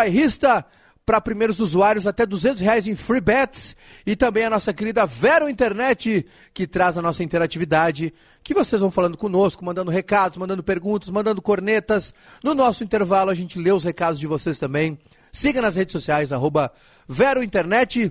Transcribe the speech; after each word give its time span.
Bairrista 0.00 0.64
para 1.04 1.20
primeiros 1.20 1.60
usuários 1.60 2.06
até 2.06 2.24
200 2.24 2.62
reais 2.62 2.86
em 2.86 2.96
free 2.96 3.20
bets 3.20 3.76
e 4.06 4.16
também 4.16 4.44
a 4.44 4.50
nossa 4.50 4.72
querida 4.72 5.04
Vero 5.04 5.46
Internet 5.46 6.26
que 6.54 6.66
traz 6.66 6.96
a 6.96 7.02
nossa 7.02 7.22
interatividade 7.22 8.14
que 8.42 8.54
vocês 8.54 8.80
vão 8.80 8.90
falando 8.90 9.18
conosco, 9.18 9.62
mandando 9.62 9.90
recados, 9.90 10.38
mandando 10.38 10.62
perguntas, 10.62 11.10
mandando 11.10 11.42
cornetas. 11.42 12.14
No 12.42 12.54
nosso 12.54 12.82
intervalo 12.82 13.28
a 13.28 13.34
gente 13.34 13.58
lê 13.58 13.70
os 13.70 13.84
recados 13.84 14.18
de 14.18 14.26
vocês 14.26 14.58
também. 14.58 14.98
Siga 15.30 15.60
nas 15.60 15.76
redes 15.76 15.92
sociais, 15.92 16.32
arroba 16.32 16.72
Vero 17.06 17.42
Internet, 17.42 18.10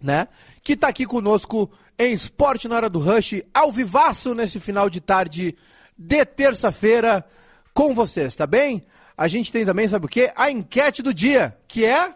né? 0.00 0.26
Que 0.64 0.72
está 0.72 0.88
aqui 0.88 1.06
conosco 1.06 1.70
em 1.96 2.12
Esporte 2.12 2.66
na 2.66 2.74
Hora 2.74 2.90
do 2.90 2.98
Rush, 2.98 3.42
ao 3.54 3.70
vivaço 3.70 4.34
nesse 4.34 4.58
final 4.58 4.90
de 4.90 5.00
tarde 5.00 5.56
de 5.96 6.24
terça-feira 6.24 7.24
com 7.72 7.94
vocês, 7.94 8.34
tá 8.34 8.44
bem? 8.44 8.84
A 9.16 9.28
gente 9.28 9.52
tem 9.52 9.64
também, 9.64 9.86
sabe 9.88 10.06
o 10.06 10.08
quê? 10.08 10.32
A 10.34 10.50
enquete 10.50 11.02
do 11.02 11.12
dia, 11.12 11.56
que 11.68 11.84
é. 11.84 12.14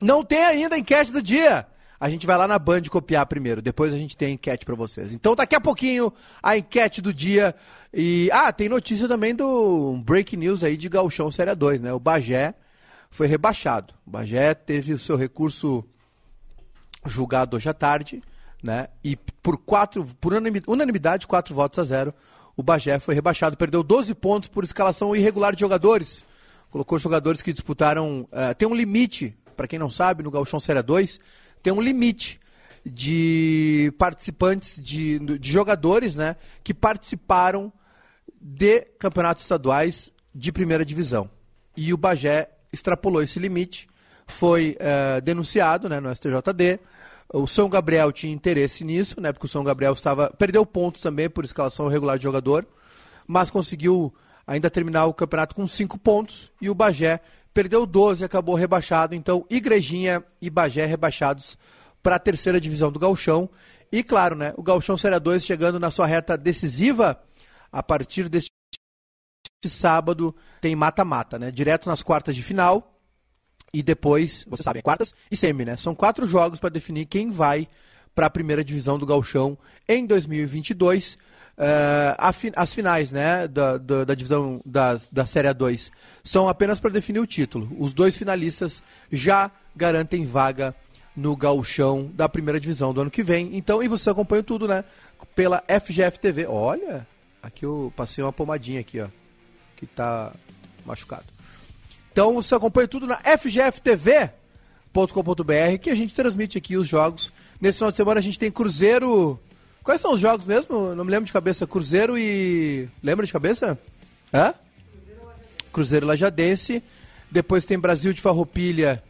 Não 0.00 0.24
tem 0.24 0.44
ainda 0.44 0.76
a 0.76 0.78
enquete 0.78 1.12
do 1.12 1.22
dia. 1.22 1.66
A 2.00 2.08
gente 2.08 2.26
vai 2.26 2.36
lá 2.36 2.46
na 2.46 2.58
Band 2.58 2.82
copiar 2.82 3.26
primeiro, 3.26 3.60
depois 3.60 3.92
a 3.92 3.98
gente 3.98 4.16
tem 4.16 4.28
a 4.28 4.32
enquete 4.32 4.64
para 4.64 4.76
vocês. 4.76 5.12
Então, 5.12 5.34
daqui 5.34 5.56
a 5.56 5.60
pouquinho, 5.60 6.12
a 6.40 6.56
enquete 6.56 7.02
do 7.02 7.12
dia. 7.12 7.54
E. 7.92 8.30
Ah, 8.32 8.52
tem 8.52 8.68
notícia 8.68 9.08
também 9.08 9.34
do 9.34 10.00
break 10.04 10.36
news 10.36 10.62
aí 10.62 10.76
de 10.76 10.88
Galchão 10.88 11.30
Série 11.30 11.54
2, 11.54 11.80
né? 11.80 11.92
O 11.92 11.98
Bagé 11.98 12.54
foi 13.10 13.26
rebaixado. 13.26 13.94
O 14.06 14.10
Bagé 14.10 14.54
teve 14.54 14.92
o 14.92 14.98
seu 14.98 15.16
recurso 15.16 15.84
julgado 17.04 17.56
hoje 17.56 17.68
à 17.68 17.74
tarde, 17.74 18.22
né? 18.62 18.88
E 19.02 19.16
por 19.16 19.58
quatro, 19.58 20.04
por 20.20 20.32
unanimidade, 20.34 21.26
quatro 21.26 21.52
votos 21.52 21.80
a 21.80 21.84
zero, 21.84 22.14
o 22.58 22.62
Bagé 22.62 22.98
foi 22.98 23.14
rebaixado, 23.14 23.56
perdeu 23.56 23.84
12 23.84 24.16
pontos 24.16 24.48
por 24.48 24.64
escalação 24.64 25.14
irregular 25.14 25.54
de 25.54 25.60
jogadores. 25.60 26.24
Colocou 26.70 26.98
jogadores 26.98 27.40
que 27.40 27.52
disputaram. 27.52 28.22
Uh, 28.32 28.52
tem 28.58 28.66
um 28.66 28.74
limite, 28.74 29.38
para 29.56 29.68
quem 29.68 29.78
não 29.78 29.88
sabe, 29.88 30.24
no 30.24 30.30
Gauchão 30.30 30.58
Série 30.58 30.82
2, 30.82 31.20
tem 31.62 31.72
um 31.72 31.80
limite 31.80 32.40
de 32.84 33.94
participantes, 33.96 34.82
de, 34.82 35.20
de 35.38 35.52
jogadores, 35.52 36.16
né? 36.16 36.34
Que 36.64 36.74
participaram 36.74 37.72
de 38.40 38.80
campeonatos 38.98 39.44
estaduais 39.44 40.10
de 40.34 40.50
primeira 40.50 40.84
divisão. 40.84 41.30
E 41.76 41.94
o 41.94 41.96
Bagé 41.96 42.50
extrapolou 42.72 43.22
esse 43.22 43.38
limite, 43.38 43.86
foi 44.26 44.76
uh, 44.80 45.20
denunciado 45.20 45.88
né, 45.88 46.00
no 46.00 46.12
STJD. 46.12 46.80
O 47.32 47.46
São 47.46 47.68
Gabriel 47.68 48.10
tinha 48.10 48.32
interesse 48.32 48.84
nisso, 48.84 49.20
né? 49.20 49.32
Porque 49.32 49.46
o 49.46 49.48
São 49.48 49.62
Gabriel 49.62 49.92
estava 49.92 50.30
perdeu 50.30 50.64
pontos 50.64 51.02
também 51.02 51.28
por 51.28 51.44
escalação 51.44 51.88
regular 51.88 52.16
de 52.16 52.24
jogador, 52.24 52.66
mas 53.26 53.50
conseguiu 53.50 54.14
ainda 54.46 54.70
terminar 54.70 55.04
o 55.06 55.14
campeonato 55.14 55.54
com 55.54 55.66
cinco 55.66 55.98
pontos 55.98 56.50
e 56.60 56.70
o 56.70 56.74
Bagé 56.74 57.20
perdeu 57.52 57.84
12 57.84 58.22
e 58.22 58.24
acabou 58.24 58.54
rebaixado. 58.54 59.14
Então, 59.14 59.44
Igrejinha 59.50 60.24
e 60.40 60.48
Bagé 60.48 60.86
rebaixados 60.86 61.58
para 62.02 62.16
a 62.16 62.18
terceira 62.18 62.60
divisão 62.60 62.90
do 62.90 62.98
Galchão. 62.98 63.50
E 63.92 64.02
claro, 64.02 64.34
né? 64.34 64.54
O 64.56 64.62
Galchão 64.62 64.96
Série 64.96 65.18
2 65.18 65.44
chegando 65.44 65.78
na 65.78 65.90
sua 65.90 66.06
reta 66.06 66.36
decisiva 66.36 67.20
a 67.70 67.82
partir 67.82 68.28
deste 68.28 68.50
sábado 69.66 70.34
tem 70.60 70.74
mata-mata, 70.74 71.38
né? 71.38 71.50
Direto 71.50 71.88
nas 71.88 72.02
quartas 72.02 72.34
de 72.34 72.42
final 72.42 72.97
e 73.72 73.82
depois, 73.82 74.44
vocês 74.48 74.64
sabem, 74.64 74.82
quartas 74.82 75.14
e 75.30 75.36
semi, 75.36 75.64
né? 75.64 75.76
São 75.76 75.94
quatro 75.94 76.26
jogos 76.26 76.58
para 76.58 76.70
definir 76.70 77.06
quem 77.06 77.30
vai 77.30 77.68
para 78.14 78.26
a 78.26 78.30
primeira 78.30 78.64
divisão 78.64 78.98
do 78.98 79.06
Galchão 79.06 79.56
em 79.88 80.06
2022. 80.06 81.18
Uh, 81.58 82.32
fi 82.32 82.52
as 82.54 82.72
finais 82.72 83.10
né, 83.10 83.48
da, 83.48 83.76
da, 83.78 84.04
da 84.04 84.14
divisão 84.14 84.60
das, 84.64 85.08
da 85.08 85.26
Série 85.26 85.48
A2 85.48 85.90
são 86.22 86.48
apenas 86.48 86.78
para 86.78 86.90
definir 86.90 87.18
o 87.18 87.26
título. 87.26 87.68
Os 87.78 87.92
dois 87.92 88.16
finalistas 88.16 88.82
já 89.10 89.50
garantem 89.74 90.24
vaga 90.24 90.74
no 91.16 91.36
Galchão 91.36 92.10
da 92.14 92.28
primeira 92.28 92.60
divisão 92.60 92.94
do 92.94 93.00
ano 93.00 93.10
que 93.10 93.24
vem. 93.24 93.56
Então, 93.56 93.82
e 93.82 93.88
você 93.88 94.08
acompanha 94.08 94.42
tudo, 94.42 94.68
né? 94.68 94.84
Pela 95.34 95.62
FGF 95.68 96.18
TV. 96.20 96.46
Olha, 96.46 97.06
aqui 97.42 97.64
eu 97.64 97.92
passei 97.96 98.22
uma 98.22 98.32
pomadinha 98.32 98.80
aqui, 98.80 99.00
ó, 99.00 99.08
que 99.76 99.84
tá 99.84 100.32
machucado. 100.86 101.37
Então 102.18 102.34
você 102.34 102.52
acompanha 102.52 102.88
tudo 102.88 103.06
na 103.06 103.14
fgftv.com.br, 103.18 104.32
que 105.80 105.88
a 105.88 105.94
gente 105.94 106.12
transmite 106.12 106.58
aqui 106.58 106.76
os 106.76 106.88
jogos. 106.88 107.32
Nesse 107.60 107.78
final 107.78 107.92
de 107.92 107.96
semana 107.96 108.18
a 108.18 108.22
gente 108.22 108.40
tem 108.40 108.50
Cruzeiro. 108.50 109.38
Quais 109.84 110.00
são 110.00 110.14
os 110.14 110.20
jogos 110.20 110.44
mesmo? 110.44 110.96
Não 110.96 111.04
me 111.04 111.12
lembro 111.12 111.26
de 111.26 111.32
cabeça. 111.32 111.64
Cruzeiro 111.64 112.18
e. 112.18 112.88
Lembra 113.04 113.24
de 113.24 113.32
cabeça? 113.32 113.78
Hã? 114.34 114.52
Cruzeiro 115.72 116.08
Lajadense. 116.08 116.82
Depois 117.30 117.64
tem 117.64 117.78
Brasil 117.78 118.12
de 118.12 118.20
Farroupilha 118.20 119.00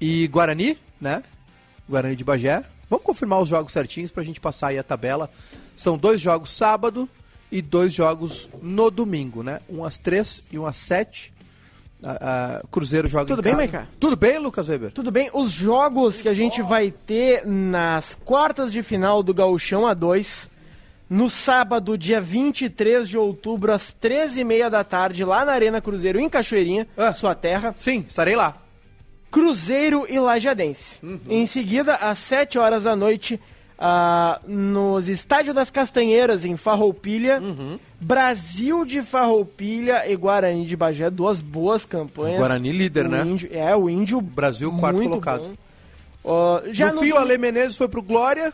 e 0.00 0.26
Guarani, 0.26 0.76
né? 1.00 1.22
Guarani 1.88 2.16
de 2.16 2.24
Bagé. 2.24 2.64
Vamos 2.90 3.06
confirmar 3.06 3.40
os 3.40 3.48
jogos 3.48 3.72
certinhos 3.72 4.10
pra 4.10 4.24
gente 4.24 4.40
passar 4.40 4.70
aí 4.70 4.78
a 4.80 4.82
tabela. 4.82 5.30
São 5.76 5.96
dois 5.96 6.20
jogos 6.20 6.50
sábado 6.50 7.08
e 7.52 7.62
dois 7.62 7.94
jogos 7.94 8.50
no 8.60 8.90
domingo, 8.90 9.44
né? 9.44 9.60
Um 9.68 9.84
às 9.84 9.96
três 9.96 10.42
e 10.50 10.58
um 10.58 10.66
às 10.66 10.76
sete 10.76 11.31
a, 12.02 12.56
a 12.56 12.62
Cruzeiro 12.70 13.08
joga 13.08 13.26
Tudo 13.26 13.42
bem, 13.42 13.54
Maica? 13.54 13.88
Tudo 13.98 14.16
bem, 14.16 14.38
Lucas 14.38 14.68
Weber? 14.68 14.92
Tudo 14.92 15.10
bem. 15.10 15.30
Os 15.32 15.50
jogos 15.50 16.20
que 16.20 16.28
a 16.28 16.34
gente 16.34 16.60
vai 16.62 16.90
ter 16.90 17.46
nas 17.46 18.14
quartas 18.14 18.72
de 18.72 18.82
final 18.82 19.22
do 19.22 19.32
Gauchão 19.32 19.82
A2, 19.82 20.48
no 21.08 21.28
sábado, 21.28 21.96
dia 21.96 22.20
23 22.20 23.08
de 23.08 23.18
outubro, 23.18 23.72
às 23.72 23.94
13h30 24.02 24.70
da 24.70 24.82
tarde, 24.82 25.24
lá 25.24 25.44
na 25.44 25.52
Arena 25.52 25.80
Cruzeiro, 25.80 26.18
em 26.18 26.28
Cachoeirinha, 26.28 26.88
ah, 26.96 27.12
sua 27.12 27.34
terra. 27.34 27.74
Sim, 27.76 28.04
estarei 28.08 28.34
lá. 28.34 28.56
Cruzeiro 29.30 30.06
e 30.08 30.18
Lajadense. 30.18 30.98
Uhum. 31.02 31.20
Em 31.28 31.46
seguida, 31.46 31.94
às 31.96 32.18
7 32.18 32.58
horas 32.58 32.84
da 32.84 32.94
noite, 32.94 33.40
uh, 33.78 34.40
nos 34.46 35.08
Estádio 35.08 35.52
das 35.54 35.70
Castanheiras, 35.70 36.44
em 36.44 36.56
Farroupilha. 36.56 37.40
Uhum. 37.40 37.78
Brasil 38.00 38.84
de 38.84 39.00
Farroupilha 39.00 40.10
e 40.10 40.16
Guarani 40.16 40.64
de 40.66 40.76
Bagé, 40.76 41.08
duas 41.08 41.40
boas 41.40 41.86
campanhas. 41.86 42.38
Guarani 42.38 42.72
líder, 42.72 43.06
o 43.06 43.08
né? 43.08 43.22
Índio, 43.22 43.48
é, 43.52 43.74
o 43.76 43.88
Índio. 43.88 44.20
Brasil 44.20 44.72
quarto 44.72 45.02
colocado. 45.02 45.58
Uh, 46.24 46.72
já 46.72 46.88
no, 46.88 46.96
no 46.96 47.00
fio, 47.00 47.16
Ale 47.16 47.38
Menezes 47.38 47.76
foi 47.76 47.88
pro 47.88 48.02
Glória 48.02 48.52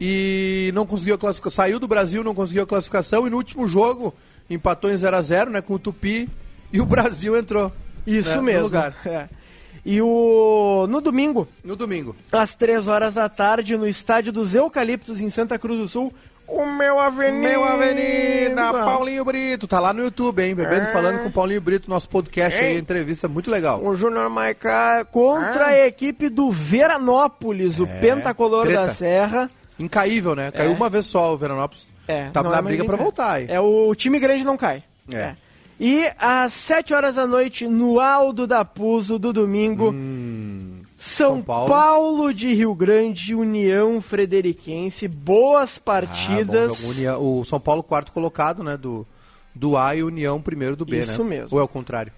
e 0.00 0.70
não 0.74 0.86
conseguiu 0.86 1.14
a 1.14 1.18
classificação. 1.18 1.64
Saiu 1.64 1.78
do 1.78 1.88
Brasil, 1.88 2.22
não 2.22 2.34
conseguiu 2.34 2.62
a 2.62 2.66
classificação 2.66 3.26
e 3.26 3.30
no 3.30 3.36
último 3.36 3.66
jogo 3.66 4.14
empatou 4.48 4.90
em 4.90 4.96
0 4.96 5.16
a 5.16 5.22
0 5.22 5.50
né, 5.50 5.60
com 5.60 5.74
o 5.74 5.78
Tupi 5.78 6.28
e 6.72 6.80
o 6.80 6.86
Brasil 6.86 7.36
entrou. 7.36 7.72
Isso 8.06 8.36
né, 8.36 8.42
mesmo. 8.42 8.62
lugar. 8.64 8.94
É. 9.04 9.28
E 9.90 10.02
o 10.02 10.86
no 10.86 11.00
domingo, 11.00 11.48
no 11.64 11.74
domingo, 11.74 12.14
às 12.30 12.54
3 12.54 12.86
horas 12.88 13.14
da 13.14 13.26
tarde, 13.26 13.74
no 13.74 13.88
estádio 13.88 14.30
dos 14.30 14.54
Eucaliptos 14.54 15.18
em 15.18 15.30
Santa 15.30 15.58
Cruz 15.58 15.78
do 15.78 15.88
Sul, 15.88 16.12
o 16.46 16.66
meu 16.66 17.00
Avenida. 17.00 17.48
Meu 17.48 17.64
Avenida, 17.64 18.70
Paulinho 18.70 19.24
Brito. 19.24 19.66
Tá 19.66 19.80
lá 19.80 19.94
no 19.94 20.02
YouTube, 20.02 20.42
hein? 20.42 20.54
Bebendo 20.54 20.88
é. 20.88 20.92
falando 20.92 21.20
com 21.20 21.28
o 21.28 21.32
Paulinho 21.32 21.62
Brito, 21.62 21.88
nosso 21.88 22.06
podcast 22.06 22.62
Ei. 22.62 22.72
aí, 22.72 22.78
entrevista 22.78 23.28
muito 23.28 23.50
legal. 23.50 23.82
O 23.82 23.94
Júnior 23.94 24.28
Maiká 24.28 25.06
contra 25.06 25.64
ah. 25.64 25.68
a 25.68 25.86
equipe 25.86 26.28
do 26.28 26.50
Veranópolis, 26.50 27.80
é. 27.80 27.82
o 27.82 27.86
Pentacolor 27.86 28.66
Treta. 28.66 28.86
da 28.88 28.94
Serra. 28.94 29.50
Incaível, 29.78 30.36
né? 30.36 30.50
Caiu 30.50 30.72
é. 30.72 30.74
uma 30.74 30.90
vez 30.90 31.06
só 31.06 31.32
o 31.32 31.38
Veranópolis. 31.38 31.88
É, 32.06 32.28
tá 32.28 32.42
na 32.42 32.58
é 32.58 32.60
briga 32.60 32.84
pra 32.84 32.96
voltar 32.98 33.30
aí. 33.30 33.46
É, 33.48 33.58
o 33.58 33.94
time 33.94 34.18
grande 34.18 34.44
não 34.44 34.58
cai. 34.58 34.82
É. 35.10 35.34
é. 35.78 35.84
E 35.84 36.12
às 36.18 36.52
7 36.52 36.94
horas 36.94 37.14
da 37.14 37.26
noite, 37.26 37.66
no 37.66 38.00
Aldo 38.00 38.46
da 38.46 38.64
Puso, 38.64 39.18
do 39.18 39.32
domingo, 39.32 39.90
hum, 39.90 40.82
São, 40.96 41.34
São 41.34 41.42
Paulo. 41.42 41.68
Paulo. 41.68 42.34
de 42.34 42.52
Rio 42.52 42.74
Grande, 42.74 43.34
União 43.34 44.00
Frederiquense, 44.00 45.06
boas 45.06 45.78
partidas. 45.78 46.72
Ah, 46.72 47.16
bom, 47.18 47.40
o 47.40 47.44
São 47.44 47.60
Paulo, 47.60 47.82
quarto 47.82 48.12
colocado, 48.12 48.62
né, 48.62 48.76
do, 48.76 49.06
do 49.54 49.76
A 49.76 49.94
e 49.94 50.02
União 50.02 50.40
primeiro 50.40 50.76
do 50.76 50.84
B, 50.84 50.98
Isso 50.98 51.08
né? 51.08 51.12
Isso 51.14 51.24
mesmo. 51.24 51.56
Ou 51.56 51.60
é 51.60 51.64
o 51.64 51.68
contrário? 51.68 52.12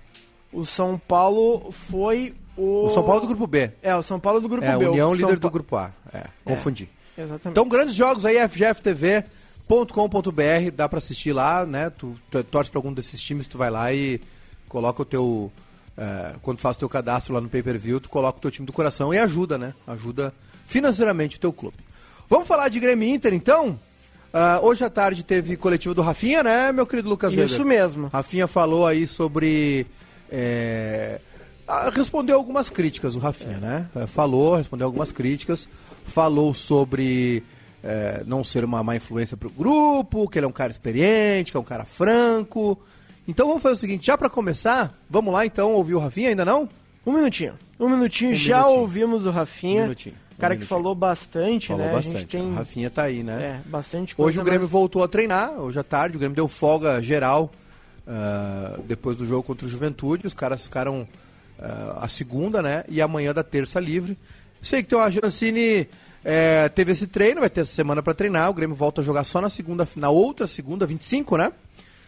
O 0.52 0.64
São 0.64 0.98
Paulo 0.98 1.70
foi 1.70 2.34
o... 2.56 2.86
O 2.86 2.90
São 2.90 3.02
Paulo 3.02 3.20
do 3.20 3.26
grupo 3.26 3.46
B. 3.46 3.70
É, 3.82 3.94
o 3.94 4.02
São 4.02 4.18
Paulo 4.18 4.40
do 4.40 4.48
grupo 4.48 4.66
é, 4.66 4.76
B. 4.76 4.88
União 4.88 5.14
líder 5.14 5.38
pa... 5.38 5.48
do 5.48 5.50
grupo 5.50 5.76
A. 5.76 5.92
É, 6.12 6.24
confundi. 6.44 6.88
É, 7.16 7.22
exatamente. 7.22 7.50
Então, 7.50 7.68
grandes 7.68 7.94
jogos 7.94 8.24
aí, 8.24 8.36
FGF 8.48 8.82
TV 8.82 9.24
com.br 9.70 10.70
dá 10.74 10.88
para 10.88 10.98
assistir 10.98 11.32
lá, 11.32 11.64
né? 11.64 11.90
Tu, 11.90 12.16
tu 12.30 12.42
torce 12.44 12.70
para 12.70 12.78
algum 12.78 12.92
desses 12.92 13.20
times, 13.20 13.46
tu 13.46 13.56
vai 13.56 13.70
lá 13.70 13.92
e 13.92 14.20
coloca 14.68 15.02
o 15.02 15.04
teu. 15.04 15.52
É, 15.96 16.34
quando 16.42 16.58
faz 16.58 16.76
o 16.76 16.80
teu 16.80 16.88
cadastro 16.88 17.34
lá 17.34 17.40
no 17.40 17.48
pay 17.48 17.62
per 17.62 17.78
view, 17.78 18.00
tu 18.00 18.08
coloca 18.08 18.38
o 18.38 18.40
teu 18.40 18.50
time 18.50 18.66
do 18.66 18.72
coração 18.72 19.14
e 19.14 19.18
ajuda, 19.18 19.56
né? 19.56 19.74
Ajuda 19.86 20.34
financeiramente 20.66 21.36
o 21.36 21.40
teu 21.40 21.52
clube. 21.52 21.76
Vamos 22.28 22.48
falar 22.48 22.68
de 22.68 22.80
Grêmio 22.80 23.08
Inter 23.08 23.32
então? 23.32 23.78
Uh, 24.32 24.64
hoje 24.64 24.84
à 24.84 24.90
tarde 24.90 25.24
teve 25.24 25.56
coletivo 25.56 25.94
do 25.94 26.02
Rafinha, 26.02 26.42
né, 26.42 26.70
meu 26.70 26.86
querido 26.86 27.08
Lucas 27.08 27.32
Isso 27.32 27.58
Weber? 27.62 27.66
mesmo. 27.66 28.08
Rafinha 28.08 28.46
falou 28.46 28.86
aí 28.86 29.06
sobre. 29.06 29.86
É, 30.30 31.20
respondeu 31.92 32.36
algumas 32.36 32.70
críticas, 32.70 33.14
o 33.14 33.18
Rafinha, 33.18 33.58
né? 33.58 33.88
Falou, 34.08 34.56
respondeu 34.56 34.86
algumas 34.86 35.12
críticas. 35.12 35.68
Falou 36.04 36.54
sobre 36.54 37.44
é, 37.82 38.22
não 38.26 38.42
ser 38.44 38.64
uma 38.64 38.82
má 38.82 38.96
influência 38.96 39.36
para 39.36 39.48
o 39.48 39.50
grupo, 39.50 40.28
que 40.28 40.38
ele 40.38 40.46
é 40.46 40.48
um 40.48 40.52
cara 40.52 40.70
experiente, 40.70 41.50
que 41.50 41.56
é 41.56 41.60
um 41.60 41.64
cara 41.64 41.84
franco. 41.84 42.78
Então 43.28 43.46
vamos 43.46 43.62
fazer 43.62 43.74
o 43.74 43.78
seguinte, 43.78 44.06
já 44.06 44.16
para 44.18 44.28
começar, 44.30 44.92
vamos 45.08 45.32
lá 45.32 45.46
então 45.46 45.72
ouvir 45.72 45.94
o 45.94 45.98
Rafinha, 45.98 46.30
ainda 46.30 46.44
não? 46.44 46.68
Um 47.06 47.12
minutinho. 47.12 47.54
Um 47.78 47.88
minutinho, 47.88 48.32
Um 48.32 48.34
já 48.34 48.58
minutinho. 48.58 48.80
ouvimos 48.80 49.26
o 49.26 49.30
Rafinha. 49.30 49.80
Um 49.80 49.84
minutinho, 49.84 50.14
um 50.14 50.40
cara 50.40 50.54
que 50.54 50.60
minutinho. 50.60 50.78
falou 50.78 50.94
bastante, 50.94 51.68
Falou 51.68 51.82
né? 51.84 51.90
A 51.90 51.94
bastante. 51.94 52.18
gente 52.18 52.26
tem 52.28 52.42
O 52.42 52.54
Rafinha 52.54 52.90
tá 52.90 53.02
aí, 53.04 53.22
né? 53.22 53.60
é, 53.64 53.68
bastante 53.68 54.14
coisa. 54.14 54.28
Hoje 54.30 54.40
o 54.40 54.44
Grêmio 54.44 54.62
mas- 54.62 54.70
voltou 54.70 55.02
a 55.02 55.08
treinar, 55.08 55.52
hoje 55.60 55.78
à 55.78 55.82
tarde, 55.82 56.16
o 56.16 56.18
Grêmio 56.18 56.36
deu 56.36 56.48
folga 56.48 57.02
geral 57.02 57.50
ah, 58.06 58.78
depois 58.86 59.16
do 59.16 59.24
jogo 59.26 59.42
contra 59.42 59.66
o 59.66 59.68
Juventude. 59.70 60.26
Os 60.26 60.34
caras 60.34 60.64
ficaram 60.64 61.06
ah, 61.58 62.00
a 62.02 62.08
segunda, 62.08 62.60
né? 62.60 62.84
E 62.88 63.00
amanhã 63.00 63.32
da 63.32 63.42
terça 63.42 63.78
livre. 63.80 64.18
Sei 64.60 64.82
que 64.82 64.88
tem 64.90 64.98
uma 64.98 65.10
Jancini 65.10 65.88
eh, 66.24 66.68
teve 66.70 66.92
esse 66.92 67.06
treino, 67.06 67.40
vai 67.40 67.50
ter 67.50 67.62
essa 67.62 67.74
semana 67.74 68.02
para 68.02 68.14
treinar. 68.14 68.50
O 68.50 68.54
Grêmio 68.54 68.76
volta 68.76 69.00
a 69.00 69.04
jogar 69.04 69.24
só 69.24 69.40
na 69.40 69.48
segunda, 69.48 69.88
na 69.96 70.10
outra 70.10 70.46
segunda, 70.46 70.86
25, 70.86 71.36
né? 71.36 71.52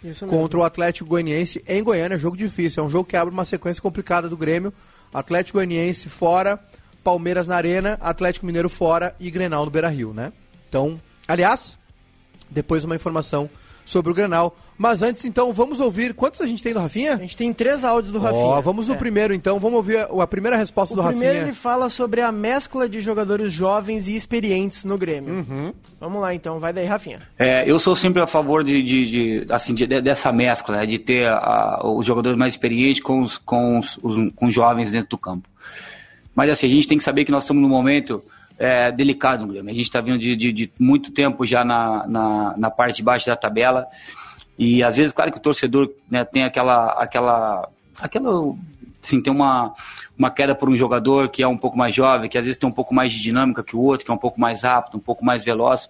Isso 0.05 0.25
mesmo. 0.25 0.38
contra 0.38 0.59
o 0.59 0.64
Atlético 0.64 1.09
Goianiense 1.09 1.62
em 1.67 1.82
Goiânia. 1.82 2.19
Jogo 2.19 2.37
difícil, 2.37 2.82
é 2.82 2.87
um 2.87 2.91
jogo 2.91 3.05
que 3.05 3.17
abre 3.17 3.32
uma 3.32 3.44
sequência 3.44 3.81
complicada 3.82 4.29
do 4.29 4.37
Grêmio. 4.37 4.73
Atlético 5.14 5.59
Goianiense 5.59 6.09
fora, 6.09 6.59
Palmeiras 7.05 7.47
na 7.47 7.56
Arena, 7.56 7.99
Atlético 8.00 8.47
Mineiro 8.47 8.69
fora 8.69 9.14
e 9.20 9.31
Grenal 9.31 9.64
no 9.64 9.70
Beira-Rio, 9.70 10.12
né? 10.12 10.32
Então, 10.69 11.00
aliás, 11.29 11.79
depois 12.50 12.85
uma 12.85 12.97
informação 12.97 13.49
sobre 13.85 14.11
o 14.11 14.15
Grenal. 14.15 14.56
Mas 14.82 15.00
antes, 15.00 15.25
então, 15.25 15.52
vamos 15.52 15.79
ouvir. 15.79 16.12
Quantos 16.12 16.40
a 16.40 16.46
gente 16.46 16.61
tem 16.61 16.73
do 16.73 16.81
A 16.81 16.82
Rafinha? 16.82 17.17
gente 17.17 17.37
tem 17.37 17.52
três 17.52 17.84
áudios 17.84 18.12
do 18.12 18.19
Ó, 18.19 18.23
Rafinha. 18.23 18.61
vamos 18.62 18.88
no 18.88 18.94
É. 18.94 18.96
primeiro, 18.96 19.32
então. 19.32 19.61
Vamos 19.61 19.76
ouvir 19.76 19.99
a, 19.99 20.23
a 20.25 20.26
primeira 20.26 20.56
resposta 20.56 20.93
O 20.93 20.96
do 20.96 21.05
primeiro 21.06 21.34
Rafinha. 21.34 21.49
ele 21.50 21.55
fala 21.56 21.88
sobre 21.88 22.20
a 22.20 22.32
mescla 22.32 22.88
de 22.88 23.00
jogadores 23.00 23.52
jovens 23.52 24.08
e 24.08 24.17
experientes 24.17 24.82
no 24.82 24.99
Grêmio. 24.99 25.34
Uhum. 25.34 25.73
Vamos 26.00 26.20
lá 26.20 26.34
então, 26.34 26.58
vai 26.58 26.73
daí, 26.73 26.84
Rafinha. 26.84 27.20
É, 27.38 27.62
eu 27.64 27.79
sou 27.79 27.94
sempre 27.94 28.20
a 28.20 28.26
favor 28.26 28.64
de, 28.64 28.82
de- 28.82 29.06
de, 29.44 29.52
assim, 29.55 29.73
de- 29.73 29.87
de- 29.87 30.00
dessa 30.00 30.32
mescla, 30.32 30.79
né, 30.79 30.84
de 30.87 30.99
ter 30.99 31.29
a- 31.29 31.81
os 31.84 32.05
jogadores 32.05 32.37
mais 32.37 32.52
experientes 32.55 33.00
com 33.00 33.20
os, 33.23 33.38
com, 33.38 33.79
os, 33.79 33.96
os- 34.02 34.32
com 34.34 34.46
os 34.46 34.52
jovens 34.55 34.90
dentro 34.90 35.11
do 35.11 35.17
campo. 35.19 35.49
Mas 36.34 36.50
assim, 36.50 36.67
a 36.67 36.70
gente 36.70 36.88
tem 36.88 36.99
que 36.99 37.05
saber 37.05 37.25
que 37.25 37.31
nós 37.31 37.44
estamos 37.44 37.62
num 37.62 37.69
momento 37.69 38.20
é, 38.58 38.90
delicado 38.90 39.46
no 39.46 39.52
Grêmio. 39.52 39.70
A 39.70 39.75
gente 39.75 39.84
está 39.84 40.00
vindo 40.00 40.19
de, 40.19 40.34
de- 40.34 40.52
de 40.52 40.73
muito 40.76 41.12
tempo 41.12 41.46
já 41.46 41.64
na, 41.64 42.05
na, 42.08 42.55
na 42.56 42.70
parte 42.70 42.96
de 42.96 43.02
baixo 43.05 43.26
da 43.26 43.37
tabela. 43.37 43.87
E 44.59 44.83
às 44.83 44.97
vezes, 44.97 45.13
claro 45.13 45.33
que 45.33 45.39
o 45.39 45.43
torcedor 45.43 45.91
né, 46.11 46.25
tem 46.25 46.45
aquela, 46.45 46.93
aquela, 46.93 47.69
aquela 47.99 48.55
assim, 49.03 49.21
tem 49.21 49.33
uma, 49.33 49.75
uma 50.17 50.31
queda 50.31 50.55
por 50.55 50.69
um 50.69 50.77
jogador 50.77 51.29
que 51.29 51.43
é 51.43 51.49
um 51.49 51.57
pouco 51.57 51.77
mais 51.77 51.95
jovem, 51.95 52.29
que 52.29 52.39
às 52.39 52.45
vezes 52.45 52.59
tem 52.59 52.69
um 52.69 52.73
pouco 52.73 52.95
mais 52.95 53.13
de 53.13 53.21
dinâmica 53.21 53.63
que 53.63 53.75
o 53.75 53.81
outro, 53.81 54.05
que 54.05 54.11
é 54.11 54.15
um 54.15 54.19
pouco 54.19 54.41
mais 54.41 54.63
rápido, 54.63 54.97
um 54.97 55.01
pouco 55.01 55.25
mais 55.25 55.45
veloz. 55.45 55.89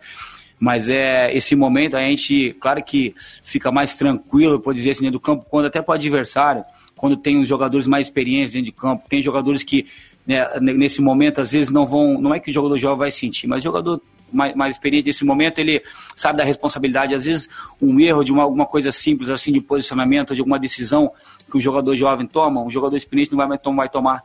Mas 0.59 0.89
é 0.89 1.35
esse 1.37 1.57
momento 1.57 1.97
a 1.97 2.01
gente, 2.01 2.57
claro 2.61 2.83
que 2.85 3.15
fica 3.43 3.73
mais 3.73 3.97
tranquilo, 3.97 4.61
por 4.61 4.73
dizer 4.73 4.93
assim, 4.93 5.03
dentro 5.03 5.19
do 5.19 5.21
campo, 5.21 5.45
quando 5.51 5.67
até 5.67 5.83
para 5.83 5.93
o 5.93 5.95
adversário, 5.97 6.65
quando 6.97 7.17
tem 7.17 7.41
os 7.41 7.49
jogadores 7.49 7.89
mais 7.89 8.07
experientes 8.07 8.53
dentro 8.53 8.67
de 8.67 8.73
campo, 8.73 9.09
tem 9.09 9.21
jogadores 9.21 9.65
que 9.65 9.87
né, 10.25 10.47
nesse 10.61 11.03
momento 11.03 11.41
às 11.41 11.51
vezes 11.51 11.73
não 11.73 11.85
vão, 11.85 12.21
não 12.21 12.33
é 12.33 12.39
que 12.39 12.51
o 12.51 12.55
jogador 12.55 12.79
jovem 12.79 12.99
vai 12.99 13.11
sentir, 13.11 13.49
mas 13.49 13.59
o 13.59 13.65
jogador 13.65 14.01
mais, 14.33 14.55
mais 14.55 14.75
experiente 14.77 15.07
nesse 15.07 15.25
momento, 15.25 15.59
ele 15.59 15.83
sabe 16.17 16.39
da 16.39 16.45
responsabilidade. 16.45 17.15
Às 17.15 17.25
vezes, 17.25 17.49
um 17.81 17.99
erro 18.01 18.25
de 18.25 18.33
uma, 18.33 18.43
alguma 18.43 18.67
coisa 18.67 18.91
simples, 18.91 19.31
assim, 19.31 19.53
de 19.53 19.61
posicionamento, 19.61 20.35
de 20.35 20.41
alguma 20.41 20.59
decisão 20.59 21.13
que 21.51 21.57
o 21.59 21.61
jogador 21.61 21.95
jovem 21.95 22.27
toma, 22.27 22.63
um 22.63 22.71
jogador 22.71 22.97
experiente 22.97 23.33
não 23.35 23.47
vai, 23.47 23.59
tom- 23.59 23.77
vai 23.77 23.89
tomar 23.89 24.23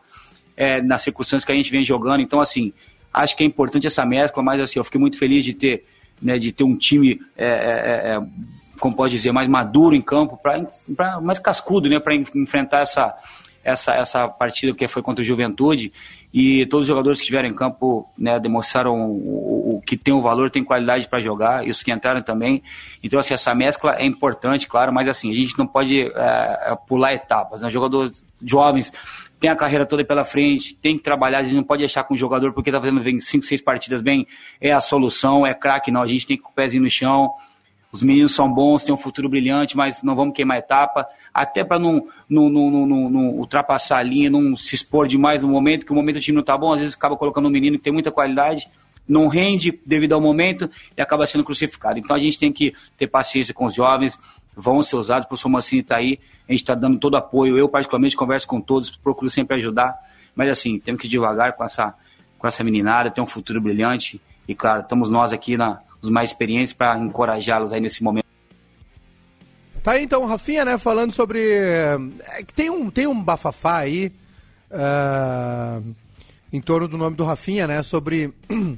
é, 0.56 0.82
nas 0.82 1.02
circunstâncias 1.02 1.46
que 1.46 1.52
a 1.52 1.56
gente 1.56 1.70
vem 1.70 1.84
jogando. 1.84 2.22
Então, 2.22 2.40
assim, 2.40 2.74
acho 3.14 3.36
que 3.36 3.44
é 3.44 3.46
importante 3.46 3.86
essa 3.88 4.06
mescla, 4.06 4.42
mas 4.42 4.62
assim, 4.62 4.80
eu 4.80 4.84
fiquei 4.84 5.00
muito 5.00 5.18
feliz 5.18 5.44
de 5.44 5.54
ter, 5.54 5.86
né, 6.22 6.38
de 6.38 6.52
ter 6.52 6.64
um 6.64 6.76
time, 6.76 7.20
é, 7.36 7.46
é, 7.46 8.16
é, 8.16 8.22
como 8.80 8.96
pode 8.96 9.14
dizer, 9.14 9.32
mais 9.32 9.48
maduro 9.50 9.96
em 9.96 10.02
campo, 10.02 10.38
pra, 10.38 11.20
mais 11.22 11.40
cascudo, 11.40 11.90
né, 11.90 12.00
para 12.00 12.16
enfrentar 12.16 12.82
essa, 12.82 13.16
essa, 13.68 13.94
essa 13.94 14.28
partida 14.28 14.74
que 14.74 14.88
foi 14.88 15.02
contra 15.02 15.22
o 15.22 15.26
Juventude. 15.26 15.92
E 16.34 16.66
todos 16.68 16.84
os 16.86 16.88
jogadores 16.88 17.18
que 17.20 17.24
estiveram 17.24 17.50
em 17.50 17.54
campo 17.54 18.08
né, 18.18 18.40
demonstraram 18.40 18.94
o, 18.96 19.72
o- 19.74 19.76
o 19.78 19.82
que 19.82 19.98
tem 19.98 20.14
o 20.14 20.22
valor, 20.22 20.50
tem 20.50 20.64
qualidade 20.64 21.08
para 21.08 21.20
jogar, 21.20 21.66
e 21.68 21.70
os 21.70 21.84
que 21.84 21.92
entraram 21.92 22.22
também. 22.22 22.62
Então, 23.04 23.20
assim, 23.20 23.34
essa 23.34 23.54
mescla 23.54 23.96
é 23.98 24.06
importante, 24.06 24.68
claro, 24.68 24.94
mas 24.94 25.08
assim, 25.08 25.32
a 25.32 25.36
gente 25.36 25.58
não 25.58 25.68
pode 25.68 26.00
é, 26.02 26.78
pular 26.88 27.14
etapas. 27.14 27.62
Né? 27.62 27.70
Jogadores 27.70 28.26
jovens 28.44 28.92
tem 29.40 29.50
a 29.50 29.56
carreira 29.56 29.86
toda 29.86 30.04
pela 30.04 30.24
frente, 30.26 30.76
tem 30.76 30.98
que 30.98 31.04
trabalhar, 31.04 31.40
a 31.40 31.44
gente 31.44 31.56
não 31.56 31.64
pode 31.64 31.84
achar 31.84 32.04
que 32.04 32.14
um 32.14 32.18
jogador, 32.18 32.54
porque 32.54 32.72
tá 32.72 32.80
fazendo 32.80 33.02
5, 33.22 33.44
6 33.46 33.62
partidas 33.62 34.02
bem, 34.02 34.26
é 34.60 34.72
a 34.72 34.82
solução, 34.82 35.46
é 35.46 35.54
craque, 35.54 35.92
não. 35.92 36.02
A 36.02 36.08
gente 36.08 36.26
tem 36.26 36.38
que 36.38 36.44
com 36.44 36.50
o 36.50 36.54
pezinho 36.54 36.84
no 36.84 36.90
chão. 36.90 37.32
Os 37.92 38.02
meninos 38.02 38.36
são 38.36 38.52
bons, 38.52 38.84
têm 38.84 38.94
um 38.94 38.98
futuro 38.98 39.30
brilhante, 39.30 39.78
mas 39.78 40.04
não 40.04 40.16
vamos 40.16 40.36
queimar 40.36 40.58
etapa, 40.58 41.08
até 41.34 41.64
para 41.64 41.80
não, 41.80 42.08
não, 42.30 42.50
não, 42.50 42.86
não, 42.86 43.30
ultrapassar 43.30 44.00
a 44.00 44.04
linha, 44.04 44.30
não 44.30 44.56
se 44.58 44.76
expor 44.76 45.08
demais 45.08 45.42
no 45.42 45.50
momento, 45.50 45.86
que 45.86 45.92
o 45.92 45.96
momento 45.96 46.16
do 46.16 46.22
time 46.22 46.36
não 46.36 46.44
tá 46.44 46.58
bom, 46.58 46.74
às 46.74 46.80
vezes 46.80 46.96
acaba 46.96 47.16
colocando 47.16 47.48
um 47.48 47.52
menino 47.52 47.78
que 47.78 47.84
tem 47.84 47.94
muita 47.94 48.12
qualidade, 48.12 48.68
não 49.08 49.28
rende 49.28 49.80
devido 49.86 50.14
ao 50.14 50.22
momento 50.22 50.70
e 50.98 51.02
acaba 51.02 51.26
sendo 51.26 51.46
crucificado. 51.46 51.98
Então 51.98 52.14
a 52.14 52.20
gente 52.20 52.38
tem 52.38 52.52
que 52.52 52.74
ter 52.98 53.08
paciência 53.08 53.54
com 53.54 53.66
os 53.66 53.74
jovens, 53.74 54.20
vão 54.54 54.82
ser 54.82 54.98
usados, 54.98 55.26
o 55.26 55.30
professor 55.30 55.50
Mancini 55.50 55.82
está 55.82 55.98
aí, 55.98 56.20
a 56.48 56.52
gente 56.52 56.62
está 56.62 56.76
dando 56.76 57.00
todo 57.00 57.16
apoio, 57.16 57.58
eu 57.58 57.70
particularmente 57.70 58.18
converso 58.18 58.48
com 58.48 58.60
todos, 58.60 58.90
procuro 58.90 59.32
sempre 59.32 59.56
ajudar, 59.58 59.96
mas 60.36 60.50
assim, 60.50 60.78
temos 60.78 61.00
que 61.00 61.08
ir 61.08 61.10
devagar 61.10 61.54
com 61.54 61.64
essa, 61.64 61.94
com 62.38 62.48
essa 62.48 62.64
meninada, 62.66 63.10
tem 63.10 63.24
um 63.24 63.28
futuro 63.28 63.62
brilhante 63.62 64.20
e 64.46 64.54
claro, 64.54 64.82
estamos 64.82 65.10
nós 65.10 65.32
aqui, 65.32 65.56
na, 65.56 65.80
os 66.02 66.10
mais 66.10 66.30
experientes, 66.30 66.74
para 66.74 66.98
encorajá-los 67.00 67.74
aí 67.74 67.80
nesse 67.80 68.04
momento. 68.04 68.26
Tá 69.84 69.94
aí 69.94 70.04
então, 70.04 70.24
o 70.24 70.26
Rafinha, 70.26 70.66
né, 70.66 70.78
falando 70.78 71.12
sobre. 71.12 71.40
É 71.40 72.44
que 72.46 72.54
tem 72.54 72.70
um, 72.70 72.90
tem 72.90 73.08
um 73.08 73.22
bafafá 73.22 73.78
aí 73.78 74.12
ah, 74.72 75.80
em 76.52 76.62
torno 76.62 76.88
do 76.88 76.98
nome 76.98 77.16
do 77.16 77.24
Rafinha, 77.24 77.68
né? 77.68 77.82
Sobre 77.84 78.34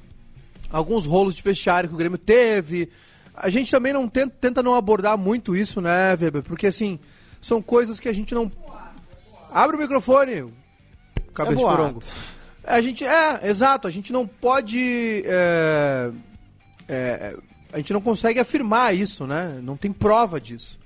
alguns 0.71 1.05
rolos 1.05 1.35
de 1.35 1.41
vestiário 1.41 1.89
que 1.89 1.95
o 1.95 1.97
Grêmio 1.97 2.17
teve. 2.17 2.89
A 3.35 3.49
gente 3.49 3.71
também 3.71 3.93
não 3.93 4.07
tenta, 4.07 4.35
tenta 4.39 4.63
não 4.63 4.75
abordar 4.75 5.17
muito 5.17 5.55
isso, 5.55 5.81
né, 5.81 6.11
Weber? 6.19 6.43
Porque 6.43 6.67
assim, 6.67 6.99
são 7.41 7.61
coisas 7.61 7.99
que 7.99 8.09
a 8.09 8.13
gente 8.13 8.33
não. 8.33 8.51
Abre 9.51 9.75
o 9.75 9.79
microfone, 9.79 10.53
cabeça 11.33 11.55
de 11.55 11.63
boato. 11.63 11.77
morongo. 11.81 12.03
A 12.63 12.81
gente. 12.81 13.03
É, 13.03 13.47
exato, 13.47 13.87
a 13.87 13.91
gente 13.91 14.11
não 14.13 14.27
pode. 14.27 15.23
é, 15.25 16.11
é, 16.89 17.37
a 17.71 17.77
gente 17.77 17.93
não 17.93 18.01
consegue 18.01 18.39
afirmar 18.39 18.95
isso, 18.95 19.27
né? 19.27 19.59
Não 19.61 19.77
tem 19.77 19.91
prova 19.91 20.41
disso. 20.41 20.79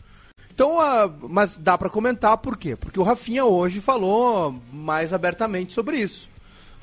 Então, 0.53 0.79
ah, 0.79 1.09
mas 1.21 1.57
dá 1.57 1.77
pra 1.77 1.89
comentar 1.89 2.37
por 2.37 2.57
quê? 2.57 2.75
Porque 2.75 2.99
o 2.99 3.03
Rafinha 3.03 3.45
hoje 3.45 3.79
falou 3.79 4.61
mais 4.71 5.13
abertamente 5.13 5.73
sobre 5.73 5.97
isso. 5.97 6.29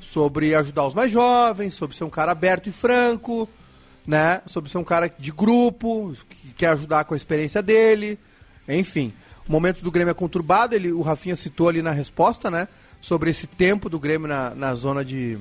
Sobre 0.01 0.55
ajudar 0.55 0.87
os 0.87 0.95
mais 0.95 1.13
jovens, 1.13 1.75
sobre 1.75 1.97
ser 1.97 2.05
um 2.05 2.11
cara 2.11 2.33
aberto 2.33 2.69
e 2.69 2.73
franco, 2.73 3.49
né? 4.07 4.41
Sobre 4.47 4.71
ser 4.71 4.79
um 4.79 4.85
cara 4.85 5.09
de 5.09 5.31
grupo, 5.31 6.13
que 6.29 6.53
quer 6.55 6.69
ajudar 6.69 7.05
com 7.05 7.15
a 7.15 7.17
experiência 7.17 7.63
dele. 7.63 8.19
Enfim, 8.67 9.13
o 9.47 9.53
momento 9.53 9.83
do 9.83 9.91
Grêmio 9.91 10.11
é 10.11 10.15
conturbado, 10.15 10.75
ele, 10.75 10.91
o 10.91 11.03
Rafinha 11.03 11.37
citou 11.37 11.69
ali 11.69 11.83
na 11.83 11.93
resposta, 11.93 12.51
né? 12.51 12.67
Sobre 13.01 13.31
esse 13.31 13.47
tempo 13.47 13.89
do 13.89 13.99
Grêmio 14.01 14.27
na, 14.27 14.51
na 14.55 14.75
zona 14.75 15.05
de, 15.05 15.39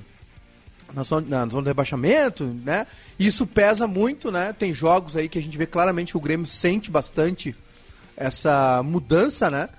na 0.93 1.03
zona, 1.03 1.27
na 1.27 1.51
zona 1.51 1.63
de 1.63 1.69
rebaixamento, 1.69 2.43
né? 2.45 2.87
Isso 3.17 3.45
pesa 3.45 3.87
muito, 3.87 4.31
né? 4.31 4.53
Tem 4.57 4.73
jogos 4.73 5.15
aí 5.15 5.29
que 5.29 5.37
a 5.37 5.41
gente 5.41 5.57
vê 5.57 5.65
claramente 5.65 6.11
que 6.13 6.17
o 6.17 6.21
Grêmio 6.21 6.45
sente 6.45 6.89
bastante 6.89 7.55
essa 8.15 8.81
mudança, 8.83 9.49
né? 9.49 9.69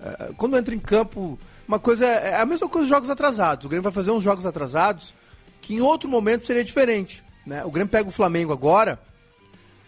Eh, 0.00 0.30
Quando 0.36 0.56
entra 0.56 0.74
em 0.74 0.78
campo, 0.78 1.38
uma 1.66 1.78
coisa 1.78 2.06
é 2.06 2.30
é 2.30 2.40
a 2.40 2.46
mesma 2.46 2.68
coisa 2.68 2.84
dos 2.84 2.94
jogos 2.94 3.10
atrasados. 3.10 3.64
O 3.64 3.68
Grêmio 3.68 3.82
vai 3.82 3.92
fazer 3.92 4.10
uns 4.10 4.22
jogos 4.22 4.44
atrasados 4.46 5.14
que 5.60 5.74
em 5.74 5.80
outro 5.80 6.08
momento 6.08 6.44
seria 6.44 6.64
diferente, 6.64 7.22
né? 7.44 7.64
O 7.64 7.70
Grêmio 7.70 7.90
pega 7.90 8.08
o 8.08 8.12
Flamengo 8.12 8.52
agora 8.52 8.98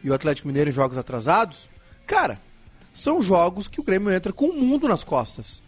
e 0.02 0.10
o 0.10 0.14
Atlético 0.14 0.48
Mineiro 0.48 0.70
em 0.70 0.72
jogos 0.72 0.96
atrasados. 0.96 1.68
Cara, 2.06 2.40
são 2.94 3.22
jogos 3.22 3.68
que 3.68 3.80
o 3.80 3.84
Grêmio 3.84 4.12
entra 4.12 4.32
com 4.32 4.46
o 4.46 4.54
mundo 4.54 4.88
nas 4.88 5.04
costas. 5.04 5.62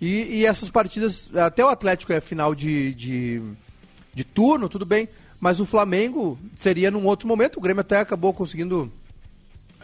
E, 0.00 0.38
e 0.38 0.46
essas 0.46 0.70
partidas, 0.70 1.28
até 1.34 1.64
o 1.64 1.68
Atlético 1.68 2.12
é 2.12 2.20
final 2.20 2.54
de, 2.54 2.94
de, 2.94 3.42
de 4.14 4.24
turno, 4.24 4.68
tudo 4.68 4.84
bem. 4.84 5.08
Mas 5.40 5.60
o 5.60 5.66
Flamengo 5.66 6.38
seria 6.58 6.90
num 6.90 7.06
outro 7.06 7.28
momento. 7.28 7.58
O 7.58 7.60
Grêmio 7.60 7.80
até 7.80 8.00
acabou 8.00 8.32
conseguindo 8.32 8.90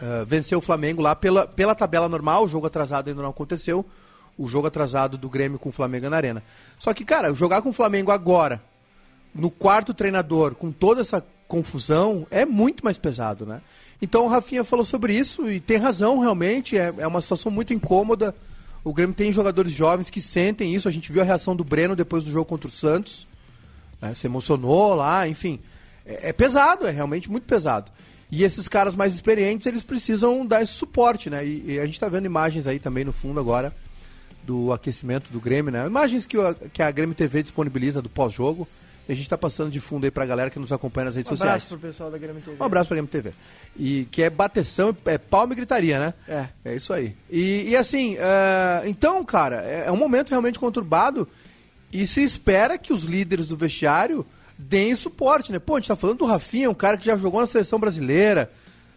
uh, 0.01 0.25
vencer 0.25 0.57
o 0.57 0.61
Flamengo 0.61 1.01
lá 1.01 1.15
pela, 1.15 1.47
pela 1.47 1.73
tabela 1.73 2.09
normal. 2.09 2.43
O 2.43 2.47
jogo 2.47 2.67
atrasado 2.67 3.07
ainda 3.07 3.21
não 3.21 3.29
aconteceu. 3.29 3.85
O 4.37 4.49
jogo 4.49 4.67
atrasado 4.67 5.17
do 5.17 5.29
Grêmio 5.29 5.57
com 5.57 5.69
o 5.69 5.71
Flamengo 5.71 6.09
na 6.09 6.17
Arena. 6.17 6.43
Só 6.77 6.93
que, 6.93 7.05
cara, 7.05 7.33
jogar 7.33 7.61
com 7.61 7.69
o 7.69 7.73
Flamengo 7.73 8.11
agora, 8.11 8.61
no 9.33 9.49
quarto 9.49 9.93
treinador, 9.93 10.55
com 10.55 10.71
toda 10.71 11.01
essa 11.01 11.25
confusão, 11.47 12.27
é 12.29 12.43
muito 12.43 12.83
mais 12.83 12.97
pesado, 12.97 13.45
né? 13.45 13.61
Então 14.01 14.25
o 14.25 14.27
Rafinha 14.27 14.63
falou 14.63 14.83
sobre 14.83 15.17
isso 15.17 15.49
e 15.49 15.59
tem 15.59 15.77
razão, 15.77 16.19
realmente. 16.19 16.77
É, 16.77 16.93
é 16.97 17.07
uma 17.07 17.21
situação 17.21 17.51
muito 17.51 17.73
incômoda. 17.73 18.35
O 18.83 18.93
Grêmio 18.93 19.15
tem 19.15 19.31
jogadores 19.31 19.71
jovens 19.71 20.09
que 20.09 20.21
sentem 20.21 20.75
isso. 20.75 20.87
A 20.87 20.91
gente 20.91 21.11
viu 21.11 21.21
a 21.21 21.25
reação 21.25 21.55
do 21.55 21.63
Breno 21.63 21.95
depois 21.95 22.23
do 22.23 22.31
jogo 22.31 22.45
contra 22.45 22.67
o 22.67 22.71
Santos. 22.71 23.27
Né? 24.01 24.13
Se 24.13 24.27
emocionou 24.27 24.95
lá, 24.95 25.27
enfim. 25.27 25.59
É, 26.05 26.29
é 26.29 26.33
pesado, 26.33 26.87
é 26.87 26.91
realmente 26.91 27.29
muito 27.29 27.43
pesado. 27.45 27.91
E 28.31 28.43
esses 28.43 28.67
caras 28.67 28.95
mais 28.95 29.13
experientes, 29.13 29.65
eles 29.65 29.83
precisam 29.83 30.45
dar 30.45 30.61
esse 30.61 30.73
suporte, 30.73 31.29
né? 31.29 31.45
E, 31.45 31.73
e 31.73 31.79
a 31.79 31.85
gente 31.85 31.99
tá 31.99 32.09
vendo 32.09 32.25
imagens 32.25 32.67
aí 32.67 32.79
também 32.79 33.05
no 33.05 33.13
fundo 33.13 33.39
agora 33.39 33.73
do 34.43 34.71
aquecimento 34.71 35.31
do 35.31 35.39
Grêmio, 35.39 35.71
né? 35.71 35.85
Imagens 35.85 36.25
que, 36.25 36.37
o, 36.37 36.53
que 36.71 36.81
a 36.81 36.91
Grêmio 36.91 37.15
TV 37.15 37.41
disponibiliza 37.43 38.01
do 38.01 38.09
pós-jogo. 38.09 38.67
E 39.07 39.11
a 39.11 39.15
gente 39.15 39.29
tá 39.29 39.37
passando 39.37 39.69
de 39.69 39.79
fundo 39.79 40.05
aí 40.05 40.09
pra 40.11 40.25
galera 40.25 40.49
que 40.49 40.57
nos 40.57 40.71
acompanha 40.71 41.05
nas 41.05 41.15
redes 41.15 41.31
Um 41.31 41.35
sociais. 41.35 41.63
abraço 41.63 41.77
pro 41.77 41.87
pessoal 41.89 42.09
da 42.09 42.17
Grêmio 42.17 42.41
TV. 42.41 42.57
Um 42.59 42.65
abraço 42.65 42.87
pra 42.87 42.95
Grêmio 42.95 43.09
TV. 43.11 43.33
E 43.77 44.07
que 44.09 44.23
é 44.23 44.29
bateção, 44.31 44.97
é 45.05 45.17
palma 45.19 45.53
e 45.53 45.55
gritaria, 45.57 45.99
né? 45.99 46.13
É. 46.27 46.47
É 46.71 46.75
isso 46.75 46.91
aí. 46.91 47.15
E, 47.29 47.69
e 47.69 47.75
assim, 47.75 48.17
é, 48.17 48.81
então, 48.87 49.23
cara, 49.23 49.61
é, 49.63 49.83
é 49.87 49.91
um 49.91 49.97
momento 49.97 50.31
realmente 50.31 50.57
conturbado 50.57 51.27
e 51.91 52.05
se 52.07 52.21
espera 52.23 52.77
que 52.77 52.91
os 52.93 53.03
líderes 53.03 53.47
do 53.47 53.55
vestiário 53.57 54.25
deem 54.57 54.95
suporte, 54.95 55.51
né? 55.51 55.59
Pô, 55.59 55.75
a 55.75 55.79
gente 55.79 55.87
tá 55.87 55.95
falando 55.95 56.19
do 56.19 56.25
Rafinha, 56.25 56.69
um 56.69 56.73
cara 56.73 56.97
que 56.97 57.05
já 57.05 57.17
jogou 57.17 57.41
na 57.41 57.47
seleção 57.47 57.79
brasileira, 57.79 58.51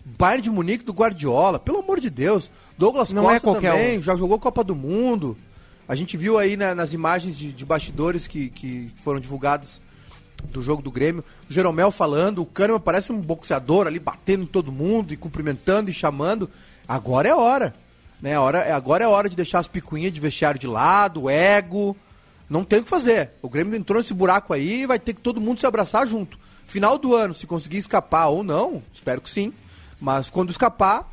Bayern 0.04 0.42
de 0.42 0.50
Munique 0.50 0.84
do 0.84 0.92
Guardiola, 0.92 1.58
pelo 1.58 1.78
amor 1.78 2.00
de 2.00 2.08
Deus. 2.10 2.50
Douglas 2.76 3.12
Não 3.12 3.28
é 3.30 3.34
Costa 3.34 3.40
qualquer 3.50 3.72
também, 3.72 4.02
já 4.02 4.14
jogou 4.16 4.38
Copa 4.38 4.62
do 4.64 4.74
Mundo. 4.74 5.36
A 5.88 5.94
gente 5.94 6.16
viu 6.16 6.38
aí 6.38 6.56
na- 6.56 6.74
nas 6.74 6.92
imagens 6.92 7.36
de, 7.36 7.50
de 7.52 7.64
bastidores 7.64 8.26
que, 8.26 8.50
que 8.50 8.90
foram 9.02 9.18
divulgadas 9.20 9.80
do 10.44 10.62
jogo 10.62 10.80
do 10.80 10.90
Grêmio, 10.90 11.24
o 11.50 11.52
Jeromel 11.52 11.90
falando, 11.90 12.42
o 12.42 12.46
Kahneman 12.46 12.78
parece 12.80 13.10
um 13.10 13.20
boxeador 13.20 13.88
ali 13.88 13.98
batendo 13.98 14.44
em 14.44 14.46
todo 14.46 14.70
mundo 14.70 15.12
e 15.12 15.16
cumprimentando 15.16 15.90
e 15.90 15.92
chamando. 15.92 16.48
Agora 16.86 17.28
é 17.28 17.34
hora. 17.34 17.74
Né? 18.22 18.38
Hora 18.38 18.60
é- 18.60 18.72
agora 18.72 19.02
é 19.04 19.08
hora 19.08 19.28
de 19.28 19.34
deixar 19.36 19.58
as 19.58 19.66
picuinhas 19.68 20.12
de 20.12 20.20
vestiário 20.20 20.58
de 20.60 20.66
lado, 20.68 21.22
o 21.24 21.30
ego. 21.30 21.96
Não 22.48 22.64
tem 22.64 22.78
o 22.80 22.84
que 22.84 22.90
fazer. 22.90 23.30
O 23.42 23.48
Grêmio 23.48 23.76
entrou 23.76 23.98
nesse 23.98 24.14
buraco 24.14 24.52
aí 24.54 24.82
e 24.82 24.86
vai 24.86 24.98
ter 24.98 25.12
que 25.14 25.20
todo 25.20 25.40
mundo 25.40 25.60
se 25.60 25.66
abraçar 25.66 26.06
junto. 26.06 26.38
Final 26.66 26.98
do 26.98 27.14
ano, 27.14 27.34
se 27.34 27.46
conseguir 27.46 27.78
escapar 27.78 28.28
ou 28.28 28.42
não, 28.42 28.82
espero 28.92 29.20
que 29.20 29.30
sim. 29.30 29.52
Mas 30.00 30.30
quando 30.30 30.50
escapar, 30.50 31.10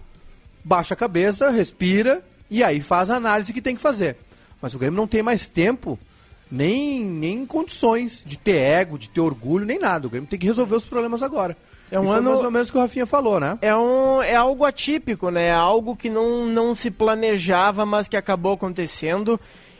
baixa 0.63 0.93
a 0.93 0.97
cabeça, 0.97 1.49
respira 1.49 2.23
e 2.49 2.63
aí 2.63 2.79
faz 2.81 3.09
a 3.09 3.15
análise 3.15 3.51
que 3.53 3.61
tem 3.61 3.75
que 3.75 3.81
fazer. 3.81 4.17
Mas 4.61 4.73
o 4.73 4.79
Grêmio 4.79 4.97
não 4.97 5.07
tem 5.07 5.21
mais 5.23 5.47
tempo, 5.49 5.97
nem, 6.51 7.03
nem 7.03 7.45
condições 7.45 8.23
de 8.25 8.37
ter 8.37 8.57
ego, 8.57 8.97
de 8.97 9.09
ter 9.09 9.19
orgulho, 9.21 9.65
nem 9.65 9.79
nada. 9.79 10.07
O 10.07 10.09
Grêmio 10.09 10.29
tem 10.29 10.39
que 10.39 10.45
resolver 10.45 10.75
os 10.75 10.85
problemas 10.85 11.21
agora. 11.23 11.57
É 11.91 11.99
um 11.99 12.05
foi 12.05 12.17
ano- 12.17 12.31
mais 12.31 12.43
ou 12.43 12.51
menos 12.51 12.69
o 12.69 12.71
que 12.71 12.77
o 12.77 12.81
Rafinha 12.81 13.05
falou, 13.05 13.39
né? 13.39 13.57
É, 13.61 13.75
um, 13.75 14.21
é 14.21 14.35
algo 14.35 14.65
atípico, 14.65 15.29
né? 15.29 15.47
É 15.47 15.53
algo 15.53 15.95
que 15.95 16.09
não, 16.09 16.45
não 16.47 16.73
se 16.73 16.89
planejava, 16.89 17.85
mas 17.85 18.07
que 18.07 18.17
acabou 18.17 18.53
acontecendo. 18.53 19.39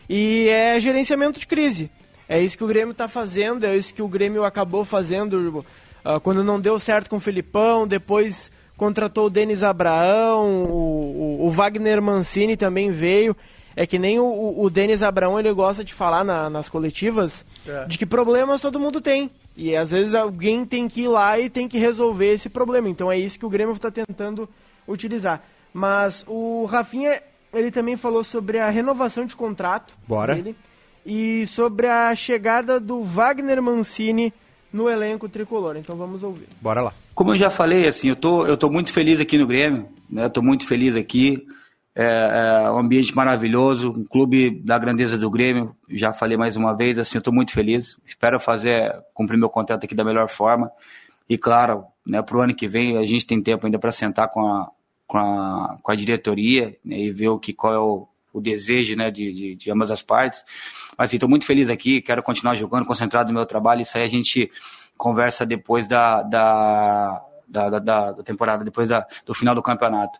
E 0.10 0.48
é 0.50 0.80
gerenciamento 0.80 1.40
de 1.40 1.48
crise. 1.48 1.90
É 2.28 2.42
isso 2.42 2.58
que 2.58 2.64
o 2.64 2.68
Grêmio 2.68 2.92
está 2.92 3.08
fazendo, 3.08 3.66
é 3.66 3.76
isso 3.78 3.94
que 3.94 4.02
o 4.02 4.08
Grêmio 4.08 4.44
acabou 4.44 4.84
fazendo 4.84 5.64
ah, 6.04 6.20
quando 6.20 6.44
não 6.44 6.60
deu 6.60 6.80
certo 6.80 7.10
com 7.10 7.18
o 7.18 7.20
Filipão, 7.20 7.88
depois 7.88 8.52
contratou 8.78 9.28
o 9.28 9.30
Denis 9.30 9.64
Abraão, 9.64 10.66
o, 10.66 11.40
o- 11.42 11.46
o 11.48 11.52
Wagner 11.52 12.02
Mancini 12.02 12.58
também 12.58 12.92
veio. 12.92 13.36
É 13.78 13.86
que 13.86 14.00
nem 14.00 14.20
o, 14.20 14.24
o, 14.26 14.64
o 14.64 14.70
Denis 14.70 15.02
Abraão, 15.04 15.38
ele 15.40 15.52
gosta 15.52 15.84
de 15.84 15.94
falar 15.94 16.24
na- 16.24 16.50
nas 16.50 16.70
coletivas 16.70 17.46
É. 17.68 17.86
de 17.86 17.98
que 17.98 18.06
problemas 18.06 18.62
todo 18.62 18.80
mundo 18.80 19.02
tem. 19.02 19.30
E 19.58 19.76
às 19.76 19.92
vezes 19.92 20.14
alguém 20.16 20.66
tem 20.66 20.88
que 20.88 21.02
ir 21.02 21.08
lá 21.10 21.38
e 21.40 21.50
tem 21.50 21.68
que 21.68 21.78
resolver 21.78 22.34
esse 22.34 22.50
problema. 22.50 22.90
Então 22.90 23.12
é 23.12 23.18
isso 23.20 23.38
que 23.40 23.46
o 23.46 23.50
Grêmio 23.50 23.74
está 23.76 23.92
tentando 23.92 24.48
utilizar. 24.88 25.44
Mas 25.74 26.24
o 26.28 26.66
Rafinha, 26.66 27.22
ele 27.56 27.72
também 27.72 27.98
falou 27.98 28.24
sobre 28.24 28.60
a 28.60 28.70
renovação 28.70 29.26
de 29.26 29.36
contrato 29.36 29.96
Bora. 30.08 30.36
dele 30.36 30.56
e 31.06 31.46
sobre 31.48 31.88
a 31.88 32.14
chegada 32.16 32.80
do 32.80 33.02
Wagner 33.02 33.62
Mancini 33.62 34.34
no 34.74 34.90
elenco 34.90 35.30
tricolor. 35.30 35.78
Então 35.78 35.96
vamos 35.96 36.24
ouvir. 36.24 36.48
Bora 36.60 36.82
lá. 36.82 36.94
Como 37.14 37.32
eu 37.32 37.38
já 37.38 37.50
falei, 37.50 37.88
assim, 37.88 38.10
eu 38.10 38.16
tô, 38.16 38.46
eu 38.46 38.58
tô 38.58 38.70
muito 38.70 38.92
feliz 38.92 39.22
aqui 39.22 39.38
no 39.38 39.48
Grêmio, 39.48 39.88
né? 40.10 40.26
Eu 40.26 40.30
tô 40.30 40.42
muito 40.42 40.68
feliz 40.68 40.96
aqui. 40.96 41.46
É, 41.98 42.64
é 42.66 42.72
um 42.72 42.80
ambiente 42.80 43.16
maravilhoso, 43.16 43.92
um 43.92 44.04
clube 44.04 44.62
da 44.66 44.78
grandeza 44.78 45.18
do 45.18 45.30
Grêmio. 45.32 45.74
Já 45.90 46.12
falei 46.12 46.36
mais 46.36 46.58
uma 46.58 46.76
vez, 46.76 47.00
assim, 47.00 47.18
eu 47.18 47.22
tô 47.22 47.32
muito 47.32 47.54
feliz. 47.54 47.98
Espero 48.06 48.38
fazer, 48.38 48.94
cumprir 49.14 49.38
meu 49.38 49.50
contrato 49.50 49.86
aqui 49.86 49.96
da 49.96 50.04
melhor 50.04 50.28
forma. 50.28 50.70
E 51.30 51.38
claro, 51.38 51.86
né, 52.06 52.22
pro 52.22 52.42
ano 52.42 52.54
que 52.54 52.68
vem 52.68 52.98
a 52.98 53.06
gente 53.06 53.26
tem 53.26 53.42
tempo 53.42 53.66
ainda 53.66 53.80
para 53.80 53.92
sentar 53.92 54.30
com 54.30 54.46
a, 54.46 54.70
com 55.08 55.18
a, 55.18 55.78
com 55.82 55.92
a 55.92 55.96
diretoria 55.96 56.76
né, 56.84 56.98
e 57.00 57.12
ver 57.12 57.30
o 57.30 57.40
que, 57.40 57.54
qual 57.54 57.74
é 57.74 57.80
o, 57.80 58.08
o 58.34 58.42
desejo 58.42 58.96
né, 58.96 59.10
de, 59.12 59.32
de, 59.32 59.56
de 59.56 59.72
ambas 59.72 59.92
as 59.92 60.02
partes. 60.04 60.44
Mas 60.98 61.10
assim, 61.10 61.18
estou 61.18 61.30
muito 61.30 61.46
feliz 61.46 61.70
aqui, 61.70 62.02
quero 62.02 62.24
continuar 62.24 62.56
jogando, 62.56 62.86
concentrado 62.86 63.30
no 63.30 63.36
meu 63.36 63.46
trabalho. 63.46 63.82
Isso 63.82 63.98
aí 63.98 64.04
a 64.04 64.10
gente 64.10 64.50
conversa 64.98 65.46
depois 65.46 65.88
da, 65.88 66.22
da, 66.24 67.22
da, 67.48 67.70
da, 67.70 67.80
da- 67.80 68.12
da 68.14 68.24
temporada, 68.24 68.64
depois 68.64 68.90
da, 68.90 69.06
do 69.26 69.34
final 69.34 69.54
do 69.54 69.62
campeonato. 69.62 70.18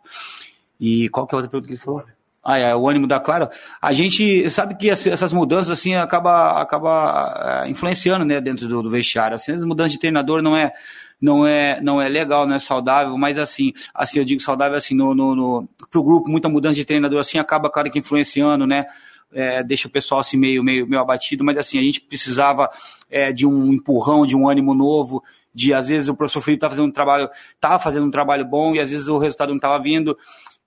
E 0.80 1.08
qual 1.10 1.26
que 1.26 1.34
é 1.34 1.36
a 1.36 1.38
outra 1.38 1.50
pergunta 1.50 1.68
que 1.68 1.74
ele 1.74 1.82
falou? 1.82 2.04
Ah, 2.44 2.60
é, 2.60 2.76
o 2.76 2.88
ânimo 2.88 3.08
da 3.08 3.20
Claro. 3.20 3.50
A 3.82 3.92
gente 3.92 4.48
sabe 4.52 4.76
que 4.76 4.90
essa- 4.90 5.10
essas 5.10 5.34
mudanças 5.34 5.72
assim 5.72 5.96
acaba, 5.96 6.62
acaba 6.62 7.64
eh, 7.66 7.70
influenciando, 7.72 8.24
né, 8.24 8.40
dentro 8.40 8.68
do, 8.68 8.84
do 8.84 8.90
vestiário. 8.92 9.34
Assim, 9.36 9.54
as 9.54 9.64
mudanças 9.64 9.94
de 9.94 10.00
treinador 10.00 10.44
não 10.44 10.56
é 10.56 10.72
não 11.20 11.46
é 11.46 11.82
não 11.82 12.02
é 12.02 12.08
legal, 12.08 12.48
não 12.48 12.56
é 12.56 12.60
saudável, 12.60 13.18
mas 13.18 13.38
assim, 13.38 13.72
assim 13.94 14.20
eu 14.20 14.26
digo 14.26 14.42
saudável 14.42 14.78
assim 14.78 14.96
no, 14.96 15.14
no, 15.14 15.36
no 15.36 15.70
pro 15.90 16.04
grupo, 16.04 16.30
muita 16.30 16.50
mudança 16.50 16.76
de 16.76 16.86
treinador 16.86 17.20
assim 17.20 17.38
acaba 17.38 17.70
claro 17.70 17.92
que 17.92 18.00
influenciando, 18.00 18.66
né? 18.68 18.86
É, 19.34 19.64
deixa 19.64 19.88
o 19.88 19.92
pessoal 19.92 20.22
assim 20.22 20.38
meio 20.38 20.64
meio 20.64 20.88
meio 20.88 21.02
abatido, 21.02 21.44
mas 21.44 21.58
assim, 21.58 21.80
a 21.80 21.82
gente 21.82 22.00
precisava 22.02 22.70
é, 23.10 23.32
de 23.32 23.46
um 23.46 23.74
empurrão, 23.74 24.26
de 24.26 24.36
um 24.36 24.48
ânimo 24.48 24.74
novo, 24.74 25.24
de 25.54 25.74
às 25.74 25.88
vezes 25.88 26.10
o 26.10 26.16
professor 26.16 26.42
Felipe 26.42 26.62
tá 26.62 26.70
fazendo 26.70 26.88
um 26.88 26.92
trabalho, 26.92 27.30
tava 27.60 27.80
fazendo 27.80 28.06
um 28.06 28.12
trabalho 28.12 28.46
bom 28.46 28.76
e 28.76 28.80
às 28.80 28.92
vezes 28.92 29.08
o 29.08 29.18
resultado 29.18 29.50
não 29.50 29.56
estava 29.56 29.82
vindo 29.82 30.18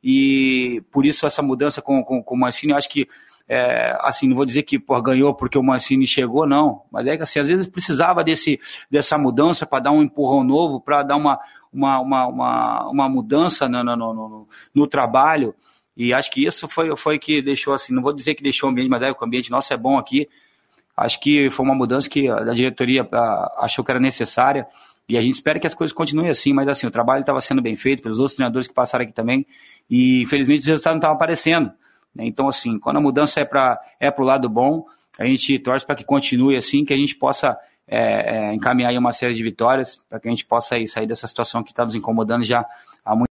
e 0.03 0.83
por 0.91 1.05
isso 1.05 1.27
essa 1.27 1.43
mudança 1.43 1.83
com, 1.83 2.03
com, 2.05 2.23
com 2.23 2.35
o 2.35 2.39
Mancini, 2.39 2.73
eu 2.73 2.77
acho 2.77 2.89
que, 2.89 3.09
é, 3.49 3.97
assim, 4.01 4.29
não 4.29 4.37
vou 4.37 4.45
dizer 4.45 4.63
que 4.63 4.79
ganhou 5.03 5.35
porque 5.35 5.57
o 5.57 5.63
Mancini 5.63 6.07
chegou, 6.07 6.47
não, 6.47 6.83
mas 6.93 7.07
é 7.07 7.17
que 7.17 7.23
assim, 7.23 7.41
às 7.41 7.49
vezes 7.49 7.67
precisava 7.67 8.23
desse, 8.23 8.61
dessa 8.91 9.17
mudança 9.17 9.65
para 9.65 9.85
dar 9.85 9.91
um 9.91 10.03
empurrão 10.03 10.45
novo, 10.45 10.81
para 10.81 11.03
dar 11.03 11.17
uma, 11.17 11.41
uma, 11.73 12.01
uma, 12.01 12.27
uma, 12.27 12.91
uma 12.91 13.09
mudança 13.09 13.67
no, 13.67 13.83
no, 13.83 13.97
no, 13.97 14.13
no, 14.13 14.49
no 14.75 14.87
trabalho, 14.87 15.55
e 15.97 16.13
acho 16.13 16.31
que 16.31 16.45
isso 16.45 16.69
foi, 16.69 16.95
foi 16.95 17.19
que 17.19 17.41
deixou, 17.41 17.73
assim, 17.73 17.95
não 17.95 18.03
vou 18.03 18.13
dizer 18.13 18.35
que 18.35 18.43
deixou 18.43 18.69
o 18.69 18.73
ambiente, 18.73 18.91
mas 18.91 19.03
é 19.03 19.13
que 19.13 19.23
o 19.23 19.27
ambiente 19.27 19.51
nosso 19.51 19.73
é 19.73 19.77
bom 19.77 19.97
aqui, 19.97 20.29
acho 20.95 21.19
que 21.19 21.49
foi 21.49 21.65
uma 21.65 21.75
mudança 21.75 22.09
que 22.09 22.29
a 22.29 22.53
diretoria 22.53 23.09
ah, 23.11 23.61
achou 23.61 23.83
que 23.83 23.91
era 23.91 23.99
necessária, 23.99 24.67
e 25.09 25.17
a 25.17 25.23
gente 25.23 25.37
espera 25.37 25.59
que 25.59 25.67
as 25.67 25.73
coisas 25.73 25.95
continuem 25.95 26.29
assim, 26.29 26.53
mas 26.53 26.69
assim, 26.69 26.87
o 26.87 26.91
trabalho 26.91 27.21
estava 27.21 27.41
sendo 27.41 27.63
bem 27.63 27.77
feito 27.77 28.03
pelos 28.03 28.19
outros 28.19 28.37
treinadores 28.37 28.69
que 28.69 28.75
passaram 28.75 29.05
aqui 29.05 29.15
também, 29.15 29.47
e 29.89 30.21
infelizmente 30.21 30.61
os 30.61 30.67
resultados 30.67 30.97
não 30.97 30.99
estavam 30.99 31.17
aparecendo. 31.17 31.73
Né? 32.19 32.27
Então, 32.27 32.49
assim, 32.49 32.79
quando 32.79 32.97
a 32.97 33.01
mudança 33.01 33.41
é 33.41 33.45
para 33.45 33.81
é 34.01 34.11
o 34.11 34.23
lado 34.23 34.49
bom, 34.49 34.85
a 35.19 35.25
gente 35.25 35.59
torce 35.61 35.87
para 35.87 35.95
que 35.95 36.05
continue 36.05 36.57
assim, 36.57 36.85
que 36.85 36.93
a 36.93 36.97
gente 36.97 37.15
possa 37.15 37.57
é, 37.87 38.51
é, 38.51 38.55
encaminhar 38.55 38.93
uma 38.99 39.13
série 39.13 39.33
de 39.33 39.43
vitórias, 39.43 39.97
para 40.09 40.19
que 40.19 40.29
a 40.29 40.31
gente 40.31 40.45
possa 40.45 40.75
aí, 40.75 40.87
sair 40.87 41.07
dessa 41.07 41.27
situação 41.27 41.63
que 41.63 41.71
está 41.71 41.85
nos 41.85 41.95
incomodando 41.95 42.45
já 42.45 42.67
há 43.05 43.15
muito 43.15 43.29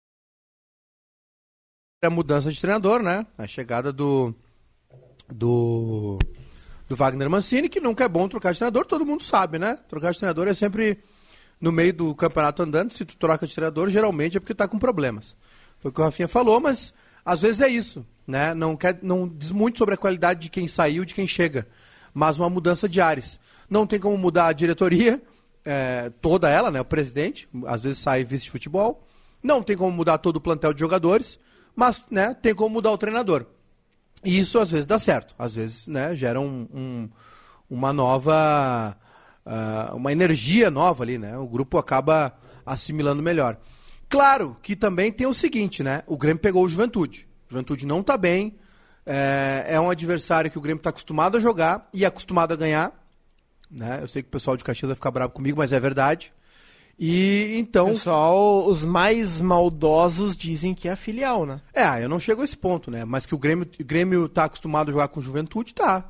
a 2.03 2.09
mudança 2.09 2.51
de 2.51 2.61
treinador, 2.61 3.03
né? 3.03 3.25
A 3.37 3.45
chegada 3.45 3.91
do 3.91 4.33
do 5.27 6.17
do 6.87 6.95
Wagner 6.95 7.29
Mancini, 7.29 7.67
que 7.67 7.81
nunca 7.81 8.05
é 8.05 8.07
bom 8.07 8.29
trocar 8.29 8.53
de 8.53 8.59
treinador, 8.59 8.85
todo 8.85 9.05
mundo 9.05 9.21
sabe, 9.21 9.59
né? 9.59 9.77
Trocar 9.89 10.13
de 10.13 10.19
treinador 10.19 10.47
é 10.47 10.53
sempre 10.53 11.03
no 11.59 11.71
meio 11.71 11.93
do 11.93 12.15
campeonato 12.15 12.63
andando, 12.63 12.93
se 12.93 13.03
tu 13.03 13.17
troca 13.17 13.45
de 13.45 13.53
treinador, 13.53 13.89
geralmente 13.89 14.37
é 14.37 14.39
porque 14.39 14.53
tá 14.55 14.67
com 14.67 14.79
problemas. 14.79 15.35
Foi 15.79 15.91
o 15.91 15.93
que 15.93 15.99
o 15.99 16.03
Rafinha 16.03 16.27
falou, 16.27 16.61
mas 16.61 16.93
às 17.25 17.41
vezes 17.41 17.61
é 17.61 17.67
isso, 17.67 18.05
né? 18.27 18.53
Não 18.53 18.75
quer 18.75 18.99
não 19.01 19.27
diz 19.27 19.51
muito 19.51 19.77
sobre 19.77 19.95
a 19.95 19.97
qualidade 19.97 20.41
de 20.41 20.49
quem 20.49 20.67
saiu, 20.67 21.05
de 21.05 21.13
quem 21.13 21.27
chega, 21.27 21.67
mas 22.13 22.37
uma 22.37 22.49
mudança 22.49 22.87
de 22.89 22.99
ares. 23.01 23.39
Não 23.69 23.87
tem 23.87 23.99
como 23.99 24.17
mudar 24.17 24.47
a 24.47 24.53
diretoria, 24.53 25.21
é, 25.65 26.11
toda 26.21 26.49
ela, 26.49 26.69
né? 26.69 26.81
O 26.81 26.85
presidente, 26.85 27.47
às 27.65 27.81
vezes 27.81 27.99
sai 27.99 28.23
vice 28.23 28.45
de 28.45 28.51
futebol. 28.51 29.03
Não 29.41 29.61
tem 29.63 29.77
como 29.77 29.91
mudar 29.91 30.17
todo 30.17 30.35
o 30.37 30.41
plantel 30.41 30.73
de 30.73 30.79
jogadores, 30.79 31.39
mas 31.75 32.05
né, 32.11 32.33
tem 32.33 32.53
como 32.55 32.73
mudar 32.73 32.91
o 32.91 32.97
treinador. 32.97 33.45
E 34.23 34.39
isso 34.39 34.59
às 34.59 34.71
vezes 34.71 34.85
dá 34.87 34.97
certo, 34.97 35.35
às 35.37 35.53
vezes 35.55 35.87
né, 35.87 36.15
gera 36.15 36.39
um, 36.39 36.67
um- 36.73 37.09
uma 37.69 37.93
nova. 37.93 38.97
ah, 39.45 39.91
uma 39.93 40.11
energia 40.11 40.71
nova 40.71 41.03
ali, 41.03 41.17
né? 41.17 41.37
O 41.37 41.45
grupo 41.47 41.77
acaba 41.77 42.33
assimilando 42.65 43.21
melhor. 43.21 43.57
Claro 44.09 44.57
que 44.61 44.75
também 44.75 45.11
tem 45.11 45.27
o 45.27 45.33
seguinte, 45.33 45.83
né? 45.83 46.01
O 46.07 46.17
Grêmio 46.17 46.41
pegou 46.41 46.63
o 46.65 46.69
Juventude. 46.69 47.26
Juventude 47.49 47.85
não 47.85 48.01
tá 48.03 48.17
bem. 48.17 48.55
É, 49.05 49.65
é 49.69 49.79
um 49.79 49.89
adversário 49.89 50.51
que 50.51 50.57
o 50.57 50.61
Grêmio 50.61 50.79
está 50.79 50.89
acostumado 50.89 51.37
a 51.37 51.39
jogar 51.41 51.87
e 51.93 52.05
acostumado 52.05 52.51
a 52.53 52.57
ganhar. 52.57 52.91
Né? 53.71 53.99
Eu 54.01 54.07
sei 54.07 54.21
que 54.21 54.27
o 54.27 54.31
pessoal 54.31 54.57
de 54.57 54.63
Caxias 54.63 54.87
vai 54.89 54.95
ficar 54.95 55.11
bravo 55.11 55.33
comigo, 55.33 55.57
mas 55.57 55.71
é 55.73 55.79
verdade. 55.79 56.33
E 56.99 57.55
então. 57.59 57.87
Pessoal, 57.89 58.65
os 58.67 58.83
mais 58.83 59.39
maldosos 59.39 60.35
dizem 60.35 60.73
que 60.73 60.87
é 60.87 60.91
a 60.91 60.95
filial, 60.95 61.45
né? 61.45 61.61
É, 61.73 62.03
eu 62.03 62.09
não 62.09 62.19
chego 62.19 62.41
a 62.41 62.43
esse 62.43 62.57
ponto, 62.57 62.89
né? 62.89 63.05
Mas 63.05 63.25
que 63.25 63.35
o 63.35 63.37
Grêmio, 63.37 63.67
o 63.79 63.83
Grêmio 63.83 64.27
tá 64.27 64.45
acostumado 64.45 64.89
a 64.89 64.91
jogar 64.93 65.07
com 65.09 65.21
juventude, 65.21 65.73
tá. 65.75 66.03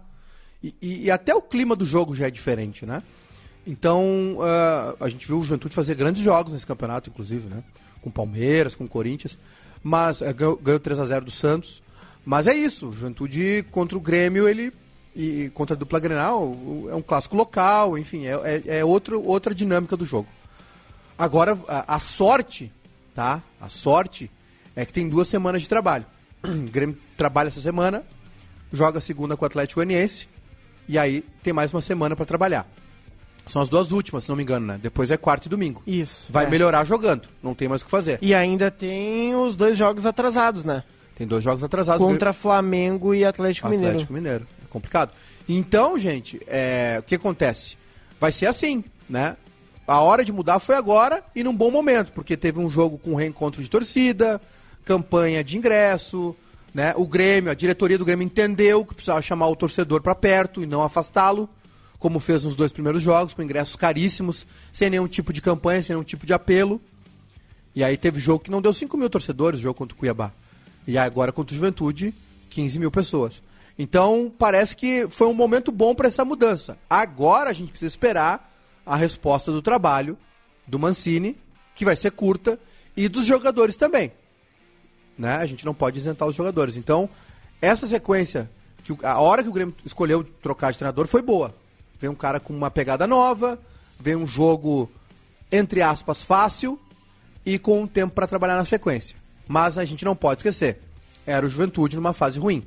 E, 0.64 0.74
e- 0.82 1.04
e 1.06 1.12
até 1.12 1.36
o 1.36 1.42
clima 1.42 1.76
do 1.76 1.86
jogo 1.86 2.16
já 2.16 2.28
é 2.28 2.32
diferente, 2.32 2.86
né? 2.86 3.02
Então, 3.66 4.38
uh, 4.38 4.96
a 5.04 5.10
gente 5.10 5.28
viu 5.28 5.38
o 5.40 5.44
Juventude 5.44 5.76
fazer 5.76 5.94
grandes 5.96 6.24
jogos 6.24 6.54
nesse 6.54 6.66
campeonato, 6.66 7.10
inclusive, 7.10 7.50
né? 7.50 7.62
Com 8.02 8.10
Palmeiras, 8.10 8.74
com 8.74 8.88
Corinthians. 8.88 9.38
Mas 9.84 10.22
uh, 10.22 10.34
ganhou, 10.34 10.58
ganhou 10.58 10.80
3x0 10.80 11.22
do 11.22 11.32
Santos. 11.32 11.82
Mas 12.26 12.48
é 12.48 12.54
isso, 12.54 12.92
Juventude 12.92 13.66
contra 13.72 13.98
o 13.98 14.02
Grêmio, 14.02 14.48
ele. 14.48 14.74
E 15.16 15.50
contra 15.54 15.76
a 15.76 15.80
dupla 15.80 16.00
Grenal, 16.00 16.56
é 16.92 16.94
um 16.94 17.02
clássico 17.02 17.36
local, 17.36 17.98
enfim, 17.98 18.28
é, 18.28 18.34
é, 18.68 18.78
é 18.80 18.86
outro, 18.86 19.24
outra 19.26 19.56
dinâmica 19.56 19.98
do 19.98 20.06
jogo. 20.06 20.28
Agora, 21.18 21.58
a, 21.68 21.96
a 21.96 22.00
sorte, 22.00 22.72
tá? 23.16 23.42
A 23.60 23.68
sorte 23.68 24.30
é 24.76 24.86
que 24.86 24.94
tem 24.94 25.10
duas 25.10 25.28
semanas 25.28 25.64
de 25.64 25.68
trabalho. 25.68 26.06
O 26.44 26.50
Grêmio 26.70 26.96
trabalha 27.18 27.48
essa 27.48 27.60
semana, 27.60 28.04
joga 28.72 29.02
segunda 29.02 29.36
com 29.36 29.44
o 29.44 29.48
Atlético 29.48 29.80
Goianiense, 29.80 30.28
e 30.88 31.00
aí 31.00 31.24
tem 31.42 31.52
mais 31.52 31.74
uma 31.74 31.82
semana 31.82 32.16
para 32.16 32.26
trabalhar. 32.26 32.70
São 33.48 33.62
as 33.62 33.70
duas 33.70 33.92
últimas, 33.92 34.24
se 34.24 34.30
não 34.30 34.36
me 34.36 34.44
engano, 34.44 34.66
né? 34.66 34.80
Depois 34.82 35.10
é 35.12 35.18
quarta 35.18 35.48
e 35.48 35.50
domingo. 35.50 35.82
Isso. 35.86 36.32
Vai 36.32 36.46
é. 36.46 36.50
melhorar 36.50 36.84
jogando, 36.86 37.28
não 37.42 37.54
tem 37.54 37.68
mais 37.68 37.82
o 37.82 37.86
que 37.86 37.92
fazer. 37.92 38.20
E 38.22 38.34
ainda 38.34 38.70
tem 38.70 39.36
os 39.36 39.56
dois 39.56 39.78
jogos 39.78 40.06
atrasados, 40.06 40.66
né? 40.66 40.84
Tem 41.16 41.26
dois 41.26 41.44
jogos 41.44 41.64
atrasados. 41.64 42.06
Contra 42.06 42.32
Flamengo 42.32 43.14
e 43.14 43.26
Atlético, 43.26 43.68
Atlético 43.68 44.14
Mineiro. 44.14 44.14
Mineiro. 44.14 44.48
É 44.64 44.68
complicado. 44.70 45.12
Então, 45.50 45.98
gente, 45.98 46.40
é, 46.46 46.98
o 47.00 47.04
que 47.04 47.16
acontece? 47.16 47.78
Vai 48.20 48.32
ser 48.32 48.46
assim, 48.48 48.84
né? 49.10 49.36
A 49.88 50.02
hora 50.02 50.24
de 50.24 50.34
mudar 50.34 50.60
foi 50.60 50.76
agora 50.76 51.24
e 51.34 51.44
num 51.44 51.56
bom 51.56 51.72
momento, 51.72 52.12
porque 52.12 52.36
teve 52.36 52.60
um 52.60 52.70
jogo 52.70 52.98
com 52.98 53.16
reencontro 53.16 53.64
de 53.64 53.70
torcida, 53.70 54.42
campanha 54.84 55.44
de 55.44 55.58
ingresso, 55.58 56.36
né? 56.74 56.94
O 56.98 57.08
Grêmio, 57.08 57.50
a 57.50 57.56
diretoria 57.56 57.98
do 57.98 58.06
Grêmio 58.06 58.26
entendeu 58.26 58.86
que 58.86 58.94
precisava 58.94 59.22
chamar 59.22 59.48
o 59.48 59.56
torcedor 59.56 60.02
para 60.02 60.14
perto 60.14 60.62
e 60.62 60.66
não 60.66 60.84
afastá-lo, 60.84 61.50
como 62.00 62.20
fez 62.20 62.44
nos 62.44 62.56
dois 62.56 62.72
primeiros 62.72 63.02
jogos, 63.02 63.34
com 63.34 63.42
ingressos 63.42 63.76
caríssimos, 63.76 64.46
sem 64.72 64.90
nenhum 64.90 65.08
tipo 65.08 65.34
de 65.34 65.42
campanha, 65.42 65.82
sem 65.82 65.96
nenhum 65.96 66.04
tipo 66.04 66.26
de 66.26 66.34
apelo. 66.34 66.82
E 67.76 67.84
aí 67.84 67.98
teve 67.98 68.20
jogo 68.20 68.44
que 68.44 68.52
não 68.52 68.62
deu 68.62 68.74
5 68.74 68.98
mil 68.98 69.10
torcedores, 69.10 69.60
jogo 69.60 69.76
contra 69.76 69.96
o 69.96 69.98
Cuiabá. 69.98 70.32
E 70.88 70.98
agora 70.98 71.32
contra 71.32 71.54
o 71.54 71.56
Juventude, 71.56 72.14
15 72.50 72.80
mil 72.80 72.92
pessoas. 72.92 73.42
Então 73.78 74.32
parece 74.38 74.76
que 74.76 75.08
foi 75.10 75.28
um 75.28 75.34
momento 75.34 75.72
bom 75.72 75.94
para 75.94 76.08
essa 76.08 76.26
mudança. 76.26 76.78
Agora 76.90 77.50
a 77.50 77.54
gente 77.54 77.70
precisa 77.70 77.92
esperar 77.92 78.52
a 78.86 78.96
resposta 78.96 79.52
do 79.52 79.62
trabalho 79.62 80.18
do 80.66 80.80
Mancini, 80.80 81.38
que 81.76 81.86
vai 81.86 81.96
ser 81.96 82.12
curta, 82.12 82.60
e 82.96 83.08
dos 83.08 83.26
jogadores 83.26 83.78
também. 83.78 84.12
Né? 85.18 85.36
A 85.36 85.46
gente 85.46 85.66
não 85.66 85.74
pode 85.74 86.00
isentar 86.00 86.28
os 86.28 86.36
jogadores. 86.36 86.76
Então, 86.76 87.10
essa 87.62 87.86
sequência, 87.86 88.50
que 88.84 88.96
a 89.04 89.20
hora 89.20 89.44
que 89.44 89.50
o 89.50 89.54
Grêmio 89.54 89.76
escolheu 89.86 90.24
trocar 90.24 90.72
de 90.72 90.78
treinador 90.78 91.08
foi 91.08 91.22
boa. 91.22 91.54
Veio 92.00 92.12
um 92.12 92.16
cara 92.16 92.40
com 92.40 92.54
uma 92.54 92.70
pegada 92.70 93.08
nova, 93.08 93.60
veio 94.00 94.20
um 94.20 94.28
jogo, 94.28 94.90
entre 95.52 95.82
aspas, 95.82 96.22
fácil 96.22 96.80
e 97.46 97.58
com 97.58 97.82
um 97.82 97.88
tempo 97.88 98.14
para 98.14 98.28
trabalhar 98.28 98.56
na 98.56 98.66
sequência. 98.66 99.16
Mas 99.48 99.78
a 99.78 99.86
gente 99.86 100.06
não 100.06 100.16
pode 100.16 100.40
esquecer, 100.40 100.80
era 101.26 101.46
o 101.46 101.50
Juventude 101.50 101.96
numa 101.96 102.14
fase 102.14 102.40
ruim. 102.40 102.66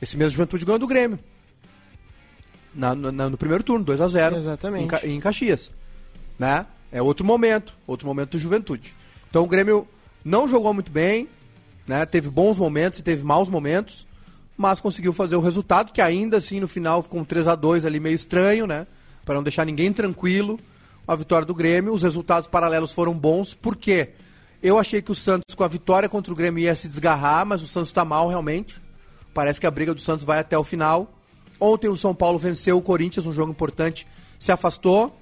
Esse 0.00 0.16
mesmo 0.16 0.32
Juventude 0.32 0.64
ganhou 0.64 0.78
do 0.78 0.86
Grêmio. 0.86 1.18
Na, 2.74 2.94
na, 2.94 3.28
no 3.28 3.36
primeiro 3.36 3.64
turno, 3.64 3.84
2 3.84 4.00
a 4.00 4.08
0 4.08 4.36
Exatamente. 4.36 5.06
Em, 5.06 5.16
em 5.16 5.20
Caxias. 5.20 5.70
Né? 6.38 6.64
É 6.92 7.02
outro 7.02 7.26
momento, 7.26 7.74
outro 7.86 8.06
momento 8.06 8.30
do 8.30 8.38
Juventude. 8.38 8.94
Então 9.28 9.42
o 9.42 9.46
Grêmio 9.46 9.86
não 10.24 10.48
jogou 10.48 10.72
muito 10.72 10.90
bem, 10.90 11.28
né? 11.86 12.06
teve 12.06 12.30
bons 12.30 12.56
momentos 12.56 12.98
e 12.98 13.02
teve 13.02 13.24
maus 13.24 13.48
momentos, 13.48 14.06
mas 14.58 14.80
conseguiu 14.80 15.12
fazer 15.12 15.36
o 15.36 15.40
resultado, 15.40 15.92
que 15.92 16.00
ainda 16.00 16.36
assim 16.38 16.58
no 16.58 16.66
final 16.66 17.00
ficou 17.00 17.20
um 17.20 17.24
3 17.24 17.46
a 17.46 17.54
2 17.54 17.86
ali 17.86 18.00
meio 18.00 18.16
estranho, 18.16 18.66
né? 18.66 18.88
Para 19.24 19.36
não 19.36 19.42
deixar 19.44 19.64
ninguém 19.64 19.92
tranquilo. 19.92 20.58
A 21.06 21.14
vitória 21.14 21.46
do 21.46 21.54
Grêmio, 21.54 21.94
os 21.94 22.02
resultados 22.02 22.48
paralelos 22.48 22.92
foram 22.92 23.14
bons, 23.14 23.54
por 23.54 23.76
quê? 23.76 24.10
Eu 24.60 24.76
achei 24.76 25.00
que 25.00 25.12
o 25.12 25.14
Santos, 25.14 25.54
com 25.54 25.62
a 25.62 25.68
vitória 25.68 26.08
contra 26.08 26.32
o 26.32 26.36
Grêmio, 26.36 26.60
ia 26.60 26.74
se 26.74 26.88
desgarrar, 26.88 27.46
mas 27.46 27.62
o 27.62 27.68
Santos 27.68 27.90
está 27.90 28.04
mal 28.04 28.28
realmente. 28.28 28.82
Parece 29.32 29.60
que 29.60 29.66
a 29.66 29.70
briga 29.70 29.94
do 29.94 30.00
Santos 30.00 30.26
vai 30.26 30.40
até 30.40 30.58
o 30.58 30.64
final. 30.64 31.14
Ontem 31.60 31.88
o 31.88 31.96
São 31.96 32.12
Paulo 32.12 32.36
venceu 32.36 32.76
o 32.76 32.82
Corinthians, 32.82 33.26
um 33.26 33.32
jogo 33.32 33.52
importante, 33.52 34.08
se 34.40 34.50
afastou. 34.50 35.16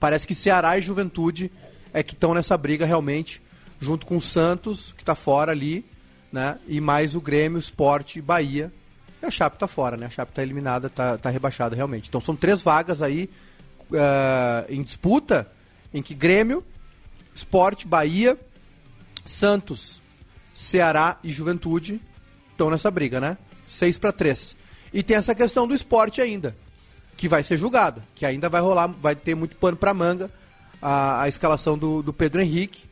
Parece 0.00 0.26
que 0.26 0.34
Ceará 0.34 0.76
e 0.76 0.82
Juventude 0.82 1.52
é 1.92 2.02
que 2.02 2.14
estão 2.14 2.34
nessa 2.34 2.56
briga 2.56 2.84
realmente, 2.84 3.40
junto 3.80 4.04
com 4.04 4.16
o 4.16 4.20
Santos, 4.20 4.92
que 4.96 5.02
está 5.02 5.14
fora 5.14 5.52
ali, 5.52 5.84
né? 6.32 6.58
E 6.66 6.80
mais 6.80 7.14
o 7.14 7.20
Grêmio, 7.20 7.58
Sport 7.58 8.16
e 8.16 8.22
Bahia. 8.22 8.72
E 9.22 9.26
a 9.26 9.30
Chape 9.30 9.56
está 9.56 9.66
fora, 9.66 9.96
né? 9.96 10.06
A 10.06 10.10
Chape 10.10 10.32
está 10.32 10.42
eliminada, 10.42 10.88
está 10.88 11.16
tá 11.18 11.30
rebaixada 11.30 11.74
realmente. 11.74 12.08
Então 12.08 12.20
são 12.20 12.36
três 12.36 12.62
vagas 12.62 13.02
aí 13.02 13.30
eh, 13.92 14.66
em 14.68 14.82
disputa, 14.82 15.50
em 15.92 16.02
que 16.02 16.14
Grêmio, 16.14 16.64
Sport, 17.34 17.86
Bahia, 17.86 18.38
Santos, 19.24 20.00
Ceará 20.54 21.18
e 21.22 21.32
Juventude 21.32 22.00
estão 22.52 22.70
nessa 22.70 22.90
briga, 22.90 23.20
né? 23.20 23.36
6 23.66 23.98
para 23.98 24.12
3. 24.12 24.56
E 24.92 25.02
tem 25.02 25.16
essa 25.16 25.34
questão 25.34 25.66
do 25.66 25.74
esporte 25.74 26.20
ainda, 26.20 26.56
que 27.16 27.28
vai 27.28 27.42
ser 27.42 27.56
julgada, 27.56 28.02
que 28.14 28.24
ainda 28.24 28.48
vai 28.48 28.60
rolar, 28.60 28.86
vai 28.86 29.14
ter 29.14 29.34
muito 29.34 29.56
pano 29.56 29.76
para 29.76 29.92
manga 29.92 30.30
a, 30.80 31.22
a 31.22 31.28
escalação 31.28 31.76
do, 31.76 32.02
do 32.02 32.12
Pedro 32.12 32.40
Henrique, 32.40 32.84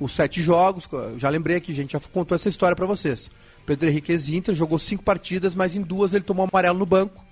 os 0.00 0.14
sete 0.14 0.42
jogos, 0.42 0.88
já 1.16 1.28
lembrei 1.28 1.56
aqui, 1.56 1.72
gente 1.72 1.92
já 1.92 2.00
contou 2.00 2.34
essa 2.34 2.48
história 2.48 2.74
para 2.74 2.86
vocês. 2.86 3.30
Pedro 3.64 3.88
Henrique 3.88 4.12
ex-Inter, 4.12 4.54
jogou 4.54 4.78
cinco 4.78 5.02
partidas, 5.02 5.54
mas 5.54 5.76
em 5.76 5.82
duas 5.82 6.12
ele 6.12 6.24
tomou 6.24 6.48
amarelo 6.50 6.78
no 6.78 6.86
banco. 6.86 7.24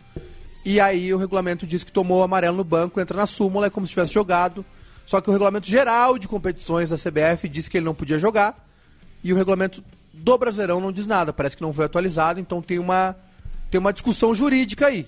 E 0.64 0.78
aí 0.78 1.12
o 1.12 1.18
regulamento 1.18 1.66
diz 1.66 1.82
que 1.82 1.90
tomou 1.90 2.22
amarelo 2.22 2.56
no 2.56 2.64
banco, 2.64 3.00
entra 3.00 3.16
na 3.16 3.26
súmula, 3.26 3.66
é 3.66 3.70
como 3.70 3.86
se 3.86 3.92
tivesse 3.92 4.12
jogado. 4.12 4.64
Só 5.06 5.20
que 5.20 5.28
o 5.28 5.32
regulamento 5.32 5.66
geral 5.66 6.18
de 6.18 6.28
competições 6.28 6.90
da 6.90 6.96
CBF 6.96 7.48
diz 7.48 7.66
que 7.66 7.78
ele 7.78 7.86
não 7.86 7.94
podia 7.94 8.18
jogar. 8.18 8.68
E 9.24 9.32
o 9.32 9.36
regulamento 9.36 9.82
do 10.12 10.38
Brasileirão 10.38 10.80
não 10.80 10.92
diz 10.92 11.06
nada, 11.06 11.32
parece 11.32 11.56
que 11.56 11.62
não 11.62 11.72
foi 11.72 11.86
atualizado, 11.86 12.38
então 12.38 12.62
tem 12.62 12.78
uma, 12.78 13.16
tem 13.70 13.78
uma 13.78 13.92
discussão 13.92 14.34
jurídica 14.34 14.86
aí. 14.86 15.06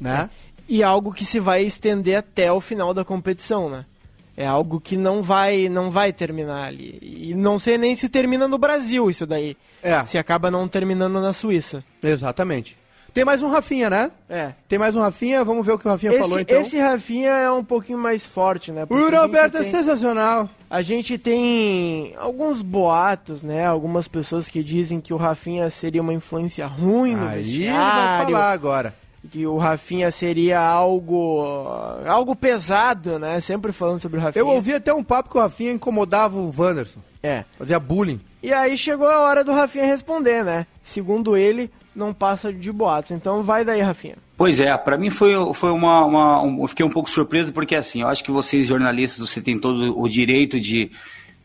Né? 0.00 0.30
E 0.68 0.82
algo 0.82 1.12
que 1.12 1.24
se 1.24 1.38
vai 1.38 1.62
estender 1.62 2.16
até 2.16 2.50
o 2.50 2.60
final 2.60 2.94
da 2.94 3.04
competição, 3.04 3.68
né? 3.68 3.84
É 4.36 4.46
algo 4.46 4.80
que 4.80 4.96
não 4.96 5.22
vai, 5.22 5.68
não 5.68 5.90
vai 5.90 6.12
terminar 6.12 6.66
ali. 6.66 6.98
E 7.00 7.34
não 7.34 7.58
sei 7.58 7.78
nem 7.78 7.94
se 7.94 8.08
termina 8.08 8.48
no 8.48 8.58
Brasil 8.58 9.08
isso 9.08 9.24
daí. 9.26 9.56
É. 9.82 10.04
Se 10.04 10.18
acaba 10.18 10.50
não 10.50 10.66
terminando 10.66 11.20
na 11.20 11.32
Suíça. 11.32 11.84
Exatamente. 12.02 12.76
Tem 13.12 13.24
mais 13.24 13.44
um 13.44 13.48
Rafinha, 13.48 13.88
né? 13.88 14.10
É. 14.28 14.54
Tem 14.68 14.76
mais 14.76 14.96
um 14.96 15.00
Rafinha, 15.00 15.44
vamos 15.44 15.64
ver 15.64 15.70
o 15.70 15.78
que 15.78 15.86
o 15.86 15.90
Rafinha 15.90 16.10
Esse, 16.10 16.20
falou 16.20 16.40
então. 16.40 16.60
esse 16.60 16.76
Rafinha 16.80 17.30
é 17.30 17.48
um 17.48 17.62
pouquinho 17.62 17.96
mais 17.96 18.26
forte, 18.26 18.72
né? 18.72 18.82
O 18.82 18.86
Porque 18.88 19.04
gente 19.04 19.14
Roberto 19.14 19.56
é 19.56 19.60
tem- 19.60 19.70
sensacional. 19.70 20.50
A 20.68 20.82
gente 20.82 21.16
tem 21.16 22.12
alguns 22.18 22.60
boatos, 22.60 23.44
né? 23.44 23.64
Algumas 23.64 24.08
pessoas 24.08 24.48
que 24.48 24.64
dizem 24.64 25.00
que 25.00 25.14
o 25.14 25.16
Rafinha 25.16 25.70
seria 25.70 26.02
uma 26.02 26.12
influência 26.12 26.66
ruim 26.66 27.14
no 27.14 27.28
Aí 27.28 27.38
ele 27.38 27.42
vai 27.42 27.42
vestiário, 27.44 28.32
falar 28.34 28.50
agora. 28.50 28.94
Que 29.30 29.46
o 29.46 29.56
Rafinha 29.56 30.10
seria 30.10 30.60
algo 30.60 31.42
algo 32.06 32.34
pesado, 32.36 33.18
né? 33.18 33.40
Sempre 33.40 33.72
falando 33.72 34.00
sobre 34.00 34.18
o 34.18 34.22
Rafinha. 34.22 34.42
Eu 34.42 34.48
ouvi 34.48 34.74
até 34.74 34.92
um 34.92 35.02
papo 35.02 35.30
que 35.30 35.36
o 35.38 35.40
Rafinha 35.40 35.72
incomodava 35.72 36.36
o 36.36 36.52
Wanderson. 36.56 37.00
É. 37.22 37.44
Fazia 37.58 37.80
bullying. 37.80 38.20
E 38.42 38.52
aí 38.52 38.76
chegou 38.76 39.08
a 39.08 39.20
hora 39.20 39.42
do 39.42 39.52
Rafinha 39.52 39.86
responder, 39.86 40.44
né? 40.44 40.66
Segundo 40.82 41.36
ele, 41.36 41.70
não 41.96 42.12
passa 42.12 42.52
de 42.52 42.70
boatos. 42.70 43.12
Então 43.12 43.42
vai 43.42 43.64
daí, 43.64 43.80
Rafinha. 43.80 44.16
Pois 44.36 44.60
é, 44.60 44.76
pra 44.76 44.98
mim 44.98 45.10
foi, 45.10 45.32
foi 45.54 45.70
uma, 45.70 46.04
uma 46.04 46.42
um- 46.42 46.60
eu 46.62 46.66
fiquei 46.68 46.84
um 46.84 46.90
pouco 46.90 47.08
surpreso 47.08 47.52
porque 47.52 47.74
assim, 47.74 48.02
eu 48.02 48.08
acho 48.08 48.22
que 48.22 48.30
vocês 48.32 48.66
jornalistas, 48.66 49.26
você 49.30 49.40
tem 49.40 49.58
todo 49.58 49.98
o 49.98 50.08
direito 50.08 50.60
de 50.60 50.90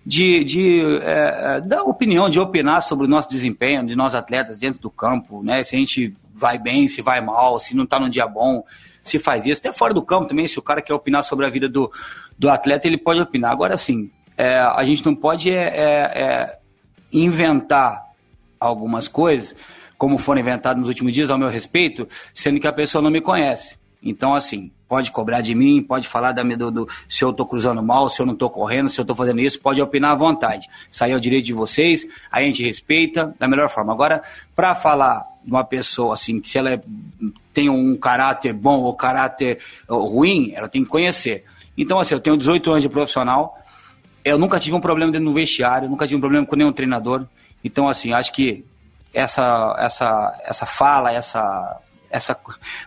de, 0.05 0.43
de 0.43 0.81
é, 1.03 1.57
é, 1.57 1.61
dar 1.61 1.83
opinião, 1.83 2.29
de 2.29 2.39
opinar 2.39 2.81
sobre 2.81 3.05
o 3.05 3.09
nosso 3.09 3.29
desempenho, 3.29 3.85
de 3.85 3.95
nós 3.95 4.15
atletas 4.15 4.57
dentro 4.57 4.79
do 4.81 4.89
campo, 4.89 5.43
né? 5.43 5.63
Se 5.63 5.75
a 5.75 5.79
gente 5.79 6.15
vai 6.39 6.57
bem, 6.57 6.87
se 6.87 7.01
vai 7.01 7.21
mal, 7.21 7.59
se 7.59 7.75
não 7.75 7.85
tá 7.85 7.99
num 7.99 8.09
dia 8.09 8.25
bom, 8.25 8.63
se 9.03 9.19
faz 9.19 9.45
isso, 9.45 9.59
até 9.59 9.71
fora 9.71 9.93
do 9.93 10.01
campo 10.01 10.27
também, 10.27 10.47
se 10.47 10.57
o 10.57 10.61
cara 10.61 10.81
quer 10.81 10.93
opinar 10.93 11.23
sobre 11.23 11.45
a 11.45 11.49
vida 11.49 11.67
do, 11.67 11.91
do 12.37 12.49
atleta, 12.49 12.87
ele 12.87 12.97
pode 12.97 13.19
opinar. 13.19 13.51
Agora 13.51 13.75
sim, 13.77 14.09
é, 14.37 14.57
a 14.57 14.83
gente 14.85 15.05
não 15.05 15.13
pode 15.13 15.51
é, 15.51 15.67
é, 15.67 16.23
é, 16.23 16.59
inventar 17.11 18.03
algumas 18.59 19.07
coisas, 19.07 19.55
como 19.97 20.17
foram 20.17 20.39
inventadas 20.41 20.79
nos 20.79 20.87
últimos 20.87 21.11
dias, 21.11 21.29
ao 21.29 21.37
meu 21.37 21.49
respeito, 21.49 22.07
sendo 22.33 22.59
que 22.59 22.67
a 22.67 22.73
pessoa 22.73 23.01
não 23.01 23.11
me 23.11 23.21
conhece. 23.21 23.77
Então, 24.01 24.33
assim, 24.33 24.71
pode 24.89 25.11
cobrar 25.11 25.41
de 25.41 25.53
mim, 25.53 25.83
pode 25.83 26.07
falar 26.07 26.31
da, 26.31 26.41
do, 26.41 26.71
do, 26.71 26.89
se 27.07 27.23
eu 27.23 27.31
tô 27.31 27.45
cruzando 27.45 27.81
mal, 27.83 28.09
se 28.09 28.19
eu 28.19 28.25
não 28.25 28.35
tô 28.35 28.49
correndo, 28.49 28.89
se 28.89 28.99
eu 28.99 29.05
tô 29.05 29.13
fazendo 29.13 29.39
isso, 29.39 29.61
pode 29.61 29.79
opinar 29.79 30.11
à 30.11 30.15
vontade. 30.15 30.67
Isso 30.91 31.03
aí 31.03 31.11
é 31.11 31.15
o 31.15 31.19
direito 31.19 31.45
de 31.45 31.53
vocês, 31.53 32.07
a 32.31 32.41
gente 32.41 32.63
respeita 32.63 33.33
da 33.37 33.47
melhor 33.47 33.69
forma. 33.69 33.93
Agora, 33.93 34.23
para 34.55 34.73
falar 34.73 35.23
de 35.45 35.51
uma 35.51 35.63
pessoa, 35.63 36.15
assim, 36.15 36.41
que 36.41 36.49
se 36.49 36.57
ela 36.57 36.71
é, 36.71 36.81
tem 37.53 37.69
um 37.69 37.95
caráter 37.95 38.51
bom 38.51 38.79
ou 38.79 38.95
caráter 38.95 39.59
ruim, 39.87 40.51
ela 40.55 40.67
tem 40.67 40.83
que 40.83 40.89
conhecer. 40.89 41.45
Então, 41.77 41.99
assim, 41.99 42.15
eu 42.15 42.19
tenho 42.19 42.35
18 42.35 42.71
anos 42.71 42.83
de 42.83 42.89
profissional, 42.89 43.57
eu 44.25 44.39
nunca 44.39 44.59
tive 44.59 44.75
um 44.75 44.81
problema 44.81 45.11
dentro 45.11 45.27
do 45.27 45.33
vestiário, 45.33 45.87
nunca 45.87 46.05
tive 46.05 46.17
um 46.17 46.19
problema 46.21 46.45
com 46.45 46.55
nenhum 46.55 46.73
treinador. 46.73 47.25
Então, 47.63 47.87
assim, 47.87 48.11
acho 48.11 48.33
que 48.33 48.65
essa, 49.13 49.75
essa, 49.79 50.41
essa 50.45 50.65
fala, 50.65 51.13
essa, 51.13 51.79
essa, 52.09 52.37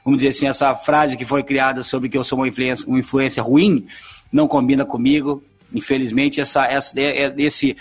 vamos 0.04 0.18
dizer 0.18 0.30
assim, 0.30 0.46
essa 0.46 0.74
frase 0.74 1.16
que 1.16 1.24
foi 1.24 1.42
criada 1.42 1.82
sobre 1.82 2.08
que 2.08 2.18
eu 2.18 2.24
sou 2.24 2.38
uma 2.38 2.48
influência, 2.48 2.88
uma 2.88 2.98
influência 2.98 3.42
ruim, 3.42 3.86
não 4.32 4.48
combina 4.48 4.84
comigo. 4.84 5.42
Infelizmente, 5.72 6.40
essa, 6.40 6.66
essa, 6.66 6.98
é, 6.98 7.26
é, 7.26 7.34
esse, 7.38 7.76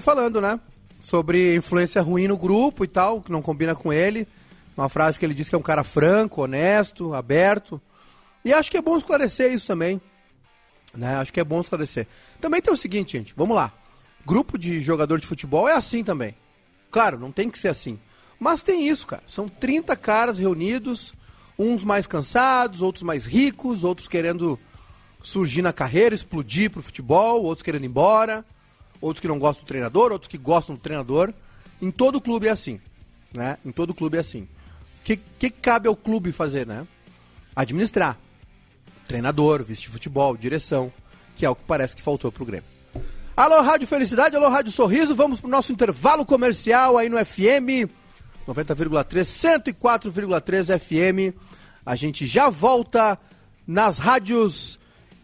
falando, 0.00 0.40
né? 0.40 0.60
Sobre 1.06 1.54
influência 1.54 2.02
ruim 2.02 2.26
no 2.26 2.36
grupo 2.36 2.82
e 2.82 2.88
tal, 2.88 3.22
que 3.22 3.30
não 3.30 3.40
combina 3.40 3.76
com 3.76 3.92
ele. 3.92 4.26
Uma 4.76 4.88
frase 4.88 5.16
que 5.16 5.24
ele 5.24 5.34
diz 5.34 5.48
que 5.48 5.54
é 5.54 5.58
um 5.58 5.62
cara 5.62 5.84
franco, 5.84 6.42
honesto, 6.42 7.14
aberto. 7.14 7.80
E 8.44 8.52
acho 8.52 8.68
que 8.68 8.76
é 8.76 8.82
bom 8.82 8.96
esclarecer 8.96 9.52
isso 9.52 9.68
também. 9.68 10.00
Né? 10.92 11.14
Acho 11.14 11.32
que 11.32 11.38
é 11.38 11.44
bom 11.44 11.60
esclarecer. 11.60 12.08
Também 12.40 12.60
tem 12.60 12.74
o 12.74 12.76
seguinte, 12.76 13.16
gente, 13.16 13.32
vamos 13.36 13.54
lá. 13.54 13.72
Grupo 14.26 14.58
de 14.58 14.80
jogador 14.80 15.20
de 15.20 15.28
futebol 15.28 15.68
é 15.68 15.74
assim 15.74 16.02
também. 16.02 16.34
Claro, 16.90 17.20
não 17.20 17.30
tem 17.30 17.50
que 17.50 17.58
ser 17.60 17.68
assim. 17.68 18.00
Mas 18.36 18.60
tem 18.60 18.88
isso, 18.88 19.06
cara. 19.06 19.22
São 19.28 19.46
30 19.46 19.94
caras 19.94 20.40
reunidos, 20.40 21.14
uns 21.56 21.84
mais 21.84 22.08
cansados, 22.08 22.82
outros 22.82 23.04
mais 23.04 23.24
ricos, 23.24 23.84
outros 23.84 24.08
querendo 24.08 24.58
surgir 25.22 25.62
na 25.62 25.72
carreira, 25.72 26.16
explodir 26.16 26.68
pro 26.68 26.82
futebol, 26.82 27.44
outros 27.44 27.62
querendo 27.62 27.84
ir 27.84 27.86
embora 27.86 28.44
outros 29.00 29.20
que 29.20 29.28
não 29.28 29.38
gostam 29.38 29.64
do 29.64 29.68
treinador, 29.68 30.12
outros 30.12 30.28
que 30.28 30.38
gostam 30.38 30.74
do 30.74 30.80
treinador. 30.80 31.32
Em 31.80 31.90
todo 31.90 32.20
clube 32.20 32.46
é 32.46 32.50
assim, 32.50 32.80
né? 33.32 33.58
Em 33.64 33.70
todo 33.70 33.94
clube 33.94 34.16
é 34.16 34.20
assim. 34.20 34.42
O 34.42 35.04
que, 35.04 35.16
que 35.16 35.50
cabe 35.50 35.88
ao 35.88 35.96
clube 35.96 36.32
fazer, 36.32 36.66
né? 36.66 36.86
Administrar. 37.54 38.18
Treinador, 39.06 39.62
vestir 39.62 39.90
futebol, 39.90 40.36
direção, 40.36 40.92
que 41.36 41.46
é 41.46 41.50
o 41.50 41.54
que 41.54 41.64
parece 41.64 41.94
que 41.94 42.02
faltou 42.02 42.32
pro 42.32 42.44
Grêmio. 42.44 42.68
Alô, 43.36 43.60
Rádio 43.60 43.86
Felicidade, 43.86 44.34
alô, 44.34 44.48
Rádio 44.48 44.72
Sorriso, 44.72 45.14
vamos 45.14 45.40
pro 45.40 45.50
nosso 45.50 45.70
intervalo 45.70 46.24
comercial 46.24 46.96
aí 46.96 47.08
no 47.08 47.24
FM 47.24 47.86
90,3, 48.46 49.74
104,3 49.74 50.78
FM. 50.78 51.36
A 51.84 51.96
gente 51.96 52.26
já 52.26 52.48
volta 52.48 53.18
nas 53.66 53.98
rádios 53.98 54.78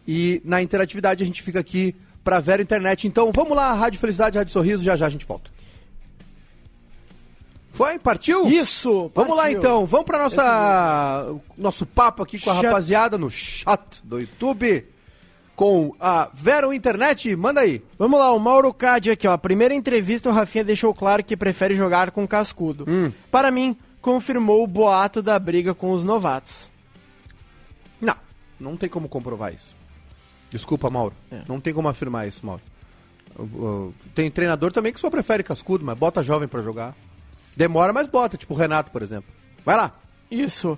e 0.07 0.41
na 0.43 0.61
interatividade 0.61 1.23
a 1.23 1.25
gente 1.25 1.41
fica 1.41 1.59
aqui 1.59 1.95
para 2.23 2.39
Vera 2.39 2.61
Internet. 2.61 3.07
Então 3.07 3.31
vamos 3.31 3.55
lá, 3.55 3.73
Rádio 3.73 3.99
Felicidade, 3.99 4.37
Rádio 4.37 4.53
Sorriso, 4.53 4.83
já 4.83 4.95
já 4.95 5.07
a 5.07 5.09
gente 5.09 5.25
volta. 5.25 5.51
Foi? 7.71 7.97
Partiu? 7.97 8.47
Isso! 8.47 9.11
Vamos 9.15 9.35
lá 9.35 9.51
então, 9.51 9.85
vamos 9.85 10.05
para 10.05 10.19
nossa 10.19 11.35
nosso 11.57 11.85
papo 11.85 12.21
aqui 12.21 12.39
com 12.39 12.51
a 12.51 12.55
Chat. 12.55 12.65
rapaziada 12.65 13.17
no 13.17 13.31
chat 13.31 13.99
do 14.03 14.19
YouTube 14.19 14.85
com 15.55 15.95
a 15.99 16.29
Vera 16.33 16.73
Internet. 16.73 17.35
Manda 17.35 17.61
aí. 17.61 17.81
Vamos 17.97 18.19
lá, 18.19 18.31
o 18.31 18.39
Mauro 18.39 18.73
Cade 18.73 19.11
aqui, 19.11 19.27
ó. 19.27 19.35
Primeira 19.37 19.73
entrevista, 19.73 20.29
o 20.29 20.33
Rafinha 20.33 20.63
deixou 20.63 20.93
claro 20.93 21.23
que 21.23 21.35
prefere 21.35 21.75
jogar 21.75 22.11
com 22.11 22.27
cascudo. 22.27 22.85
Hum. 22.87 23.11
Para 23.31 23.49
mim, 23.49 23.75
confirmou 24.01 24.63
o 24.63 24.67
boato 24.67 25.21
da 25.21 25.37
briga 25.39 25.73
com 25.73 25.91
os 25.93 26.03
novatos. 26.03 26.69
Não, 27.99 28.15
não 28.59 28.77
tem 28.77 28.89
como 28.89 29.07
comprovar 29.07 29.53
isso. 29.53 29.75
Desculpa, 30.53 30.89
Mauro. 30.89 31.13
É. 31.31 31.41
Não 31.49 31.59
tem 31.59 31.73
como 31.73 31.89
afirmar 31.89 32.27
isso, 32.27 32.45
Mauro. 32.45 32.61
Tem 34.13 34.29
treinador 34.29 34.71
também 34.71 34.93
que 34.93 34.99
só 34.99 35.09
prefere 35.09 35.41
cascudo, 35.43 35.83
mas 35.83 35.97
bota 35.97 36.23
jovem 36.23 36.47
pra 36.47 36.61
jogar. 36.61 36.95
Demora, 37.57 37.91
mas 37.91 38.07
bota, 38.07 38.37
tipo 38.37 38.53
o 38.53 38.57
Renato, 38.57 38.91
por 38.91 39.01
exemplo. 39.01 39.25
Vai 39.65 39.75
lá. 39.75 39.91
Isso. 40.29 40.77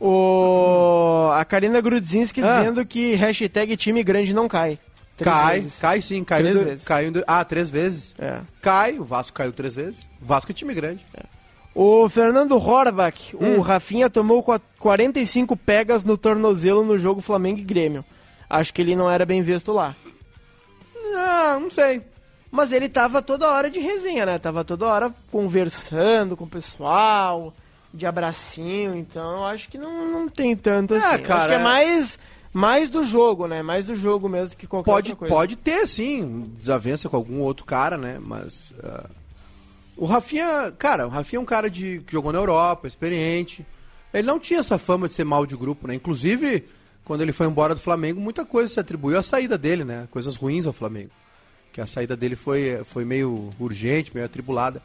O... 0.00 1.30
A 1.34 1.44
Karina 1.44 1.80
Grudzinski 1.80 2.42
Ah. 2.42 2.58
dizendo 2.58 2.84
que 2.86 3.14
hashtag 3.14 3.76
time 3.76 4.02
grande 4.02 4.32
não 4.32 4.48
cai. 4.48 4.78
Três 5.16 5.34
cai, 5.36 5.60
vezes. 5.60 5.78
cai 5.78 6.00
sim, 6.00 6.24
caiu. 6.24 6.42
Três 6.44 6.58
do- 6.58 6.64
vezes. 6.64 6.84
caiu 6.84 7.12
do- 7.12 7.24
ah, 7.26 7.44
três 7.44 7.68
vezes. 7.68 8.14
É. 8.18 8.40
Cai, 8.62 8.98
o 8.98 9.04
Vasco 9.04 9.36
caiu 9.36 9.52
três 9.52 9.74
vezes. 9.74 10.08
O 10.20 10.24
Vasco 10.24 10.50
é 10.50 10.54
time 10.54 10.72
grande. 10.72 11.04
O 11.74 12.08
Fernando 12.08 12.56
Horbach, 12.56 13.36
Hum. 13.38 13.58
o 13.58 13.60
Rafinha 13.60 14.08
tomou 14.08 14.42
qua- 14.42 14.60
45 14.78 15.54
pegas 15.56 16.02
no 16.02 16.16
tornozelo 16.16 16.82
no 16.82 16.96
jogo 16.96 17.20
Flamengo 17.20 17.60
e 17.60 17.64
Grêmio. 17.64 18.02
Acho 18.50 18.74
que 18.74 18.82
ele 18.82 18.96
não 18.96 19.08
era 19.08 19.24
bem 19.24 19.42
visto 19.42 19.72
lá. 19.72 19.94
Ah, 21.16 21.56
não 21.60 21.70
sei. 21.70 22.02
Mas 22.50 22.72
ele 22.72 22.88
tava 22.88 23.22
toda 23.22 23.48
hora 23.48 23.70
de 23.70 23.78
resenha, 23.78 24.26
né? 24.26 24.38
Tava 24.38 24.64
toda 24.64 24.86
hora 24.86 25.14
conversando 25.30 26.36
com 26.36 26.44
o 26.44 26.48
pessoal, 26.48 27.54
de 27.94 28.06
abracinho, 28.06 28.96
então 28.96 29.36
eu 29.38 29.44
acho 29.44 29.68
que 29.68 29.78
não, 29.78 30.08
não 30.10 30.28
tem 30.28 30.56
tanto 30.56 30.94
É, 30.94 30.98
assim. 30.98 31.06
Eu 31.06 31.12
acho 31.14 31.22
cara, 31.22 31.46
que 31.46 31.52
é 31.54 31.60
é- 31.60 31.62
mais, 31.62 32.18
mais 32.52 32.90
do 32.90 33.04
jogo, 33.04 33.46
né? 33.46 33.62
Mais 33.62 33.86
do 33.86 33.94
jogo 33.94 34.28
mesmo 34.28 34.56
que 34.56 34.66
qualquer 34.66 34.90
Pode, 34.90 35.10
outra 35.10 35.18
coisa. 35.20 35.34
pode 35.34 35.56
ter, 35.56 35.86
sim, 35.86 36.52
desavença 36.58 37.08
com 37.08 37.16
algum 37.16 37.38
outro 37.40 37.64
cara, 37.64 37.96
né? 37.96 38.18
Mas. 38.20 38.72
ah, 38.82 39.08
o 39.96 40.06
Rafinha, 40.06 40.72
cara, 40.76 41.06
o 41.06 41.10
Rafinha 41.10 41.38
é 41.38 41.42
um 41.42 41.46
cara 41.46 41.70
de, 41.70 42.00
que 42.06 42.12
jogou 42.12 42.32
na 42.32 42.38
Europa, 42.38 42.88
experiente. 42.88 43.64
Ele 44.12 44.26
não 44.26 44.40
tinha 44.40 44.58
essa 44.58 44.76
fama 44.78 45.06
de 45.06 45.14
ser 45.14 45.24
mal 45.24 45.46
de 45.46 45.56
grupo, 45.56 45.86
né? 45.86 45.94
Inclusive, 45.94 46.64
quando 47.10 47.22
ele 47.22 47.32
foi 47.32 47.48
embora 47.48 47.74
do 47.74 47.80
Flamengo, 47.80 48.20
muita 48.20 48.44
coisa 48.44 48.72
se 48.72 48.78
atribuiu 48.78 49.18
à 49.18 49.22
saída 49.24 49.58
dele, 49.58 49.82
né? 49.82 50.06
Coisas 50.12 50.36
ruins 50.36 50.64
ao 50.64 50.72
Flamengo. 50.72 51.10
Que 51.72 51.80
a 51.80 51.86
saída 51.88 52.16
dele 52.16 52.36
foi, 52.36 52.82
foi 52.84 53.04
meio 53.04 53.50
urgente, 53.58 54.12
meio 54.14 54.24
atribulada. 54.24 54.80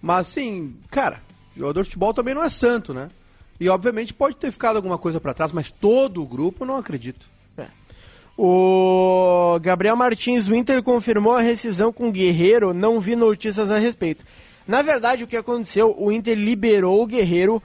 Mas, 0.00 0.28
assim, 0.28 0.76
cara, 0.88 1.20
jogador 1.56 1.82
de 1.82 1.88
futebol 1.88 2.14
também 2.14 2.32
não 2.32 2.44
é 2.44 2.48
santo, 2.48 2.94
né? 2.94 3.08
E, 3.58 3.68
obviamente, 3.68 4.14
pode 4.14 4.36
ter 4.36 4.52
ficado 4.52 4.76
alguma 4.76 4.96
coisa 4.96 5.20
pra 5.20 5.34
trás, 5.34 5.50
mas 5.50 5.68
todo 5.68 6.22
o 6.22 6.28
grupo 6.28 6.64
não 6.64 6.76
acredito. 6.76 7.26
O 8.38 9.58
Gabriel 9.60 9.96
Martins, 9.96 10.46
o 10.46 10.54
Inter 10.54 10.80
confirmou 10.80 11.34
a 11.34 11.40
rescisão 11.40 11.92
com 11.92 12.08
o 12.08 12.12
Guerreiro, 12.12 12.72
não 12.72 13.00
vi 13.00 13.16
notícias 13.16 13.68
a 13.68 13.78
respeito. 13.78 14.24
Na 14.64 14.80
verdade, 14.80 15.24
o 15.24 15.26
que 15.26 15.36
aconteceu, 15.36 15.92
o 15.98 16.12
Inter 16.12 16.38
liberou 16.38 17.02
o 17.02 17.06
Guerreiro 17.06 17.60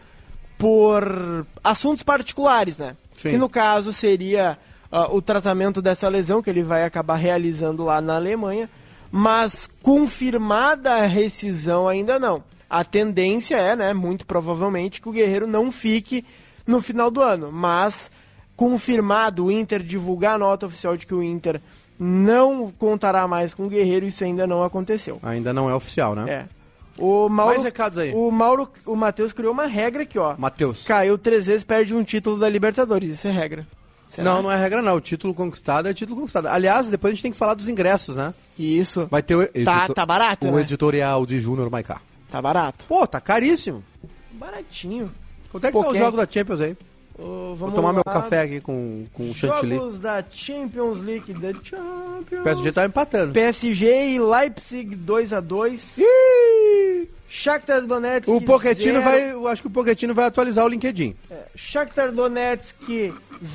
por 0.58 1.46
assuntos 1.64 2.02
particulares, 2.02 2.80
né? 2.80 2.98
Sim. 3.18 3.32
Que 3.32 3.38
no 3.38 3.50
caso 3.50 3.92
seria 3.92 4.58
ah, 4.92 5.12
o 5.12 5.22
tratamento 5.22 5.82
dessa 5.82 6.08
lesão 6.08 6.42
que 6.42 6.50
ele 6.50 6.64
vai 6.64 6.86
acabar 6.86 7.16
realizando 7.16 7.84
lá 7.84 8.00
na 8.00 8.16
Alemanha, 8.16 8.70
mas 9.12 9.70
confirmada 9.82 10.94
a 10.94 11.06
rescisão 11.06 11.88
ainda 11.88 12.20
não. 12.20 12.44
A 12.70 12.84
tendência 12.86 13.56
é, 13.56 13.76
né, 13.76 13.94
muito 13.94 14.26
provavelmente, 14.26 15.02
que 15.02 15.10
o 15.10 15.12
Guerreiro 15.12 15.48
não 15.48 15.72
fique 15.72 16.24
no 16.66 16.82
final 16.82 17.10
do 17.10 17.22
ano, 17.22 17.52
mas 17.52 18.12
confirmado 18.56 19.46
o 19.46 19.52
Inter 19.52 19.82
divulgar 19.82 20.36
a 20.36 20.38
nota 20.38 20.66
oficial 20.66 20.98
de 20.98 21.06
que 21.06 21.14
o 21.14 21.24
Inter 21.24 21.62
não 22.00 22.72
contará 22.72 23.28
mais 23.28 23.54
com 23.54 23.64
o 23.64 23.70
Guerreiro, 23.70 24.06
isso 24.06 24.24
ainda 24.24 24.46
não 24.46 24.64
aconteceu. 24.64 25.20
Ainda 25.24 25.54
não 25.54 25.70
é 25.70 25.74
oficial, 25.74 26.14
né? 26.16 26.26
É. 26.30 26.57
O 27.00 27.30
Mauro, 27.30 27.52
Mais 27.54 27.64
recados 27.64 27.98
aí. 28.00 28.14
O 28.14 28.32
Mauro, 28.32 28.70
o 28.86 28.96
Matheus 28.96 29.32
criou 29.34 29.52
uma 29.54 29.66
regra 29.66 30.04
aqui, 30.04 30.18
ó. 30.20 30.36
Matheus. 30.38 30.86
Caiu 30.86 31.18
três 31.18 31.46
vezes, 31.46 31.64
perde 31.64 31.94
um 31.96 32.04
título 32.04 32.38
da 32.38 32.50
Libertadores. 32.50 33.10
Isso 33.12 33.28
é 33.28 33.32
regra. 33.32 33.68
Será? 34.08 34.24
Não, 34.36 34.42
não 34.44 34.52
é 34.52 34.56
regra 34.56 34.82
não. 34.82 34.96
O 34.96 35.02
título 35.02 35.34
conquistado 35.34 35.88
é 35.88 35.94
título 35.94 36.18
conquistado. 36.20 36.48
Aliás, 36.48 36.88
depois 36.88 37.12
a 37.12 37.16
gente 37.16 37.24
tem 37.24 37.32
que 37.32 37.38
falar 37.38 37.54
dos 37.56 37.68
ingressos, 37.68 38.16
né? 38.16 38.34
Isso. 38.58 39.06
Vai 39.12 39.22
ter 39.22 39.36
o, 39.36 39.46
Tá, 39.46 39.52
edito- 39.84 39.94
tá 39.94 40.06
barato, 40.06 40.48
o 40.48 40.56
né? 40.56 40.62
editorial 40.62 41.26
de 41.26 41.40
Júnior 41.42 41.70
Maiká. 41.70 42.00
Tá 42.32 42.42
barato. 42.42 42.86
Pô, 42.88 43.06
tá 43.06 43.20
caríssimo. 43.20 43.84
Baratinho. 44.32 45.12
Quanto 45.52 45.66
é 45.66 45.68
que 45.68 45.74
Pô, 45.74 45.84
tá 45.84 45.92
quem- 45.92 46.00
jogos 46.00 46.18
da 46.18 46.28
Champions 46.32 46.62
aí? 46.62 46.78
Ô, 47.18 47.56
Vou 47.56 47.72
tomar 47.72 47.94
meu 47.94 48.04
lá. 48.06 48.14
café 48.14 48.42
aqui 48.42 48.62
com, 48.62 49.06
com 49.14 49.34
chantilly. 49.34 49.76
Jogos 49.76 50.00
da 50.00 50.24
Champions 50.30 51.00
League. 51.02 51.34
Da 51.34 51.52
Champions. 51.64 52.42
O 52.42 52.44
PSG 52.44 52.72
tá 52.72 52.86
empatando. 52.86 53.34
PSG 53.34 54.10
e 54.14 54.20
Leipzig 54.20 54.96
2x2. 54.96 55.98
Ih! 55.98 57.10
Shakhtar 57.30 57.86
Donetsk 57.86 58.30
O 58.32 58.40
Pochettino 58.40 59.00
zero- 59.00 59.04
vai... 59.04 59.32
Eu 59.34 59.48
acho 59.50 59.62
que 59.62 59.68
o 59.68 59.72
Pochettino 59.72 60.14
vai 60.14 60.26
atualizar 60.26 60.64
o 60.64 60.68
LinkedIn. 60.70 61.14
É, 61.30 61.36
Shakhtar 61.56 62.10
Donetsk 62.14 63.14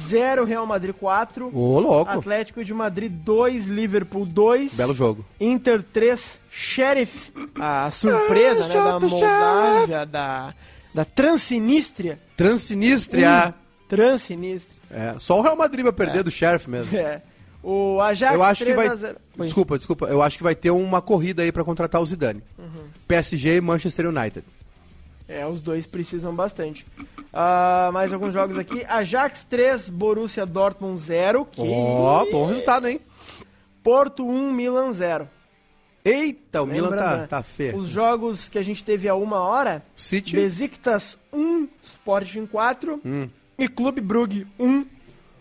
0, 0.09 0.45
Real 0.45 0.67
Madrid 0.67 0.95
4. 0.95 1.51
Ô, 1.57 1.81
louco. 1.81 2.11
Atlético 2.11 2.63
de 2.63 2.75
Madrid 2.75 3.11
2, 3.11 3.65
Liverpool 3.65 4.27
2. 4.27 4.75
Belo 4.75 4.93
jogo. 4.93 5.25
Inter 5.41 5.83
3, 5.83 6.39
Sheriff, 6.51 7.33
a 7.59 7.91
surpresa 7.91 8.65
Ah, 8.65 8.69
né, 8.69 8.75
da 8.75 9.01
Moldávia, 9.01 10.07
da, 10.07 10.55
da 10.95 11.05
Transsinistria. 11.05 12.19
Transsinistria. 12.37 13.55
Transsinistria. 13.89 14.73
É, 14.91 15.15
só 15.19 15.39
o 15.39 15.43
Real 15.43 15.57
Madrid 15.57 15.83
vai 15.85 15.93
perder 15.93 16.23
do 16.23 16.31
Sheriff 16.31 16.69
mesmo. 16.69 16.97
É. 16.97 17.23
O 17.63 18.01
Ajax 18.01 18.35
Eu 18.35 18.43
acho 18.43 18.65
que 18.65 18.73
3 18.73 18.77
vai. 18.77 18.89
a 18.89 18.97
0. 18.97 19.17
Oi. 19.39 19.47
Desculpa, 19.47 19.79
desculpa. 19.79 20.07
Eu 20.07 20.21
acho 20.21 20.37
que 20.37 20.43
vai 20.43 20.55
ter 20.55 20.73
uma 20.73 21.01
corrida 21.01 21.43
aí 21.43 21.53
pra 21.53 21.63
contratar 21.63 22.01
o 22.01 22.07
Zidane. 22.07 22.43
Uhum. 22.59 22.87
PSG 23.07 23.57
e 23.57 23.61
Manchester 23.61 24.09
United. 24.09 24.45
É, 25.29 25.47
os 25.47 25.61
dois 25.61 25.87
precisam 25.87 26.35
bastante. 26.35 26.85
Ah, 27.33 27.91
mais 27.93 28.13
alguns 28.13 28.35
jogos 28.35 28.59
aqui. 28.59 28.85
Ajax 28.87 29.47
3, 29.49 29.89
Borussia 29.89 30.45
Dortmund 30.45 31.01
0. 31.01 31.47
Que... 31.47 31.63
Ó, 31.63 32.27
bom 32.31 32.47
resultado, 32.47 32.89
hein? 32.89 33.01
Porto 33.83 34.27
1, 34.27 34.53
Milan 34.53 34.93
0. 34.93 35.29
Eita, 36.05 36.63
o 36.63 36.67
Milan 36.67 36.89
Lembrando, 36.91 37.21
tá, 37.21 37.27
tá 37.39 37.43
feio. 37.43 37.77
Os 37.77 37.89
jogos 37.89 38.49
que 38.49 38.59
a 38.59 38.63
gente 38.63 38.83
teve 38.83 39.09
a 39.09 39.15
uma 39.15 39.39
hora, 39.41 39.83
City. 39.95 40.35
Besiktas 40.35 41.17
1, 41.33 41.69
Sporting 41.83 42.47
4 42.47 43.01
Hum. 43.05 43.29
e 43.57 43.69
Clube 43.69 44.01
Brugge 44.01 44.47
1, 44.59 44.85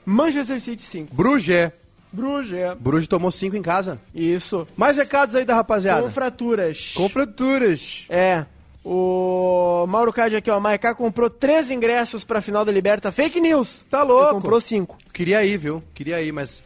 Manchester 0.06 0.60
City 0.62 0.84
5. 0.84 1.16
Bruges. 1.16 1.72
Bruges, 2.14 2.54
é. 2.54 2.76
Bruges 2.76 3.08
tomou 3.08 3.32
cinco 3.32 3.56
em 3.56 3.62
casa. 3.62 4.00
isso. 4.14 4.68
Mais 4.76 4.98
recados 4.98 5.34
aí 5.34 5.46
da 5.46 5.56
rapaziada. 5.56 6.02
Com 6.04 6.12
fraturas. 6.12 6.92
Com 6.94 7.08
fraturas. 7.10 8.06
É. 8.10 8.46
O 8.84 9.86
Mauro 9.88 10.12
Cade 10.12 10.36
aqui, 10.36 10.50
ó. 10.52 10.60
Maiká 10.60 10.94
comprou 10.94 11.30
três 11.30 11.72
ingressos 11.72 12.24
pra 12.26 12.42
final 12.42 12.66
da 12.66 12.72
Liberta. 12.72 13.12
Fake 13.12 13.40
news. 13.40 13.86
Tá 13.90 14.02
Ele 14.02 14.12
louco. 14.12 14.34
comprou 14.34 14.60
cinco. 14.60 14.98
Queria 15.14 15.44
ir, 15.46 15.58
viu? 15.58 15.82
Queria 15.94 16.22
ir, 16.22 16.32
mas 16.34 16.62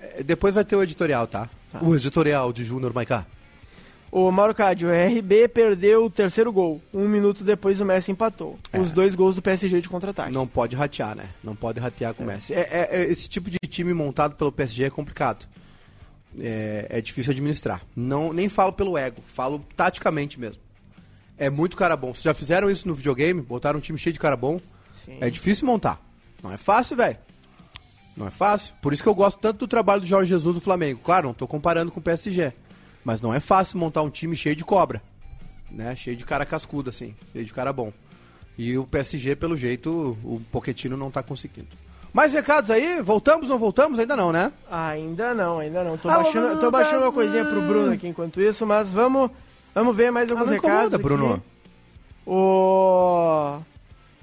é, 0.00 0.22
depois 0.22 0.54
vai 0.54 0.64
ter 0.64 0.76
o 0.76 0.82
editorial, 0.82 1.26
tá? 1.26 1.48
O 1.82 1.94
editorial 1.94 2.50
de 2.52 2.64
Júnior 2.64 2.94
Maiká. 2.94 3.26
O 4.10 4.30
Mauro 4.30 4.54
Cade, 4.54 4.86
o 4.86 4.88
RB 4.90 5.48
perdeu 5.48 6.04
o 6.04 6.10
terceiro 6.10 6.52
gol. 6.52 6.80
Um 6.94 7.08
minuto 7.08 7.44
depois 7.44 7.80
o 7.80 7.84
Messi 7.84 8.12
empatou. 8.12 8.58
Os 8.78 8.92
dois 8.92 9.14
gols 9.14 9.34
do 9.34 9.42
PSG 9.42 9.80
de 9.80 9.88
contra-ataque. 9.88 10.30
É. 10.30 10.32
Não 10.32 10.46
pode 10.46 10.74
ratear, 10.76 11.14
né? 11.16 11.28
Não 11.42 11.54
pode 11.56 11.80
ratear 11.80 12.14
com 12.14 12.22
o 12.22 12.26
Messi. 12.26 12.54
É, 12.54 12.60
é- 12.60 12.88
é- 13.00 13.04
esse 13.10 13.28
tipo 13.28 13.50
de 13.50 13.58
time 13.68 13.92
montado 13.92 14.34
pelo 14.36 14.52
PSG 14.52 14.84
é 14.84 14.90
complicado. 14.90 15.46
É, 16.40 16.86
é 16.90 17.00
difícil 17.00 17.32
administrar. 17.32 17.82
Não, 17.94 18.32
nem 18.32 18.48
falo 18.48 18.72
pelo 18.72 18.96
ego, 18.96 19.20
falo 19.26 19.64
taticamente 19.76 20.38
mesmo. 20.38 20.60
É 21.38 21.50
muito 21.50 21.76
cara 21.76 21.96
bom. 21.96 22.14
Vocês 22.14 22.22
já 22.24 22.34
fizeram 22.34 22.70
isso 22.70 22.86
no 22.88 22.94
videogame? 22.94 23.40
Botaram 23.42 23.78
um 23.78 23.82
time 23.82 23.98
cheio 23.98 24.12
de 24.12 24.18
cara 24.18 24.36
bom? 24.36 24.58
Sim. 25.04 25.18
É 25.20 25.28
difícil 25.28 25.66
montar. 25.66 26.00
Não 26.42 26.52
é 26.52 26.56
fácil, 26.56 26.96
velho. 26.96 27.18
Não 28.16 28.26
é 28.26 28.30
fácil. 28.30 28.72
Por 28.80 28.92
isso 28.94 29.02
que 29.02 29.08
eu 29.08 29.14
gosto 29.14 29.38
tanto 29.38 29.58
do 29.58 29.68
trabalho 29.68 30.00
do 30.00 30.06
Jorge 30.06 30.28
Jesus 30.30 30.54
do 30.54 30.60
Flamengo. 30.60 31.00
Claro, 31.02 31.26
não 31.26 31.34
tô 31.34 31.46
comparando 31.46 31.90
com 31.92 32.00
o 32.00 32.02
PSG. 32.02 32.52
Mas 33.06 33.20
não 33.20 33.32
é 33.32 33.38
fácil 33.38 33.78
montar 33.78 34.02
um 34.02 34.10
time 34.10 34.34
cheio 34.34 34.56
de 34.56 34.64
cobra. 34.64 35.00
Né? 35.70 35.94
Cheio 35.94 36.16
de 36.16 36.24
cara 36.24 36.44
cascudo, 36.44 36.90
assim. 36.90 37.14
Cheio 37.32 37.44
de 37.44 37.52
cara 37.52 37.72
bom. 37.72 37.92
E 38.58 38.76
o 38.76 38.84
PSG, 38.84 39.36
pelo 39.36 39.56
jeito, 39.56 40.18
o 40.24 40.42
Poquetino 40.50 40.96
não 40.96 41.08
tá 41.08 41.22
conseguindo. 41.22 41.68
Mais 42.12 42.32
recados 42.32 42.68
aí? 42.68 43.00
Voltamos 43.00 43.44
ou 43.48 43.50
não 43.54 43.58
voltamos? 43.60 44.00
Ainda 44.00 44.16
não, 44.16 44.32
né? 44.32 44.52
Ainda 44.68 45.32
não, 45.34 45.60
ainda 45.60 45.84
não. 45.84 45.96
Tô 45.96 46.08
Ah, 46.10 46.16
baixando, 46.16 46.46
Bruno 46.48 46.60
tô 46.60 46.68
baixando 46.72 47.02
uma 47.04 47.12
coisinha 47.12 47.44
pro 47.44 47.62
Bruno 47.62 47.92
aqui 47.92 48.08
enquanto 48.08 48.40
isso, 48.40 48.66
mas 48.66 48.90
vamos, 48.90 49.30
vamos 49.72 49.96
ver 49.96 50.10
mais 50.10 50.28
alguns 50.32 50.48
Ah, 50.48 50.50
não 50.50 50.56
recados. 50.56 50.94
incomoda, 50.94 50.98
Bruno. 50.98 51.42
O... 52.26 53.58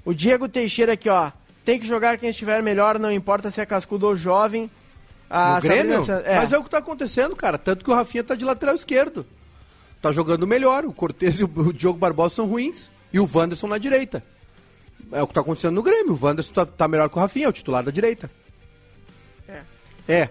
o 0.04 0.12
Diego 0.12 0.46
Teixeira 0.46 0.92
aqui, 0.92 1.08
ó. 1.08 1.30
Tem 1.64 1.80
que 1.80 1.86
jogar 1.86 2.18
quem 2.18 2.28
estiver 2.28 2.62
melhor, 2.62 2.98
não 2.98 3.10
importa 3.10 3.50
se 3.50 3.62
é 3.62 3.64
cascudo 3.64 4.06
ou 4.08 4.14
jovem. 4.14 4.70
A 5.34 5.56
no 5.56 5.60
Grêmio? 5.62 6.04
Sabrina 6.04 6.22
San- 6.22 6.28
é. 6.30 6.36
Mas 6.36 6.52
é 6.52 6.58
o 6.58 6.62
que 6.62 6.70
tá 6.70 6.78
acontecendo, 6.78 7.34
cara. 7.34 7.58
Tanto 7.58 7.84
que 7.84 7.90
o 7.90 7.94
Rafinha 7.94 8.22
tá 8.22 8.34
de 8.34 8.44
lateral 8.44 8.74
esquerdo. 8.74 9.26
Tá 10.00 10.12
jogando 10.12 10.46
melhor. 10.46 10.84
O 10.84 10.92
Cortez 10.92 11.40
e 11.40 11.44
o, 11.44 11.72
Diogo 11.72 11.98
Barbosa 11.98 12.36
são 12.36 12.46
ruins. 12.46 12.88
E 13.12 13.18
o 13.18 13.28
Wanderson 13.32 13.66
na 13.66 13.78
direita. 13.78 14.22
É 15.10 15.22
o 15.22 15.26
que 15.26 15.34
tá 15.34 15.40
acontecendo 15.40 15.74
no 15.74 15.82
Grêmio. 15.82 16.12
O 16.12 16.24
Wanderson 16.24 16.52
tá, 16.52 16.64
tá 16.66 16.86
melhor 16.86 17.08
que 17.08 17.16
o 17.16 17.20
Rafinha, 17.20 17.46
é 17.46 17.48
o 17.48 17.52
titular 17.52 17.82
da 17.82 17.90
direita. 17.90 18.30
É. 19.48 19.60
É. 20.08 20.28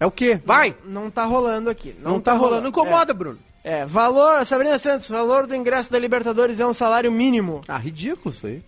É 0.00 0.06
o 0.06 0.10
quê? 0.10 0.40
Vai! 0.44 0.74
Não 0.84 1.10
tá 1.10 1.24
rolando 1.24 1.68
aqui. 1.68 1.94
Não, 2.00 2.20
tá, 2.20 2.32
rolando. 2.32 2.62
Não 2.62 2.68
incomoda, 2.68 3.12
Bruno. 3.12 3.38
É. 3.64 3.80
é, 3.80 3.86
valor, 3.86 4.46
Sabrina 4.46 4.78
Santos, 4.78 5.08
valor 5.08 5.46
do 5.46 5.54
ingresso 5.54 5.90
da 5.90 5.98
Libertadores 5.98 6.60
é 6.60 6.66
um 6.66 6.72
salário 6.72 7.10
mínimo. 7.10 7.62
Ah, 7.66 7.76
ridículo 7.78 8.34
isso 8.34 8.46
aí. 8.46 8.62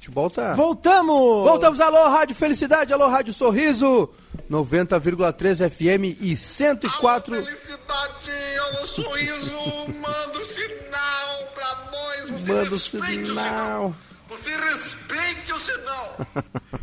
Futebol 0.00 0.30
tá... 0.30 0.54
Voltamos! 0.54 1.44
Voltamos, 1.44 1.78
alô, 1.78 2.08
Rádio 2.08 2.34
Felicidade, 2.34 2.90
alô, 2.90 3.06
Rádio 3.08 3.34
Sorriso, 3.34 4.08
90,3 4.50 5.70
FM 5.70 6.16
e 6.22 6.34
104... 6.34 7.34
Alô, 7.34 7.44
felicidade, 7.44 8.30
alô, 8.62 8.86
sorriso, 8.86 9.56
manda 10.00 10.38
o 10.38 10.44
sinal 10.44 11.52
pra 11.54 11.90
nós. 11.92 12.30
Você 12.30 12.50
Manda 12.50 12.70
o 12.70 12.72
respeite 12.72 13.20
o 13.20 13.26
sinal. 13.26 13.44
sinal. 13.44 13.94
Você 14.30 14.56
respeite 14.56 15.52
o 15.52 15.58
sinal. 15.58 16.16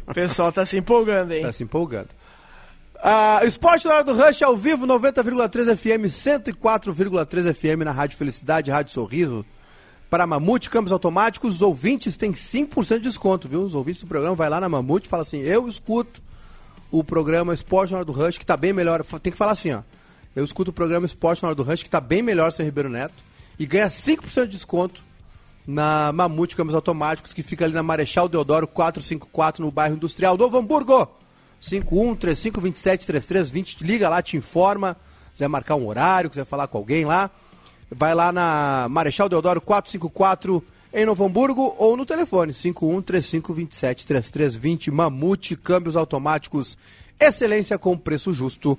O 0.05 0.13
pessoal 0.13 0.51
tá 0.51 0.63
se 0.63 0.77
empolgando, 0.77 1.31
hein? 1.31 1.41
Tá 1.41 1.51
se 1.51 1.63
empolgando. 1.63 2.09
Ah, 3.01 3.39
Esporte 3.43 3.87
na 3.87 3.95
hora 3.95 4.03
do 4.03 4.13
Rush 4.13 4.43
ao 4.43 4.55
vivo, 4.55 4.85
90,3 4.85 5.75
FM, 5.75 6.05
104,3 6.05 7.51
FM 7.55 7.83
na 7.83 7.91
Rádio 7.91 8.15
Felicidade, 8.15 8.69
Rádio 8.69 8.93
Sorriso. 8.93 9.43
Para 10.09 10.25
Mamute, 10.25 10.69
câmbios 10.69 10.93
automáticos, 10.93 11.55
os 11.55 11.61
ouvintes 11.61 12.15
têm 12.15 12.31
5% 12.31 12.95
de 12.95 12.99
desconto, 13.01 13.47
viu? 13.47 13.61
Os 13.61 13.75
ouvintes 13.75 14.01
do 14.01 14.07
programa 14.07 14.35
vai 14.35 14.49
lá 14.49 14.59
na 14.59 14.69
Mamute 14.69 15.07
e 15.07 15.09
fala 15.09 15.23
assim: 15.23 15.39
eu 15.39 15.67
escuto 15.67 16.21
o 16.89 17.03
programa 17.03 17.53
Esporte 17.53 17.91
na 17.91 17.97
hora 17.97 18.05
do 18.05 18.13
Rush, 18.13 18.37
que 18.37 18.45
tá 18.45 18.55
bem 18.55 18.71
melhor. 18.71 19.03
Tem 19.21 19.31
que 19.31 19.37
falar 19.37 19.51
assim, 19.51 19.73
ó. 19.73 19.81
Eu 20.35 20.45
escuto 20.45 20.71
o 20.71 20.73
programa 20.73 21.05
Esporte 21.05 21.43
na 21.43 21.49
hora 21.49 21.55
do 21.55 21.63
Rush, 21.63 21.83
que 21.83 21.89
tá 21.89 21.99
bem 21.99 22.21
melhor 22.21 22.51
sem 22.51 22.65
Ribeiro 22.65 22.89
Neto. 22.89 23.15
E 23.59 23.65
ganha 23.65 23.87
5% 23.87 24.45
de 24.45 24.51
desconto 24.51 25.03
na 25.65 26.11
Mamute 26.13 26.55
Câmbios 26.55 26.75
Automáticos, 26.75 27.33
que 27.33 27.43
fica 27.43 27.65
ali 27.65 27.73
na 27.73 27.83
Marechal 27.83 28.29
Deodoro 28.29 28.67
454, 28.67 29.65
no 29.65 29.71
bairro 29.71 29.95
Industrial 29.95 30.37
Novo 30.37 30.57
Hamburgo. 30.57 31.09
51 31.59 32.15
35 32.15 32.61
27 32.61 33.05
33 33.05 33.49
20, 33.49 33.83
liga 33.83 34.07
lá, 34.07 34.21
te 34.21 34.37
informa. 34.37 34.95
Quiser 35.33 35.47
marcar 35.49 35.75
um 35.75 35.87
horário, 35.87 36.29
quiser 36.29 36.45
falar 36.45 36.67
com 36.67 36.77
alguém 36.77 37.05
lá, 37.05 37.29
vai 37.89 38.13
lá 38.13 38.31
na 38.31 38.87
Marechal 38.89 39.29
Deodoro 39.29 39.61
454 39.61 40.63
em 40.93 41.05
Novo 41.05 41.25
Hamburgo 41.25 41.75
ou 41.77 41.97
no 41.97 42.05
telefone 42.05 42.53
51 42.53 43.01
35 43.01 43.53
27 43.53 44.07
33 44.07 44.55
20. 44.55 44.91
Mamute 44.91 45.55
Câmbios 45.55 45.95
Automáticos, 45.95 46.77
excelência 47.19 47.77
com 47.77 47.97
preço 47.97 48.33
justo. 48.33 48.77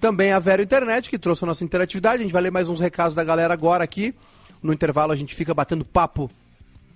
Também 0.00 0.32
a 0.32 0.38
Vero 0.38 0.62
Internet, 0.62 1.10
que 1.10 1.18
trouxe 1.18 1.44
a 1.44 1.46
nossa 1.46 1.62
interatividade. 1.62 2.20
A 2.20 2.22
gente 2.22 2.32
vai 2.32 2.42
ler 2.42 2.50
mais 2.50 2.68
uns 2.68 2.80
recados 2.80 3.14
da 3.14 3.22
galera 3.22 3.52
agora 3.52 3.84
aqui. 3.84 4.14
No 4.62 4.72
intervalo 4.72 5.12
a 5.12 5.16
gente 5.16 5.34
fica 5.34 5.52
batendo 5.52 5.84
papo 5.84 6.30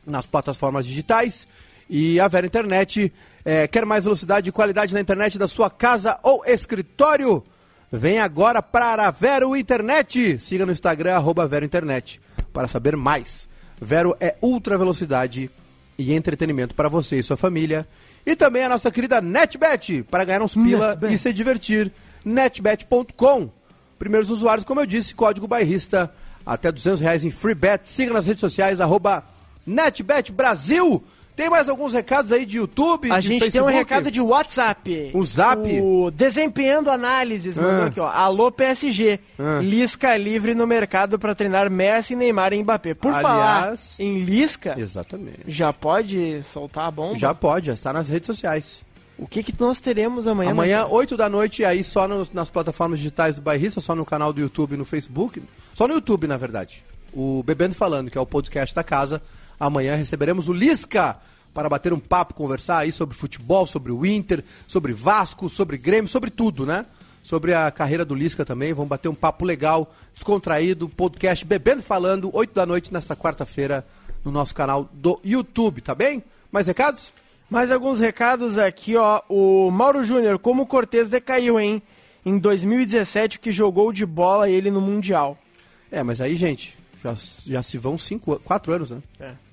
nas 0.06 0.26
plataformas 0.26 0.86
digitais. 0.86 1.46
E 1.88 2.18
a 2.18 2.26
Vero 2.28 2.46
Internet 2.46 3.12
eh, 3.44 3.68
quer 3.68 3.84
mais 3.84 4.04
velocidade 4.04 4.48
e 4.48 4.52
qualidade 4.52 4.94
na 4.94 5.00
internet 5.00 5.38
da 5.38 5.46
sua 5.46 5.68
casa 5.68 6.18
ou 6.22 6.42
escritório? 6.46 7.44
Vem 7.96 8.18
agora 8.18 8.60
para 8.60 9.06
a 9.06 9.10
Vero 9.12 9.54
Internet. 9.54 10.40
Siga 10.40 10.66
no 10.66 10.72
Instagram, 10.72 11.14
arroba 11.14 11.46
Vero 11.46 11.64
Internet, 11.64 12.20
para 12.52 12.66
saber 12.66 12.96
mais. 12.96 13.48
Vero 13.80 14.16
é 14.18 14.34
ultra 14.42 14.76
velocidade 14.76 15.48
e 15.96 16.12
entretenimento 16.12 16.74
para 16.74 16.88
você 16.88 17.20
e 17.20 17.22
sua 17.22 17.36
família. 17.36 17.86
E 18.26 18.34
também 18.34 18.64
a 18.64 18.68
nossa 18.68 18.90
querida 18.90 19.20
NetBet, 19.20 20.02
para 20.10 20.24
ganhar 20.24 20.42
uns 20.42 20.54
pila 20.54 20.88
NetBet. 20.88 21.14
e 21.14 21.18
se 21.18 21.32
divertir. 21.32 21.92
netbet.com. 22.24 23.48
Primeiros 23.96 24.28
usuários, 24.28 24.64
como 24.64 24.80
eu 24.80 24.86
disse, 24.86 25.14
código 25.14 25.46
bairrista, 25.46 26.12
até 26.44 26.72
200 26.72 27.00
reais 27.00 27.22
em 27.22 27.30
free 27.30 27.54
bet. 27.54 27.86
Siga 27.86 28.12
nas 28.12 28.26
redes 28.26 28.40
sociais, 28.40 28.80
arroba 28.80 29.24
NetBet 29.64 30.32
Brasil. 30.32 31.00
Tem 31.36 31.50
mais 31.50 31.68
alguns 31.68 31.92
recados 31.92 32.30
aí 32.30 32.46
de 32.46 32.58
YouTube, 32.58 33.10
A 33.10 33.18
de 33.18 33.26
gente 33.26 33.40
tem 33.50 33.60
um 33.60 33.64
Facebook? 33.64 33.74
recado 33.76 34.10
de 34.10 34.20
WhatsApp. 34.20 35.10
Um 35.12 35.22
zap? 35.24 35.60
O 35.82 36.08
Desempenhando 36.12 36.88
Análises 36.90 37.56
mandou 37.56 37.82
Ah. 37.82 37.86
aqui, 37.86 37.98
ó. 37.98 38.06
Alô, 38.08 38.52
PSG. 38.52 39.18
Ah. 39.36 39.58
Lisca 39.60 40.16
livre 40.16 40.54
no 40.54 40.64
mercado 40.64 41.18
pra 41.18 41.34
treinar 41.34 41.68
Messi, 41.68 42.14
Neymar 42.14 42.52
e 42.52 42.62
Mbappé. 42.62 42.94
Por 42.94 43.08
Aliás- 43.08 43.22
falar 43.22 43.74
em 43.98 44.22
Lisca, 44.22 44.76
Exatamente. 44.78 45.40
já 45.48 45.72
pode 45.72 46.40
soltar 46.44 46.86
a 46.86 46.90
bomba? 46.92 47.18
Já 47.18 47.34
pode, 47.34 47.66
já 47.66 47.74
está 47.74 47.92
nas 47.92 48.08
redes 48.08 48.28
sociais. 48.28 48.80
O 49.18 49.26
que, 49.26 49.42
que 49.42 49.54
nós 49.58 49.80
teremos 49.80 50.28
amanhã? 50.28 50.52
Amanhã, 50.52 50.76
Marcelo? 50.82 50.96
8 50.98 51.16
da 51.16 51.28
noite, 51.28 51.64
aí 51.64 51.82
só 51.82 52.06
nos- 52.06 52.32
nas 52.32 52.48
plataformas 52.48 52.98
digitais 53.00 53.34
do 53.34 53.42
Bairrista, 53.42 53.80
só 53.80 53.94
no 53.96 54.04
canal 54.04 54.32
do 54.32 54.40
YouTube 54.40 54.74
e 54.74 54.76
no 54.76 54.84
Facebook. 54.84 55.42
Só 55.74 55.88
no 55.88 55.94
YouTube, 55.94 56.28
na 56.28 56.36
verdade. 56.36 56.84
O 57.12 57.42
Bebendo 57.44 57.74
Falando, 57.74 58.08
que 58.10 58.18
é 58.18 58.20
o 58.20 58.26
podcast 58.26 58.72
da 58.74 58.82
casa. 58.84 59.20
Amanhã 59.58 59.94
receberemos 59.94 60.48
o 60.48 60.52
Lisca 60.52 61.18
para 61.54 61.68
bater 61.68 61.92
um 61.92 62.00
papo, 62.00 62.34
conversar 62.34 62.78
aí 62.78 62.90
sobre 62.90 63.14
futebol, 63.14 63.66
sobre 63.66 63.92
o 63.92 64.04
Inter, 64.04 64.42
sobre 64.66 64.92
Vasco, 64.92 65.48
sobre 65.48 65.78
Grêmio, 65.78 66.08
sobre 66.08 66.30
tudo, 66.30 66.66
né? 66.66 66.84
Sobre 67.22 67.54
a 67.54 67.70
carreira 67.70 68.04
do 68.04 68.14
Lisca 68.14 68.44
também. 68.44 68.74
Vamos 68.74 68.88
bater 68.88 69.08
um 69.08 69.14
papo 69.14 69.44
legal, 69.44 69.94
descontraído, 70.12 70.88
podcast 70.88 71.44
Bebendo 71.44 71.82
Falando, 71.82 72.28
8 72.34 72.52
da 72.52 72.66
noite, 72.66 72.92
nesta 72.92 73.14
quarta-feira, 73.14 73.86
no 74.24 74.32
nosso 74.32 74.54
canal 74.54 74.90
do 74.92 75.20
YouTube, 75.24 75.80
tá 75.80 75.94
bem? 75.94 76.22
Mais 76.50 76.66
recados? 76.66 77.12
Mais 77.48 77.70
alguns 77.70 78.00
recados 78.00 78.58
aqui, 78.58 78.96
ó. 78.96 79.22
O 79.28 79.70
Mauro 79.70 80.02
Júnior, 80.02 80.38
como 80.38 80.62
o 80.62 80.66
Cortez 80.66 81.08
decaiu, 81.08 81.58
hein? 81.60 81.80
Em 82.26 82.38
2017, 82.38 83.38
que 83.38 83.52
jogou 83.52 83.92
de 83.92 84.04
bola 84.04 84.50
ele 84.50 84.70
no 84.70 84.80
Mundial. 84.80 85.38
É, 85.90 86.02
mas 86.02 86.20
aí, 86.20 86.34
gente, 86.34 86.76
já, 87.02 87.14
já 87.46 87.62
se 87.62 87.78
vão 87.78 87.96
cinco, 87.96 88.40
quatro 88.40 88.72
anos, 88.72 88.90
né? 88.90 88.98
É. 89.20 89.43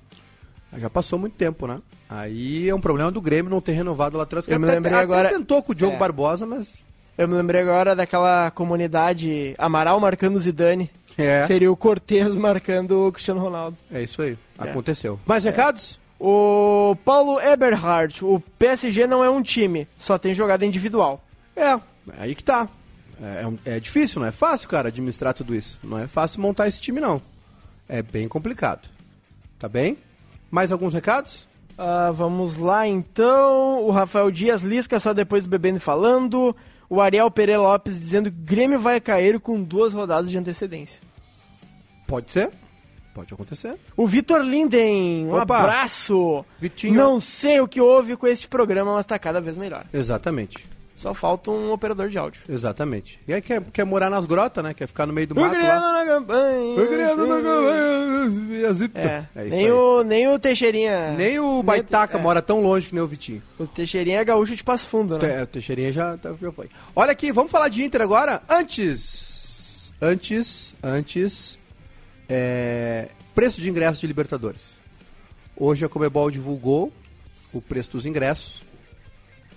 Já 0.78 0.88
passou 0.90 1.18
muito 1.18 1.34
tempo, 1.34 1.66
né? 1.66 1.78
Aí 2.08 2.68
é 2.68 2.74
um 2.74 2.80
problema 2.80 3.10
do 3.10 3.20
Grêmio 3.20 3.50
não 3.50 3.60
ter 3.60 3.72
renovado 3.72 4.16
lá 4.16 4.22
atrás. 4.24 4.46
Eu 4.48 4.58
me 4.58 4.66
Até- 4.66 4.74
lembrei 4.76 4.94
até 4.94 5.02
agora- 5.02 5.28
tentou 5.30 5.62
com 5.62 5.72
o 5.72 5.74
Diogo 5.74 5.96
É. 5.96 5.98
Barbosa, 5.98 6.46
mas... 6.46 6.82
Eu 7.16 7.28
me 7.28 7.34
lembrei 7.34 7.60
agora 7.60 7.94
daquela 7.94 8.50
comunidade 8.50 9.54
Amaral 9.58 10.00
marcando 10.00 10.36
o 10.36 10.40
Zidane. 10.40 10.90
É, 11.18 11.46
Seria 11.46 11.70
o 11.70 11.76
Cortez 11.76 12.34
marcando 12.36 13.06
o 13.08 13.12
Cristiano 13.12 13.40
Ronaldo. 13.40 13.76
é 13.90 14.02
isso 14.02 14.22
aí. 14.22 14.36
É. 14.58 14.70
Aconteceu. 14.70 15.20
Mais 15.26 15.44
recados? 15.44 16.00
O 16.18 16.96
Paulo 17.04 17.38
Eberhardt, 17.40 18.24
o 18.24 18.40
PSG 18.58 19.06
não 19.06 19.22
é 19.24 19.28
um 19.28 19.42
time, 19.42 19.86
só 19.98 20.16
tem 20.16 20.32
jogada 20.32 20.64
individual. 20.64 21.22
É, 21.56 21.78
aí 22.18 22.34
que 22.34 22.42
tá. 22.44 22.66
É, 23.20 23.44
é 23.66 23.76
é 23.76 23.80
difícil, 23.80 24.20
não 24.20 24.26
é 24.28 24.32
fácil, 24.32 24.68
cara, 24.68 24.88
administrar 24.88 25.34
tudo 25.34 25.54
isso. 25.54 25.78
Não 25.82 25.98
é 25.98 26.06
fácil 26.06 26.40
montar 26.40 26.66
esse 26.68 26.80
time, 26.80 26.98
não. 27.00 27.20
É 27.88 28.00
bem 28.02 28.26
complicado. 28.26 28.88
Tá 29.58 29.68
bem? 29.68 29.98
Mais 30.52 30.70
alguns 30.70 30.92
recados? 30.92 31.46
Ah, 31.78 32.10
vamos 32.12 32.58
lá 32.58 32.86
então. 32.86 33.82
O 33.82 33.90
Rafael 33.90 34.30
Dias 34.30 34.62
Lisca, 34.62 35.00
só 35.00 35.14
depois 35.14 35.44
do 35.44 35.48
Bebendo 35.50 35.80
falando. 35.80 36.54
O 36.90 37.00
Ariel 37.00 37.30
Pereira 37.30 37.62
Lopes 37.62 37.98
dizendo 37.98 38.30
que 38.30 38.36
o 38.38 38.44
Grêmio 38.44 38.78
vai 38.78 39.00
cair 39.00 39.40
com 39.40 39.62
duas 39.64 39.94
rodadas 39.94 40.30
de 40.30 40.36
antecedência. 40.36 41.00
Pode 42.06 42.30
ser. 42.30 42.50
Pode 43.14 43.32
acontecer. 43.32 43.76
O 43.96 44.06
Vitor 44.06 44.42
Linden, 44.42 45.26
um 45.26 45.34
Opa. 45.34 45.58
abraço. 45.58 46.44
Vitinho. 46.60 46.94
Não 46.94 47.18
sei 47.18 47.60
o 47.60 47.66
que 47.66 47.80
houve 47.80 48.14
com 48.14 48.26
este 48.26 48.46
programa, 48.46 48.92
mas 48.94 49.06
tá 49.06 49.18
cada 49.18 49.40
vez 49.40 49.56
melhor. 49.56 49.86
Exatamente. 49.92 50.66
Só 51.02 51.12
falta 51.12 51.50
um 51.50 51.72
operador 51.72 52.08
de 52.08 52.16
áudio. 52.16 52.40
Exatamente. 52.48 53.18
E 53.26 53.34
aí 53.34 53.42
quer, 53.42 53.60
quer 53.72 53.82
morar 53.84 54.08
nas 54.08 54.24
grotas, 54.24 54.62
né? 54.62 54.72
Quer 54.72 54.86
ficar 54.86 55.04
no 55.04 55.12
meio 55.12 55.26
do 55.26 55.34
mato 55.34 55.52
lá. 55.60 55.92
na 56.04 56.06
campanha. 56.06 56.86
Grêmio 56.86 57.26
na 57.26 57.36
campanha. 57.42 58.92
É, 58.94 59.24
É 59.34 59.44
nem, 59.48 59.64
aí. 59.66 59.72
o, 59.72 60.04
nem 60.04 60.28
o 60.28 60.38
Teixeirinha. 60.38 61.12
Nem 61.16 61.40
o 61.40 61.60
Baitaca 61.60 62.16
é. 62.16 62.20
mora 62.20 62.40
tão 62.40 62.62
longe 62.62 62.86
que 62.88 62.94
nem 62.94 63.02
o 63.02 63.06
Vitinho. 63.08 63.42
O 63.58 63.66
Teixeirinha 63.66 64.20
é 64.20 64.24
gaúcho 64.24 64.54
de 64.54 64.62
Passo 64.62 64.86
Fundo, 64.86 65.18
né? 65.18 65.40
É, 65.40 65.42
o 65.42 65.46
Teixeirinha 65.48 65.90
já, 65.90 66.16
tá- 66.16 66.34
já 66.40 66.52
foi. 66.52 66.68
Olha 66.94 67.10
aqui, 67.10 67.32
vamos 67.32 67.50
falar 67.50 67.68
de 67.68 67.82
Inter 67.82 68.00
agora. 68.00 68.40
Antes. 68.48 69.90
Antes. 70.00 70.72
Antes. 70.80 71.58
É, 72.28 73.08
preço 73.34 73.60
de 73.60 73.68
ingressos 73.68 73.98
de 74.00 74.06
Libertadores. 74.06 74.62
Hoje 75.56 75.84
a 75.84 75.88
Comebol 75.88 76.30
divulgou 76.30 76.92
o 77.52 77.60
preço 77.60 77.90
dos 77.90 78.06
ingressos. 78.06 78.62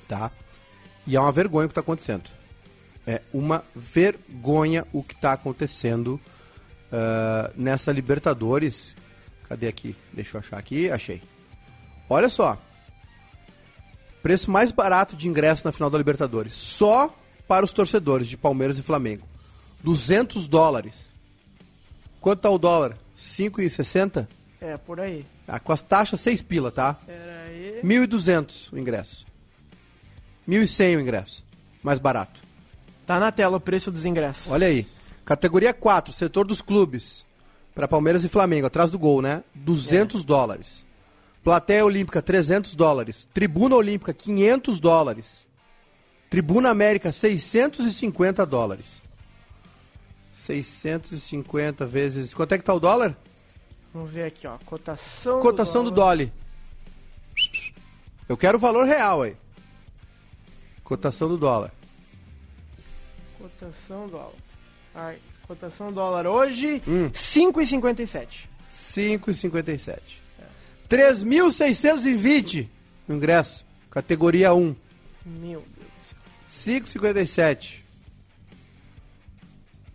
Tá? 0.08 0.31
E 1.08 1.15
é 1.15 1.20
uma 1.20 1.32
vergonha 1.32 1.65
o 1.65 1.70
que 1.70 1.72
está 1.72 1.82
acontecendo. 1.82 2.30
É 3.08 3.22
uma 3.34 3.63
vergonha 3.76 4.86
o 4.91 5.04
que 5.04 5.13
está 5.13 5.34
acontecendo 5.34 6.20
ah, 6.91 7.52
nessa 7.56 7.91
Libertadores. 7.91 8.96
Cadê 9.48 9.68
aqui? 9.68 9.96
Deixa 10.13 10.38
eu 10.38 10.39
achar 10.39 10.58
aqui. 10.58 10.89
Achei. 10.89 11.22
Olha 12.10 12.30
só. 12.30 12.58
Preço 14.24 14.50
mais 14.50 14.72
barato 14.72 15.15
de 15.15 15.28
ingresso 15.28 15.68
na 15.68 15.72
final 15.72 15.89
da 15.89 15.98
Libertadores. 15.98 16.54
Só 16.54 17.13
para 17.48 17.63
os 17.63 17.72
torcedores 17.72 18.28
de 18.28 18.38
Palmeiras 18.38 18.78
e 18.78 18.82
Flamengo. 18.82 19.28
200 19.84 20.48
dólares. 20.48 21.06
Quanto 22.20 22.39
tá 22.39 22.50
o 22.50 22.58
dólar? 22.58 22.98
5,60? 23.15 24.28
É, 24.60 24.78
por 24.78 25.00
aí. 25.00 25.24
Ah, 25.48 25.60
com 25.60 25.72
as 25.72 25.84
taxas, 25.84 26.20
6 26.22 26.41
pila, 26.41 26.72
tá? 26.72 26.96
Pera 27.06 27.44
aí. 27.48 27.82
1.200 27.84 28.74
o 28.74 28.80
ingresso. 28.80 29.28
1.100 30.47 30.97
o 30.97 31.01
ingresso. 31.01 31.43
Mais 31.81 31.99
barato. 31.99 32.41
Tá 33.05 33.19
na 33.19 33.31
tela 33.31 33.58
o 33.58 33.60
preço 33.60 33.91
dos 33.91 34.05
ingressos. 34.05 34.51
Olha 34.51 34.67
aí. 34.67 34.86
Categoria 35.23 35.73
4, 35.73 36.13
setor 36.13 36.45
dos 36.45 36.62
clubes. 36.62 37.25
Para 37.73 37.88
Palmeiras 37.88 38.23
e 38.23 38.29
Flamengo, 38.29 38.67
atrás 38.67 38.89
do 38.89 38.97
gol, 38.97 39.21
né? 39.21 39.43
200 39.53 40.23
dólares. 40.23 40.86
Plateia 41.43 41.86
Olímpica, 41.86 42.21
300 42.21 42.73
dólares. 42.73 43.27
Tribuna 43.34 43.75
Olímpica, 43.75 44.13
500 44.13 44.79
dólares. 44.79 45.45
Tribuna 46.29 46.69
América, 46.69 47.12
650 47.12 48.45
dólares. 48.45 48.86
650 50.34 51.86
vezes. 51.86 52.34
Quanto 52.34 52.53
é 52.53 52.58
que 52.58 52.63
tá 52.63 52.73
o 52.73 52.79
dólar? 52.79 53.15
Vamos 53.93 54.12
ver 54.12 54.25
aqui, 54.25 54.47
ó. 54.47 54.58
Cotação. 54.65 55.41
Cotação 55.41 55.84
do 55.84 55.91
Dolly. 55.91 56.31
Eu 58.27 58.36
quero 58.36 58.58
o 58.58 58.62
valor 58.62 58.86
real 58.86 59.21
aí. 59.21 59.36
Cotação 60.86 61.28
do 61.28 61.38
dólar. 61.38 61.71
Cotação 63.38 64.08
dólar. 64.08 64.34
Ai, 64.93 65.17
cotação 65.48 65.91
dólar 65.91 66.26
hoje, 66.26 66.82
Hum. 66.88 67.10
5,57. 67.13 68.48
5,57. 68.71 70.00
3.620 70.88 72.67
no 73.08 73.15
ingresso. 73.15 73.65
Categoria 73.91 74.54
1. 74.54 74.76
Meu 75.26 75.63
Deus. 75.78 76.15
5,57. 76.48 77.84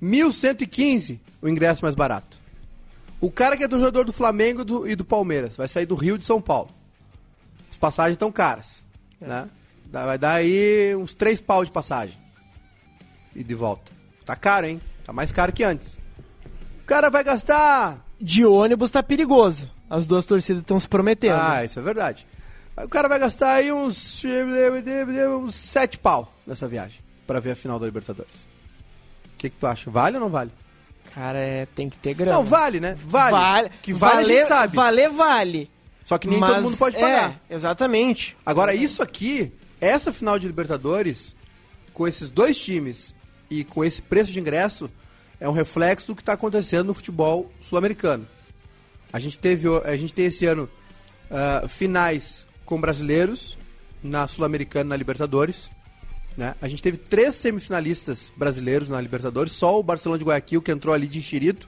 1.115 0.03 1.19
o 1.43 1.49
ingresso 1.49 1.85
mais 1.85 1.95
barato. 1.95 2.39
O 3.21 3.31
cara 3.31 3.57
que 3.57 3.65
é 3.65 3.69
do 3.69 3.77
jogador 3.79 4.05
do 4.05 4.13
Flamengo 4.13 4.65
do- 4.65 4.89
e 4.89 4.97
do 4.97 5.05
Palmeiras 5.05 5.57
vai 5.57 5.69
sair 5.69 5.87
do 5.87 5.95
Rio 5.95 6.19
de 6.19 6.25
São 6.25 6.41
Paulo. 6.41 6.71
As 7.71 7.77
passagens 7.79 8.15
estão 8.15 8.33
caras. 8.33 8.83
Né? 9.21 9.49
Dá- 9.91 10.07
Vai 10.07 10.19
dar 10.19 10.33
aí 10.35 10.95
uns 10.97 11.15
3 11.15 11.41
pau 11.41 11.65
de 11.65 11.71
passagem. 11.71 12.17
E 13.35 13.43
de 13.45 13.55
volta. 13.55 13.93
Tá 14.25 14.35
caro, 14.37 14.67
hein? 14.67 14.81
Tá 15.05 15.13
mais 15.13 15.33
caro 15.33 15.53
que 15.53 15.63
antes. 15.65 15.99
O 16.83 16.85
cara 16.87 17.09
vai 17.09 17.23
gastar 17.23 18.05
De 18.21 18.45
ônibus 18.45 18.91
tá 18.91 19.03
perigoso. 19.03 19.71
As 19.89 20.07
duas 20.07 20.27
torcidas 20.27 20.61
estão 20.63 20.79
se 20.79 20.89
prometendo. 20.89 21.39
Ah, 21.41 21.65
isso 21.65 21.79
é 21.79 21.83
verdade. 21.83 22.27
O 22.77 22.89
cara 22.89 23.09
vai 23.09 23.19
gastar 23.19 23.55
aí 23.55 23.73
uns, 23.73 24.23
uns 25.45 25.55
7 25.55 25.99
pau 25.99 26.33
nessa 26.47 26.69
viagem 26.69 27.01
pra 27.27 27.41
ver 27.41 27.53
a 27.53 27.57
final 27.57 27.79
da 27.79 27.87
Libertadores. 27.87 28.47
O 29.35 29.37
que, 29.39 29.51
que 29.51 29.57
tu 29.57 29.67
acha? 29.67 29.91
Vale 29.91 30.17
ou 30.17 30.21
não 30.23 30.31
vale? 30.31 30.51
Cara, 31.15 31.39
é, 31.39 31.67
tem 31.67 31.89
que 31.89 31.97
ter 31.99 32.15
grana. 32.15 32.37
Não, 32.37 32.45
vale, 32.45 32.79
né? 32.79 32.97
Vale. 33.05 33.71
Que 33.83 33.93
vale 33.93 34.13
a 34.13 34.17
valer, 34.23 34.39
gente 34.39 34.49
sabe. 34.49 34.77
Valer, 34.77 35.11
vale. 35.11 35.71
Só 36.05 36.19
que 36.19 36.29
nem 36.29 36.39
Mas, 36.39 36.55
todo 36.55 36.63
mundo 36.65 36.77
pode 36.77 36.97
pagar. 36.97 37.41
É, 37.49 37.55
exatamente. 37.55 38.37
Agora, 38.47 38.75
isso 38.75 39.03
aqui, 39.03 39.53
essa 39.81 40.13
final 40.13 40.39
de 40.39 40.47
Libertadores, 40.47 41.35
com 41.93 42.07
esses 42.07 42.31
dois 42.31 42.59
times 42.59 43.15
e 43.51 43.65
com 43.65 43.85
esse 43.85 44.01
preço 44.03 44.33
de 44.33 44.41
ingresso, 44.41 44.91
é 45.39 45.49
um 45.49 45.53
reflexo 45.53 46.09
do 46.09 46.17
que 46.17 46.23
está 46.23 46.35
acontecendo 46.35 46.89
no 46.89 46.95
futebol 46.95 47.51
sul-americano. 47.61 48.27
A 49.13 49.19
gente 49.19 49.39
teve, 49.39 49.69
a 49.85 49.97
gente 49.97 50.13
tem 50.13 50.27
esse 50.27 50.47
ano 50.47 50.69
ah, 51.31 51.67
finais 51.69 52.45
com 52.65 52.81
brasileiros 52.81 53.57
na 54.03 54.27
Sul-Americana 54.27 54.91
na 54.91 54.97
Libertadores. 54.97 55.71
Né? 56.37 56.55
A 56.61 56.69
gente 56.69 56.83
teve 56.83 56.97
três 56.97 57.35
semifinalistas 57.35 58.33
brasileiros 58.37 58.89
na 58.89 59.01
Libertadores, 59.01 59.53
só 59.53 59.79
o 59.79 59.83
Barcelona 59.83 60.19
de 60.19 60.25
Guayaquil 60.25 60.63
que 60.63 60.71
entrou 60.71 60.95
ali 60.95 61.07
de 61.07 61.19
enxerido. 61.19 61.67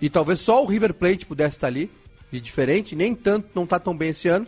E 0.00 0.10
talvez 0.10 0.40
só 0.40 0.62
o 0.62 0.66
River 0.66 0.94
Plate 0.94 1.26
pudesse 1.26 1.56
estar 1.56 1.68
ali, 1.68 1.90
de 2.30 2.40
diferente, 2.40 2.96
nem 2.96 3.14
tanto, 3.14 3.48
não 3.54 3.66
tá 3.66 3.78
tão 3.78 3.96
bem 3.96 4.10
esse 4.10 4.26
ano. 4.28 4.46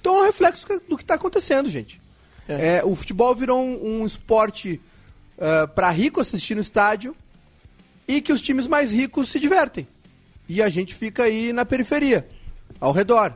Então 0.00 0.16
é 0.16 0.20
um 0.22 0.24
reflexo 0.24 0.66
do 0.88 0.96
que 0.96 1.02
está 1.02 1.14
acontecendo, 1.14 1.68
gente. 1.68 2.00
É, 2.48 2.82
o 2.84 2.94
futebol 2.94 3.34
virou 3.34 3.60
um, 3.60 4.00
um 4.02 4.06
esporte 4.06 4.80
para 5.74 5.90
rico 5.90 6.20
assistir 6.20 6.54
no 6.54 6.60
estádio 6.60 7.14
e 8.06 8.20
que 8.20 8.32
os 8.32 8.40
times 8.42 8.66
mais 8.66 8.90
ricos 8.90 9.28
se 9.28 9.38
divertem. 9.38 9.86
E 10.48 10.62
a 10.62 10.68
gente 10.68 10.94
fica 10.94 11.24
aí 11.24 11.52
na 11.52 11.64
periferia, 11.64 12.26
ao 12.80 12.90
redor. 12.92 13.34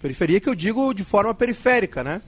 Periferia 0.00 0.38
que 0.40 0.48
eu 0.48 0.54
digo 0.54 0.92
de 0.94 1.02
forma 1.04 1.34
periférica, 1.34 2.04
né? 2.04 2.22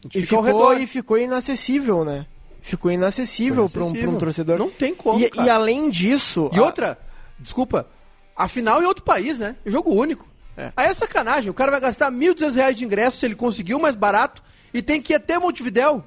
A 0.00 0.02
gente 0.04 0.18
E 0.18 0.22
fica 0.22 0.36
ao 0.36 0.44
ficou, 0.44 0.68
redor. 0.68 0.80
e 0.82 0.86
ficou 0.86 1.18
inacessível, 1.18 2.04
né? 2.04 2.26
Ficou 2.60 2.90
inacessível 2.90 3.68
para 3.68 3.80
um, 3.82 3.86
um 3.86 3.88
Inacessível. 3.90 4.18
torcedor. 4.18 4.58
Não 4.58 4.70
tem 4.70 4.94
como, 4.94 5.18
E, 5.20 5.30
e 5.34 5.50
além 5.50 5.88
disso... 5.90 6.50
E 6.52 6.58
a- 6.58 6.62
outra, 6.62 6.98
desculpa, 7.38 7.86
a 8.36 8.48
final 8.48 8.82
em 8.82 8.86
outro 8.86 9.02
país, 9.04 9.38
né? 9.38 9.56
Jogo 9.66 9.92
único. 9.92 10.26
É. 10.56 10.72
Aí 10.76 10.88
é 10.88 10.94
sacanagem. 10.94 11.50
O 11.50 11.54
cara 11.54 11.70
vai 11.70 11.80
gastar 11.80 12.10
1.200 12.12 12.54
reais 12.56 12.76
de 12.76 12.84
ingresso 12.84 13.16
se 13.18 13.26
ele 13.26 13.34
conseguiu 13.34 13.78
mais 13.78 13.96
barato 13.96 14.42
e 14.72 14.80
tem 14.82 15.00
que 15.00 15.12
ir 15.12 15.16
até 15.16 15.38
Montevidéu. 15.38 16.04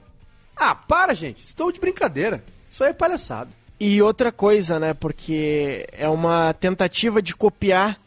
Ah, 0.55 0.73
para, 0.73 1.13
gente. 1.13 1.43
Estou 1.43 1.71
de 1.71 1.79
brincadeira. 1.79 2.43
Isso 2.69 2.83
aí 2.83 2.91
é 2.91 2.93
palhaçada. 2.93 3.49
E 3.79 4.01
outra 4.01 4.31
coisa, 4.31 4.79
né? 4.79 4.93
Porque 4.93 5.88
é 5.91 6.10
uma 6.10 6.53
tentativa 6.53 7.21
de 7.21 7.36
copiar 7.36 7.99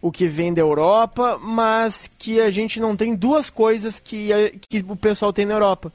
o 0.00 0.10
que 0.10 0.26
vem 0.26 0.54
da 0.54 0.62
Europa, 0.62 1.38
mas 1.42 2.10
que 2.18 2.40
a 2.40 2.50
gente 2.50 2.80
não 2.80 2.96
tem 2.96 3.14
duas 3.14 3.50
coisas 3.50 4.00
que, 4.00 4.32
a- 4.32 4.50
que 4.68 4.82
o 4.88 4.96
pessoal 4.96 5.30
tem 5.32 5.44
na 5.44 5.54
Europa. 5.54 5.92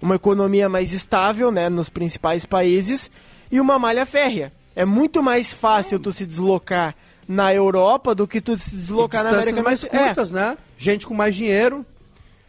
Uma 0.00 0.14
economia 0.14 0.68
mais 0.68 0.92
estável, 0.92 1.50
né, 1.50 1.68
nos 1.68 1.88
principais 1.88 2.46
países, 2.46 3.10
e 3.50 3.60
uma 3.60 3.78
malha 3.80 4.06
férrea. 4.06 4.52
É 4.76 4.84
muito 4.84 5.20
mais 5.22 5.52
fácil 5.52 5.98
tu 5.98 6.12
se 6.12 6.24
deslocar 6.24 6.94
na 7.28 7.54
Europa 7.54 8.14
do 8.14 8.26
que 8.26 8.40
tu 8.40 8.56
se 8.58 8.74
deslocar 8.74 9.22
na 9.24 9.30
América 9.30 9.62
mais. 9.62 9.84
É, 9.84 9.88
curtas, 9.88 10.30
né? 10.30 10.56
Gente 10.76 11.06
com 11.06 11.14
mais 11.14 11.34
dinheiro. 11.34 11.84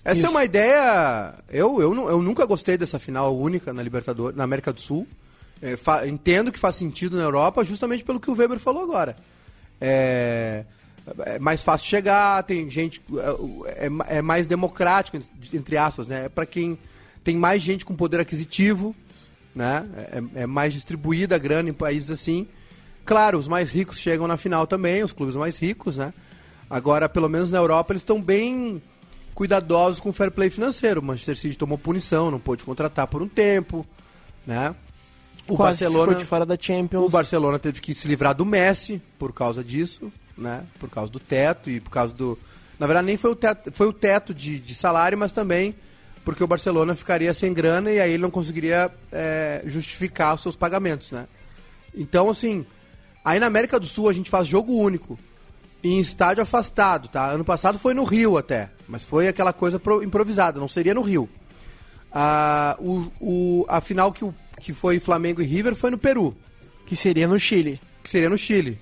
Essa 0.04 0.18
Isso. 0.18 0.28
é 0.28 0.30
uma 0.30 0.44
ideia. 0.44 1.34
Eu, 1.50 1.80
eu, 1.82 2.10
eu 2.10 2.22
nunca 2.22 2.46
gostei 2.46 2.78
dessa 2.78 3.00
final 3.00 3.36
única 3.38 3.72
na 3.72 3.82
Libertadores, 3.82 4.36
na 4.36 4.44
América 4.44 4.74
do 4.74 4.82
Sul. 4.82 5.08
É, 5.62 5.78
fa- 5.78 6.06
entendo 6.06 6.52
que 6.52 6.60
faz 6.60 6.76
sentido 6.76 7.16
na 7.16 7.24
Europa, 7.24 7.64
justamente 7.64 8.04
pelo 8.04 8.20
que 8.20 8.30
o 8.30 8.36
Weber 8.36 8.60
falou 8.60 8.84
agora. 8.84 9.16
É, 9.80 10.66
é 11.26 11.40
mais 11.40 11.64
fácil 11.64 11.88
chegar, 11.88 12.44
tem 12.44 12.70
gente. 12.70 13.02
É, 13.68 13.86
é 13.86 14.18
é 14.18 14.22
mais 14.22 14.46
democrático, 14.48 15.18
entre 15.54 15.78
aspas, 15.78 16.08
né? 16.08 16.26
É 16.26 16.30
para 16.30 16.46
quem 16.46 16.78
tem 17.24 17.38
mais 17.38 17.62
gente 17.62 17.86
com 17.86 17.96
poder 17.96 18.20
aquisitivo, 18.20 18.94
né? 19.56 19.86
É, 20.36 20.42
é 20.44 20.46
mais 20.46 20.74
distribuída 20.74 21.36
a 21.36 21.40
grana 21.40 21.70
em 21.70 21.74
países 21.74 22.12
assim. 22.12 22.46
Claro, 23.06 23.38
os 23.38 23.48
mais 23.48 23.72
ricos 23.72 24.00
chegam 24.00 24.28
na 24.28 24.38
final 24.38 24.66
também, 24.66 25.04
os 25.04 25.12
clubes 25.12 25.36
mais 25.36 25.58
ricos, 25.58 25.98
né? 25.98 26.14
Agora, 26.70 27.10
pelo 27.10 27.30
menos 27.30 27.52
na 27.52 27.58
Europa, 27.58 27.94
eles 27.94 28.02
estão 28.02 28.22
bem 28.22 28.82
cuidadosos 29.34 30.00
com 30.00 30.10
o 30.10 30.14
fair 30.14 30.32
play 30.32 30.50
financeiro. 30.50 31.02
O 31.02 31.04
Manchester 31.04 31.38
City 31.38 31.58
tomou 31.58 31.78
punição, 31.78 32.32
não 32.32 32.40
pôde 32.40 32.64
contratar 32.64 33.08
por 33.08 33.22
um 33.22 33.28
tempo, 33.28 33.86
né? 34.48 34.74
O 35.48 35.58
Quase 35.58 35.84
Barcelona, 35.84 36.16
de 36.16 36.26
fora 36.26 36.46
da 36.46 36.58
Champions. 36.60 37.04
o 37.04 37.10
Barcelona 37.10 37.60
teve 37.60 37.82
que 37.82 37.94
se 37.94 38.08
livrar 38.08 38.34
do 38.34 38.46
Messi 38.46 39.02
por 39.20 39.34
causa 39.34 39.62
disso, 39.64 40.12
né? 40.38 40.64
Por 40.80 40.90
causa 40.90 41.12
do 41.12 41.20
teto 41.20 41.70
e 41.70 41.82
por 41.82 41.90
causa 41.90 42.14
do. 42.14 42.40
Na 42.80 42.88
verdade, 42.88 43.08
nem 43.08 43.18
foi 43.18 43.32
o 43.32 43.36
teto, 43.36 43.72
foi 43.72 43.88
o 43.88 43.94
teto 43.94 44.34
de, 44.34 44.60
de 44.60 44.74
salário, 44.74 45.18
mas 45.18 45.32
também 45.32 45.76
porque 46.24 46.44
o 46.44 46.48
Barcelona 46.48 46.96
ficaria 46.96 47.34
sem 47.34 47.54
grana 47.54 47.92
e 47.92 48.00
aí 48.00 48.12
ele 48.12 48.24
não 48.24 48.32
conseguiria 48.32 48.90
é, 49.12 49.62
justificar 49.66 50.34
os 50.36 50.42
seus 50.42 50.56
pagamentos, 50.56 51.12
né? 51.12 51.28
Então, 51.94 52.30
assim, 52.30 52.66
aí 53.24 53.40
na 53.40 53.46
América 53.48 53.80
do 53.80 53.86
Sul 53.86 54.10
a 54.10 54.14
gente 54.14 54.30
faz 54.30 54.48
jogo 54.48 54.74
único 54.74 55.18
em 55.84 56.00
estádio 56.00 56.42
afastado, 56.44 57.08
tá? 57.10 57.28
Ano 57.28 57.44
passado 57.44 57.78
foi 57.78 57.94
no 57.94 58.04
Rio 58.04 58.38
até, 58.38 58.70
mas 58.88 59.04
foi 59.04 59.28
aquela 59.28 59.52
coisa 59.54 59.80
pro- 59.80 60.02
improvisada, 60.04 60.60
não 60.60 60.68
seria 60.68 60.94
no 60.94 61.02
Rio. 61.02 61.28
Ah, 62.12 62.76
o, 62.80 63.12
o, 63.20 63.66
a 63.68 63.82
final 63.82 64.12
que, 64.12 64.24
o, 64.24 64.34
que 64.60 64.74
foi 64.74 65.00
Flamengo 65.00 65.42
e 65.42 65.46
River 65.46 65.76
foi 65.76 65.90
no 65.92 65.98
Peru, 65.98 66.36
Que 66.86 66.96
seria 66.96 67.28
no 67.28 67.40
Chile. 67.40 67.80
que 68.04 68.10
seria 68.10 68.30
no 68.30 68.38
Chile. 68.38 68.78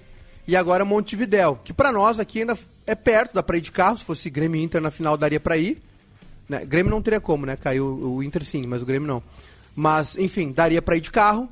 E 0.47 0.55
agora 0.55 0.83
Montevidéu, 0.83 1.57
que 1.63 1.71
pra 1.71 1.91
nós 1.91 2.19
aqui 2.19 2.39
ainda 2.41 2.57
é 2.85 2.93
perto, 2.95 3.33
dá 3.33 3.41
pra 3.43 3.57
ir 3.57 3.61
de 3.61 3.71
carro, 3.71 3.97
se 3.97 4.03
fosse 4.03 4.29
Grêmio 4.29 4.59
e 4.59 4.63
Inter 4.63 4.81
na 4.81 4.91
final 4.91 5.15
daria 5.15 5.39
pra 5.39 5.55
ir. 5.57 5.81
Né? 6.49 6.65
Grêmio 6.65 6.89
não 6.91 7.01
teria 7.01 7.21
como, 7.21 7.45
né? 7.45 7.55
Caiu 7.55 7.85
o 7.87 8.21
Inter 8.21 8.43
sim, 8.43 8.65
mas 8.67 8.81
o 8.81 8.85
Grêmio 8.85 9.07
não. 9.07 9.23
Mas, 9.75 10.17
enfim, 10.17 10.51
daria 10.51 10.81
pra 10.81 10.97
ir 10.97 11.01
de 11.01 11.11
carro, 11.11 11.47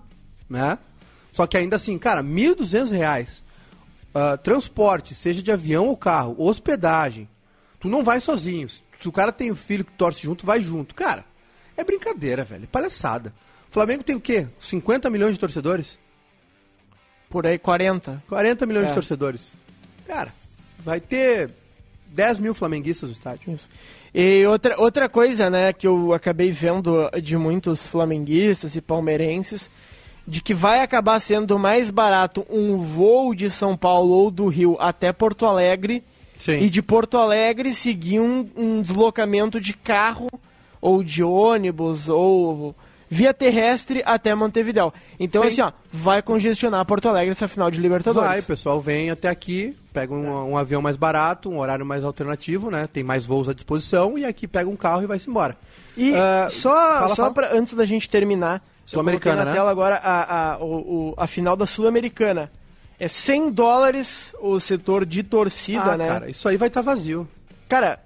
né? 0.49 0.77
Só 1.33 1.45
que 1.47 1.57
ainda 1.57 1.75
assim, 1.75 1.97
cara, 1.97 2.23
1.200 2.23 2.91
reais. 2.91 3.43
Ah, 4.13 4.37
transporte, 4.37 5.13
seja 5.13 5.41
de 5.43 5.51
avião 5.51 5.87
ou 5.87 5.95
carro, 5.97 6.35
hospedagem. 6.37 7.29
Tu 7.79 7.87
não 7.87 8.03
vai 8.03 8.19
sozinho. 8.19 8.67
Se 8.67 9.07
o 9.07 9.11
cara 9.11 9.31
tem 9.31 9.51
um 9.51 9.55
filho 9.55 9.85
que 9.85 9.91
torce 9.93 10.21
junto, 10.23 10.45
vai 10.45 10.61
junto. 10.61 10.93
Cara, 10.95 11.23
é 11.77 11.83
brincadeira, 11.83 12.43
velho. 12.43 12.63
É 12.63 12.67
palhaçada. 12.67 13.33
O 13.69 13.73
Flamengo 13.73 14.03
tem 14.03 14.15
o 14.15 14.19
quê? 14.19 14.47
50 14.59 15.09
milhões 15.09 15.33
de 15.35 15.39
torcedores? 15.39 15.99
Por 17.29 17.45
aí, 17.45 17.59
40. 17.59 18.21
40 18.27 18.65
milhões 18.65 18.85
É. 18.85 18.87
de 18.89 18.93
torcedores. 18.95 19.53
Cara, 20.07 20.33
vai 20.79 20.99
ter 20.99 21.51
10 22.07 22.39
mil 22.39 22.53
flamenguistas 22.55 23.07
no 23.07 23.13
estádio. 23.13 23.53
Isso. 23.53 23.69
E 24.13 24.43
outra, 24.47 24.75
outra 24.81 25.07
coisa, 25.07 25.49
né, 25.49 25.71
que 25.71 25.85
eu 25.85 26.11
acabei 26.13 26.51
vendo 26.51 27.09
de 27.21 27.37
muitos 27.37 27.85
flamenguistas 27.87 28.75
e 28.75 28.81
palmeirenses, 28.81 29.69
de 30.29 30.41
que 30.41 30.53
vai 30.53 30.81
acabar 30.81 31.19
sendo 31.19 31.57
mais 31.57 31.89
barato 31.89 32.45
um 32.49 32.77
voo 32.77 33.33
de 33.33 33.49
São 33.49 33.75
Paulo 33.75 34.11
ou 34.13 34.31
do 34.31 34.47
Rio 34.47 34.77
até 34.79 35.11
Porto 35.11 35.45
Alegre 35.45 36.03
Sim. 36.37 36.59
e 36.59 36.69
de 36.69 36.81
Porto 36.81 37.17
Alegre 37.17 37.73
seguir 37.73 38.19
um, 38.19 38.47
um 38.55 38.81
deslocamento 38.81 39.59
de 39.59 39.73
carro 39.73 40.27
ou 40.79 41.03
de 41.03 41.23
ônibus 41.23 42.07
ou 42.07 42.75
via 43.09 43.33
terrestre 43.33 44.03
até 44.05 44.35
Montevidéu. 44.35 44.93
Então, 45.19 45.41
Sim. 45.41 45.47
assim, 45.47 45.61
ó, 45.61 45.71
vai 45.91 46.21
congestionar 46.21 46.85
Porto 46.85 47.09
Alegre 47.09 47.31
essa 47.31 47.47
final 47.47 47.71
de 47.71 47.81
Libertadores. 47.81 48.29
Vai, 48.29 48.39
o 48.39 48.43
pessoal 48.43 48.79
vem 48.79 49.09
até 49.09 49.27
aqui, 49.29 49.75
pega 49.91 50.13
um, 50.13 50.51
um 50.51 50.57
avião 50.57 50.79
mais 50.79 50.95
barato, 50.95 51.49
um 51.49 51.57
horário 51.59 51.83
mais 51.85 52.03
alternativo, 52.03 52.69
né? 52.69 52.87
Tem 52.91 53.03
mais 53.03 53.25
voos 53.25 53.49
à 53.49 53.53
disposição 53.53 54.15
e 54.15 54.23
aqui 54.25 54.47
pega 54.47 54.69
um 54.69 54.75
carro 54.75 55.01
e 55.01 55.07
vai-se 55.07 55.27
embora. 55.27 55.57
E 55.97 56.13
Ah, 56.13 56.47
só, 56.51 56.69
fala, 56.69 57.07
só 57.09 57.15
fala. 57.15 57.33
pra, 57.33 57.53
antes 57.53 57.73
da 57.73 57.83
gente 57.83 58.07
terminar, 58.07 58.61
Sul-Americana, 58.89 59.35
coloquei 59.35 59.45
na 59.45 59.51
né? 59.51 59.57
tela 59.57 59.71
agora 59.71 59.95
a, 59.95 60.53
a, 60.53 60.63
o, 60.63 61.13
a 61.15 61.27
final 61.27 61.55
da 61.55 61.65
Sul-Americana. 61.65 62.51
É 62.99 63.07
100 63.07 63.51
dólares 63.51 64.35
o 64.41 64.59
setor 64.59 65.05
de 65.05 65.23
torcida, 65.23 65.93
ah, 65.93 65.97
né? 65.97 66.07
cara, 66.07 66.29
isso 66.29 66.49
aí 66.49 66.57
vai 66.57 66.67
estar 66.67 66.81
vazio. 66.81 67.27
Cara, 67.69 67.99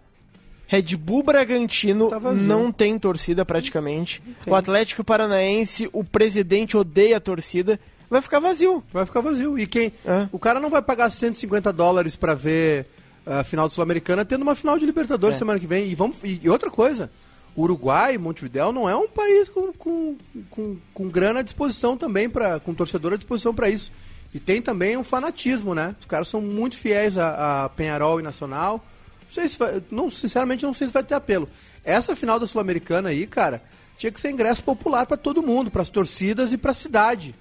Red 0.68 0.96
Bull 0.98 1.24
Bragantino 1.24 2.10
Tá 2.10 2.20
não 2.20 2.72
tem 2.72 3.00
torcida 3.00 3.46
praticamente. 3.46 4.22
O 4.46 4.54
Atlético 4.54 5.04
Paranaense, 5.04 5.90
o 5.94 6.04
presidente 6.04 6.76
odeia 6.76 7.18
a 7.18 7.20
torcida. 7.20 7.80
Vai 8.10 8.22
ficar 8.22 8.40
vazio. 8.40 8.84
Vai 8.92 9.06
ficar 9.06 9.22
vazio. 9.22 9.58
E 9.58 9.66
quem. 9.66 9.92
É. 10.06 10.28
O 10.32 10.38
cara 10.38 10.60
não 10.60 10.70
vai 10.70 10.82
pagar 10.82 11.10
150 11.10 11.72
dólares 11.74 12.16
pra 12.16 12.34
ver 12.34 12.86
a 13.26 13.44
final 13.44 13.68
do 13.68 13.74
Sul-Americana 13.74 14.26
tendo 14.26 14.42
uma 14.42 14.54
final 14.54 14.78
de 14.78 14.86
Libertadores 14.86 15.38
É. 15.38 15.40
semana 15.40 15.60
que 15.60 15.66
vem. 15.66 15.90
E, 15.90 15.96
vamos, 15.96 16.18
e 16.24 16.48
outra 16.50 16.70
coisa. 16.70 17.10
Uruguai, 17.56 18.18
Montevidéu, 18.18 18.72
não 18.72 18.90
é 18.90 18.96
um 18.96 19.08
país 19.08 19.48
com, 19.50 19.72
com, 19.74 20.18
com, 20.50 20.78
com 20.94 21.08
grana 21.10 21.42
à 21.42 21.44
disposição 21.44 21.96
também, 21.96 22.30
pra, 22.30 22.60
com 22.60 22.74
torcedor 22.74 23.14
à 23.14 23.16
disposição 23.16 23.54
para 23.54 23.70
isso. 23.70 23.92
E 24.34 24.40
tem 24.40 24.62
também 24.62 24.98
um 24.98 25.04
fanatismo, 25.04 25.76
né? 25.76 25.96
Os 26.00 26.06
caras 26.06 26.28
são 26.28 26.42
muito 26.42 26.76
fiéis 26.78 27.18
a, 27.18 27.66
a 27.66 27.70
Penharol 27.70 28.20
e 28.20 28.24
Nacional. 28.24 28.84
Não 29.26 29.32
sei 29.32 29.48
se 29.48 29.58
vai, 29.58 29.84
não, 29.92 30.10
sinceramente, 30.10 30.64
não 30.64 30.74
sei 30.74 30.88
se 30.88 30.94
vai 30.94 31.04
ter 31.04 31.14
apelo. 31.14 31.48
Essa 31.84 32.16
final 32.16 32.40
da 32.40 32.48
Sul-Americana 32.48 33.10
aí, 33.10 33.28
cara, 33.28 33.62
tinha 33.98 34.12
que 34.12 34.20
ser 34.20 34.32
ingresso 34.32 34.64
popular 34.64 35.06
pra 35.06 35.18
todo 35.18 35.44
mundo, 35.44 35.70
pras 35.70 35.90
torcidas 35.90 36.52
e 36.52 36.58
pra 36.58 36.74
cidade. 36.74 37.36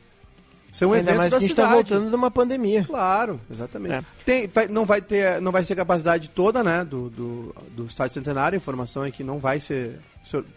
Ser 0.73 0.87
um 0.87 0.93
Ainda 0.95 1.11
evento 1.11 1.19
mais 1.19 1.31
da 1.31 1.37
que 1.39 1.45
a 1.45 1.47
gente 1.49 1.51
cidade. 1.55 1.69
tá 1.69 1.75
voltando 1.75 2.09
de 2.09 2.17
uma 2.17 2.31
pandemia. 2.31 2.83
Claro, 2.85 3.39
exatamente. 3.51 3.95
É. 3.95 4.03
Tem, 4.25 4.47
vai- 4.49 4.69
não, 4.69 4.87
vai 4.87 5.03
ter, 5.03 5.39
não 5.41 5.53
vai 5.53 5.63
ser 5.65 5.77
capacidade 5.77 6.31
toda, 6.31 6.65
né, 6.65 6.83
do, 6.83 7.11
do, 7.11 7.55
do 7.77 7.85
Estádio 7.87 8.15
Centenário. 8.15 8.57
A 8.57 8.59
informação 8.59 9.05
é 9.05 9.11
que 9.11 9.23
não 9.23 9.39
vai 9.39 9.61
ser... 9.61 9.99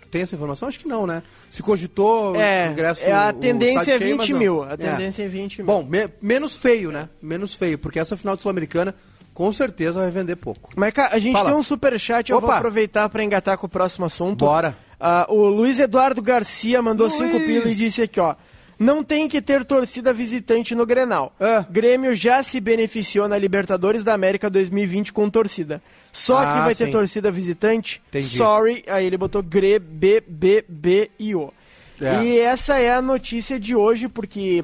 tem 0.09 0.21
essa 0.21 0.33
informação? 0.33 0.69
Acho 0.69 0.79
que 0.79 0.87
não, 0.87 1.05
né? 1.05 1.21
Se 1.49 1.61
cogitou 1.61 2.33
É, 2.35 2.69
o 2.69 2.71
ingresso... 2.71 3.03
é 3.03 3.11
a 3.11 3.33
tendência 3.33 3.81
é 3.93 3.97
cheio, 3.97 4.11
20 4.11 4.17
mas 4.17 4.29
não. 4.29 4.39
mil. 4.39 4.63
A 4.63 4.77
tendência 4.77 5.23
é 5.23 5.27
20 5.27 5.57
mil. 5.57 5.65
Bom, 5.65 5.83
me- 5.83 6.09
menos 6.21 6.55
feio, 6.55 6.91
né? 6.93 7.09
Menos 7.21 7.53
feio, 7.53 7.77
porque 7.77 7.99
essa 7.99 8.15
final 8.15 8.37
de 8.37 8.41
Sul-Americana 8.41 8.95
com 9.33 9.51
certeza 9.51 9.99
vai 9.99 10.09
vender 10.11 10.37
pouco. 10.37 10.69
Mas, 10.77 10.93
cara, 10.93 11.13
a 11.13 11.19
gente 11.19 11.33
Fala. 11.33 11.49
tem 11.49 11.59
um 11.59 11.61
superchat, 11.63 12.31
eu 12.31 12.39
vou 12.39 12.47
Opa. 12.49 12.57
aproveitar 12.59 13.09
pra 13.09 13.21
engatar 13.21 13.57
com 13.57 13.65
o 13.65 13.69
próximo 13.69 14.05
assunto. 14.05 14.45
Bora. 14.45 14.77
Ah, 14.97 15.25
o 15.29 15.43
Luiz 15.49 15.77
Eduardo 15.77 16.21
Garcia 16.21 16.81
mandou 16.81 17.07
Luiz. 17.07 17.17
5 17.17 17.37
pila 17.39 17.67
e 17.69 17.75
disse 17.75 18.01
aqui, 18.01 18.17
ó. 18.17 18.33
Não 18.77 19.03
tem 19.03 19.27
que 19.27 19.41
ter 19.41 19.63
torcida 19.63 20.13
visitante 20.13 20.75
no 20.75 20.85
Grenal. 20.85 21.33
É. 21.39 21.65
Grêmio 21.69 22.13
já 22.13 22.43
se 22.43 22.59
beneficiou 22.59 23.27
na 23.27 23.37
Libertadores 23.37 24.03
da 24.03 24.13
América 24.13 24.49
2020 24.49 25.13
com 25.13 25.29
torcida. 25.29 25.81
Só 26.11 26.39
que 26.41 26.47
Ah, 26.59 26.63
vai 26.65 26.75
ter 26.75 26.85
sim. 26.85 26.91
torcida 26.91 27.31
visitante? 27.31 28.01
Entendi. 28.09 28.37
Sorry, 28.37 28.83
aí 28.87 29.05
ele 29.05 29.17
botou 29.17 29.41
Gre, 29.43 29.79
B, 29.79 30.23
B, 30.27 30.65
B 30.67 31.11
e 31.19 31.35
O. 31.35 31.53
É. 32.01 32.23
E 32.23 32.39
essa 32.39 32.77
é 32.79 32.93
a 32.93 33.01
notícia 33.01 33.59
de 33.59 33.75
hoje, 33.75 34.07
porque 34.07 34.63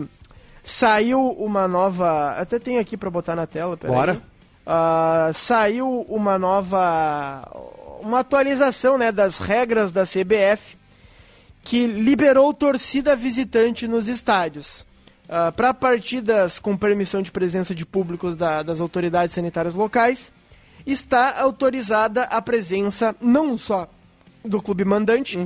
saiu 0.64 1.20
uma 1.32 1.68
nova... 1.68 2.32
Até 2.32 2.59
tenho 2.59 2.80
aqui 2.80 2.97
pra 2.97 3.09
botar 3.09 3.36
na 3.36 3.47
tela, 3.47 3.78
peraí. 3.78 3.95
Bora. 3.95 4.22
Ah, 4.66 5.32
saiu 5.34 6.05
uma 6.07 6.38
nova 6.38 7.41
uma 8.01 8.20
atualização 8.20 8.97
né, 8.97 9.12
das 9.12 9.38
regras 9.38 9.91
da 9.91 10.05
CBF 10.05 10.76
que 11.64 11.86
liberou 11.88 12.53
torcida 12.53 13.16
visitante 13.16 13.88
nos 13.88 14.07
estádios. 14.07 14.86
Para 15.55 15.74
partidas 15.74 16.59
com 16.59 16.76
permissão 16.76 17.22
de 17.22 17.32
presença 17.32 17.74
de 17.74 17.86
públicos 17.86 18.36
da- 18.36 18.64
das 18.64 18.82
autoridades 18.82 19.34
sanitárias 19.34 19.74
locais, 19.74 20.32
está 20.86 21.39
autorizada 21.39 22.24
a 22.24 22.41
presença 22.41 23.16
não 23.22 23.57
só 23.57 23.88
do 24.43 24.62
clube 24.62 24.84
mandante, 24.84 25.38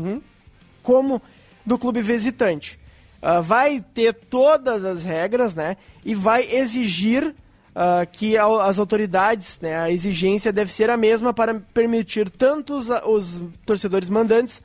como 0.81 1.21
do 1.65 1.77
clube 1.77 2.01
visitante. 2.01 2.79
Ah, 3.21 3.41
vai 3.41 3.83
ter 3.93 4.13
todas 4.13 4.83
as 4.83 5.03
regras, 5.03 5.53
né? 5.55 5.77
E 6.03 6.13
vai 6.15 6.43
exigir 6.49 7.35
ah, 7.75 8.05
que 8.05 8.37
as 8.37 8.79
autoridades, 8.79 9.59
né? 9.61 9.75
A 9.77 9.91
exigência 9.91 10.53
deve 10.53 10.71
ser 10.71 10.89
a 10.89 10.95
mesma 10.97 11.33
para 11.33 11.55
permitir 11.73 12.29
tanto 12.29 12.75
os, 12.75 12.89
os 13.05 13.41
torcedores 13.65 14.09
mandantes 14.09 14.61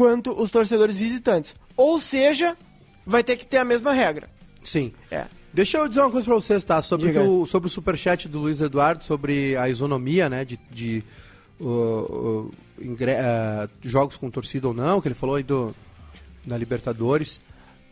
quanto 0.00 0.32
os 0.32 0.50
torcedores 0.50 0.96
visitantes. 0.96 1.54
Ou 1.76 2.00
seja, 2.00 2.56
vai 3.06 3.22
ter 3.22 3.36
que 3.36 3.46
ter 3.46 3.58
a 3.58 3.64
mesma 3.66 3.92
regra. 3.92 4.30
Sim. 4.64 4.92
É. 5.10 5.26
Deixa 5.52 5.76
eu 5.76 5.86
dizer 5.86 6.00
uma 6.00 6.10
coisa 6.10 6.24
pra 6.24 6.34
vocês, 6.36 6.64
tá? 6.64 6.80
Sobre, 6.80 7.10
o, 7.18 7.44
sobre 7.44 7.66
o 7.66 7.70
superchat 7.70 8.26
do 8.26 8.38
Luiz 8.38 8.62
Eduardo, 8.62 9.04
sobre 9.04 9.54
a 9.58 9.68
isonomia, 9.68 10.30
né? 10.30 10.42
De, 10.44 10.58
de 10.70 11.04
uh, 11.60 11.66
uh, 11.68 12.50
ingre- 12.80 13.12
uh, 13.12 13.68
jogos 13.82 14.16
com 14.16 14.30
torcida 14.30 14.68
ou 14.68 14.72
não, 14.72 15.02
que 15.02 15.08
ele 15.08 15.14
falou 15.14 15.34
aí 15.36 15.42
do, 15.42 15.74
da 16.46 16.56
Libertadores. 16.56 17.38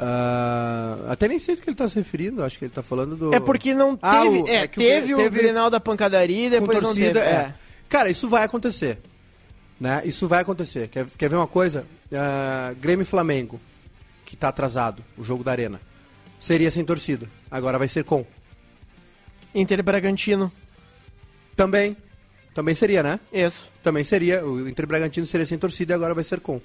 Uh, 0.01 1.11
até 1.11 1.29
nem 1.29 1.39
sei 1.39 1.57
do 1.57 1.61
que 1.63 1.69
ele 1.69 1.77
tá 1.77 1.89
se 1.89 1.97
referindo, 1.97 2.43
acho 2.43 2.59
que 2.59 2.65
ele 2.65 2.73
tá 2.73 2.83
falando 2.83 3.17
do. 3.17 3.35
É 3.35 3.41
porque 3.41 3.75
não 3.75 3.99
Ah, 4.01 4.23
teve. 4.23 4.39
o- 4.43 4.49
é, 4.49 4.55
é 4.57 4.65
o 4.65 4.69
teve, 4.69 5.15
o 5.15 5.17
teve- 5.19 5.39
Grenal 5.43 5.69
da 5.69 5.81
pancadaria 5.81 6.47
e 6.47 6.51
depois 6.51 6.79
não 6.81 6.91
torcida, 6.95 7.21
teve. 7.21 7.33
é. 7.35 7.55
Cara, 7.89 8.09
isso 8.11 8.29
vai 8.29 8.45
acontecer. 8.45 8.99
Né? 9.81 10.03
Isso 10.05 10.26
vai 10.26 10.43
acontecer. 10.43 10.89
Quer, 10.89 11.07
quer 11.16 11.29
ver 11.29 11.37
uma 11.37 11.47
coisa? 11.47 11.87
Ah, 12.12 12.74
Grêmio 12.81 13.03
e 13.03 13.07
Flamengo, 13.07 13.61
que 14.24 14.37
tá 14.37 14.49
atrasado, 14.49 15.05
o 15.16 15.22
jogo 15.22 15.45
da 15.45 15.53
Arena. 15.53 15.81
Seria 16.41 16.70
sem 16.70 16.85
torcida. 16.85 17.29
Agora 17.51 17.79
vai 17.79 17.89
ser 17.89 18.05
com. 18.05 18.24
Inter 19.55 19.79
e 19.79 19.83
Bragantino. 19.83 20.53
Também. 21.57 21.97
Também 22.55 22.74
seria, 22.74 23.03
né? 23.03 23.20
Isso. 23.33 23.68
Também 23.83 24.05
seria. 24.05 24.45
O 24.45 24.68
Inter 24.68 24.85
e 24.85 24.89
Bragantino 24.89 25.26
seria 25.26 25.47
sem 25.47 25.59
torcida 25.59 25.93
e 25.93 25.95
agora 25.95 26.14
vai 26.14 26.24
ser 26.24 26.41
com. 26.41 26.61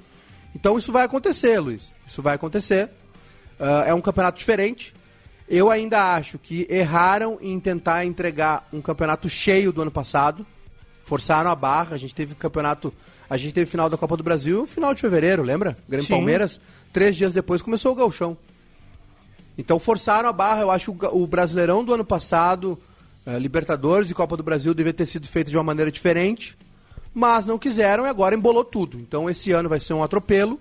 Então 0.55 0.77
isso 0.77 0.91
vai 0.91 1.05
acontecer, 1.05 1.59
Luiz. 1.59 1.91
Isso 2.07 2.21
vai 2.21 2.35
acontecer. 2.35 2.89
Ah, 3.59 3.85
é 3.87 3.93
um 3.93 4.01
campeonato 4.01 4.37
diferente. 4.37 4.93
Eu 5.47 5.69
ainda 5.69 6.15
acho 6.15 6.37
que 6.39 6.65
erraram 6.69 7.37
em 7.41 7.59
tentar 7.59 8.05
entregar 8.05 8.67
um 8.71 8.81
campeonato 8.81 9.29
cheio 9.29 9.71
do 9.71 9.81
ano 9.81 9.91
passado. 9.91 10.45
Forçaram 11.03 11.49
a 11.49 11.55
barra. 11.55 11.95
A 11.95 11.97
gente 11.97 12.15
teve 12.15 12.35
campeonato. 12.35 12.93
A 13.29 13.37
gente 13.37 13.53
teve 13.53 13.69
final 13.69 13.89
da 13.89 13.97
Copa 13.97 14.17
do 14.17 14.23
Brasil 14.23 14.61
no 14.61 14.67
final 14.67 14.93
de 14.93 15.01
fevereiro, 15.01 15.43
lembra? 15.43 15.77
Grêmio 15.87 16.05
Sim. 16.05 16.13
Palmeiras. 16.13 16.59
Três 16.91 17.15
dias 17.15 17.33
depois 17.33 17.61
começou 17.61 17.91
o 17.91 17.95
Galchão. 17.95 18.37
Então 19.57 19.79
forçaram 19.79 20.27
a 20.27 20.33
barra, 20.33 20.61
eu 20.61 20.71
acho 20.71 20.93
que 20.93 21.05
o, 21.05 21.27
Brasileirão 21.27 21.83
do 21.83 21.93
ano 21.93 22.03
passado, 22.03 22.77
eh, 23.25 23.37
Libertadores 23.37 24.09
e 24.09 24.13
Copa 24.13 24.35
do 24.35 24.43
Brasil 24.43 24.73
devia 24.73 24.93
ter 24.93 25.05
sido 25.05 25.27
feito 25.27 25.51
de 25.51 25.57
uma 25.57 25.63
maneira 25.63 25.91
diferente, 25.91 26.57
mas 27.13 27.45
não 27.45 27.59
quiseram 27.59 28.05
e 28.05 28.09
agora 28.09 28.35
embolou 28.35 28.63
tudo. 28.63 28.99
Então 28.99 29.29
esse 29.29 29.51
ano 29.51 29.69
vai 29.69 29.79
ser 29.79 29.93
um 29.93 30.03
atropelo. 30.03 30.59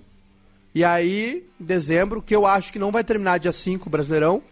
E 0.75 0.85
aí, 0.85 1.47
em 1.61 1.65
dezembro, 1.65 2.23
que 2.23 2.35
eu 2.35 2.47
acho 2.47 2.73
que 2.73 2.79
não 2.79 2.91
vai 2.91 3.05
terminar 3.05 3.39
dia 3.39 3.53
5 3.53 3.87
o 3.87 3.91
Brasileirão, 3.91 4.43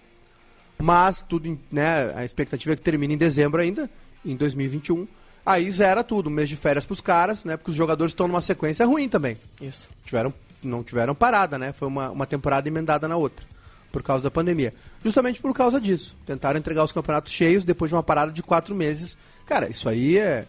mas 0.78 1.24
tudo, 1.26 1.58
né, 1.70 2.12
a 2.14 2.24
expectativa 2.24 2.72
é 2.72 2.76
que 2.76 2.82
termine 2.82 3.14
em 3.14 3.18
dezembro 3.18 3.60
ainda, 3.60 3.90
em 4.24 4.36
2021. 4.36 5.06
Aí 5.50 5.68
zera 5.72 6.04
tudo, 6.04 6.30
um 6.30 6.32
mês 6.32 6.48
de 6.48 6.54
férias 6.54 6.86
pros 6.86 7.00
caras, 7.00 7.44
né? 7.44 7.56
Porque 7.56 7.72
os 7.72 7.76
jogadores 7.76 8.12
estão 8.12 8.28
numa 8.28 8.40
sequência 8.40 8.86
ruim 8.86 9.08
também. 9.08 9.36
Isso. 9.60 9.88
Tiveram, 10.04 10.32
não 10.62 10.84
tiveram 10.84 11.12
parada, 11.12 11.58
né? 11.58 11.72
Foi 11.72 11.88
uma, 11.88 12.08
uma 12.10 12.24
temporada 12.24 12.68
emendada 12.68 13.08
na 13.08 13.16
outra, 13.16 13.44
por 13.90 14.00
causa 14.00 14.22
da 14.22 14.30
pandemia. 14.30 14.72
Justamente 15.04 15.40
por 15.40 15.52
causa 15.52 15.80
disso. 15.80 16.14
Tentaram 16.24 16.56
entregar 16.56 16.84
os 16.84 16.92
campeonatos 16.92 17.32
cheios 17.32 17.64
depois 17.64 17.88
de 17.88 17.96
uma 17.96 18.02
parada 18.02 18.30
de 18.30 18.44
quatro 18.44 18.76
meses. 18.76 19.16
Cara, 19.44 19.68
isso 19.68 19.88
aí 19.88 20.18
é. 20.18 20.44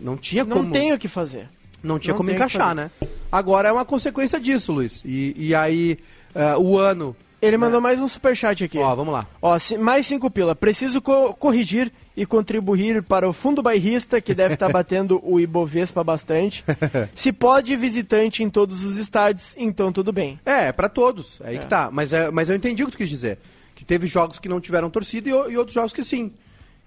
Não 0.00 0.16
tinha 0.16 0.44
Não 0.44 0.56
como. 0.58 0.72
tem 0.72 0.94
o 0.94 0.98
que 0.98 1.08
fazer. 1.08 1.48
Não 1.82 1.98
tinha 1.98 2.12
Não 2.12 2.18
como 2.18 2.30
encaixar, 2.30 2.74
né? 2.74 2.90
Agora 3.30 3.68
é 3.68 3.72
uma 3.72 3.84
consequência 3.84 4.40
disso, 4.40 4.72
Luiz. 4.72 5.02
E, 5.04 5.34
e 5.36 5.54
aí, 5.54 5.98
eh, 6.34 6.56
o 6.56 6.78
ano. 6.78 7.14
Ele 7.40 7.56
mandou 7.58 7.80
mais 7.80 8.00
um 8.00 8.08
superchat 8.08 8.64
aqui. 8.64 8.78
Ó, 8.78 8.94
vamos 8.94 9.12
lá. 9.12 9.26
Ó, 9.42 9.58
ci- 9.58 9.76
mais 9.76 10.06
cinco 10.06 10.30
pila. 10.30 10.54
Preciso 10.54 11.02
co- 11.02 11.34
corrigir 11.34 11.92
e 12.16 12.24
contribuir 12.24 13.02
para 13.02 13.28
o 13.28 13.32
fundo 13.32 13.62
bairrista, 13.62 14.20
que 14.20 14.34
deve 14.34 14.54
estar 14.54 14.68
batendo 14.72 15.20
o 15.22 15.38
Ibovespa 15.38 16.02
bastante. 16.02 16.64
Se 17.14 17.32
pode 17.32 17.76
visitante 17.76 18.42
em 18.42 18.48
todos 18.48 18.84
os 18.84 18.96
estádios, 18.96 19.54
então 19.58 19.92
tudo 19.92 20.12
bem. 20.12 20.40
É, 20.46 20.68
é 20.68 20.72
pra 20.72 20.88
todos. 20.88 21.40
É 21.42 21.48
aí 21.50 21.58
que 21.58 21.66
tá. 21.66 21.90
Mas, 21.92 22.12
é, 22.12 22.30
mas 22.30 22.48
eu 22.48 22.56
entendi 22.56 22.82
o 22.82 22.86
que 22.86 22.92
tu 22.92 22.98
quis 22.98 23.10
dizer. 23.10 23.38
Que 23.74 23.84
teve 23.84 24.06
jogos 24.06 24.38
que 24.38 24.48
não 24.48 24.60
tiveram 24.60 24.88
torcida 24.88 25.28
e, 25.28 25.32
o- 25.34 25.50
e 25.50 25.58
outros 25.58 25.74
jogos 25.74 25.92
que 25.92 26.02
sim. 26.02 26.32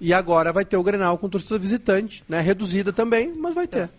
E 0.01 0.13
agora 0.13 0.51
vai 0.51 0.65
ter 0.65 0.77
o 0.77 0.83
Grenal 0.83 1.17
com 1.17 1.29
torcida 1.29 1.59
visitante, 1.59 2.23
né? 2.27 2.41
Reduzida 2.41 2.91
também, 2.91 3.33
mas 3.37 3.53
vai 3.53 3.67
ter. 3.67 3.89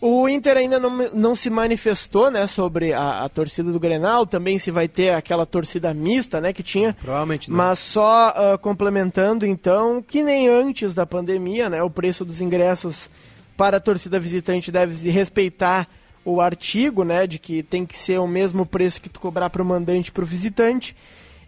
O 0.00 0.26
Inter 0.26 0.56
ainda 0.56 0.78
não, 0.78 1.10
não 1.12 1.36
se 1.36 1.50
manifestou, 1.50 2.30
né, 2.30 2.46
sobre 2.46 2.94
a, 2.94 3.24
a 3.24 3.28
torcida 3.28 3.70
do 3.70 3.78
Grenal, 3.78 4.26
também 4.26 4.58
se 4.58 4.70
vai 4.70 4.88
ter 4.88 5.10
aquela 5.10 5.44
torcida 5.44 5.92
mista, 5.92 6.40
né, 6.40 6.54
que 6.54 6.62
tinha. 6.62 6.96
Provavelmente 7.00 7.50
não. 7.50 7.56
Mas 7.58 7.80
só 7.80 8.32
ah, 8.34 8.58
complementando, 8.58 9.44
então, 9.44 10.00
que 10.00 10.22
nem 10.22 10.48
antes 10.48 10.94
da 10.94 11.04
pandemia, 11.04 11.68
né, 11.68 11.82
o 11.82 11.90
preço 11.90 12.24
dos 12.24 12.40
ingressos 12.40 13.10
para 13.58 13.76
a 13.76 13.80
torcida 13.80 14.18
visitante 14.18 14.72
deve 14.72 14.94
se 14.94 15.10
respeitar 15.10 15.86
o 16.24 16.40
artigo, 16.40 17.04
né, 17.04 17.26
de 17.26 17.38
que 17.38 17.62
tem 17.62 17.84
que 17.84 17.96
ser 17.96 18.18
o 18.18 18.26
mesmo 18.26 18.64
preço 18.64 19.02
que 19.02 19.08
tu 19.10 19.20
cobrar 19.20 19.50
para 19.50 19.62
o 19.62 19.66
mandante 19.66 20.08
e 20.08 20.12
para 20.12 20.24
o 20.24 20.26
visitante. 20.26 20.96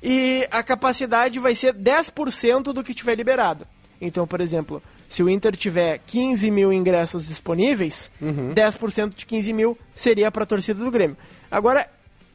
E 0.02 0.46
a 0.50 0.62
capacidade 0.62 1.38
vai 1.38 1.54
ser 1.54 1.72
10% 1.72 2.64
do 2.64 2.84
que 2.84 2.92
tiver 2.92 3.14
liberado. 3.14 3.66
Então, 3.98 4.26
por 4.26 4.40
exemplo, 4.40 4.82
se 5.12 5.22
o 5.22 5.28
Inter 5.28 5.54
tiver 5.54 5.98
15 6.06 6.50
mil 6.50 6.72
ingressos 6.72 7.28
disponíveis, 7.28 8.10
10% 8.22 9.14
de 9.14 9.26
15 9.26 9.52
mil 9.52 9.78
seria 9.94 10.30
para 10.30 10.44
a 10.44 10.46
torcida 10.46 10.82
do 10.82 10.90
Grêmio. 10.90 11.16
Agora, 11.50 11.86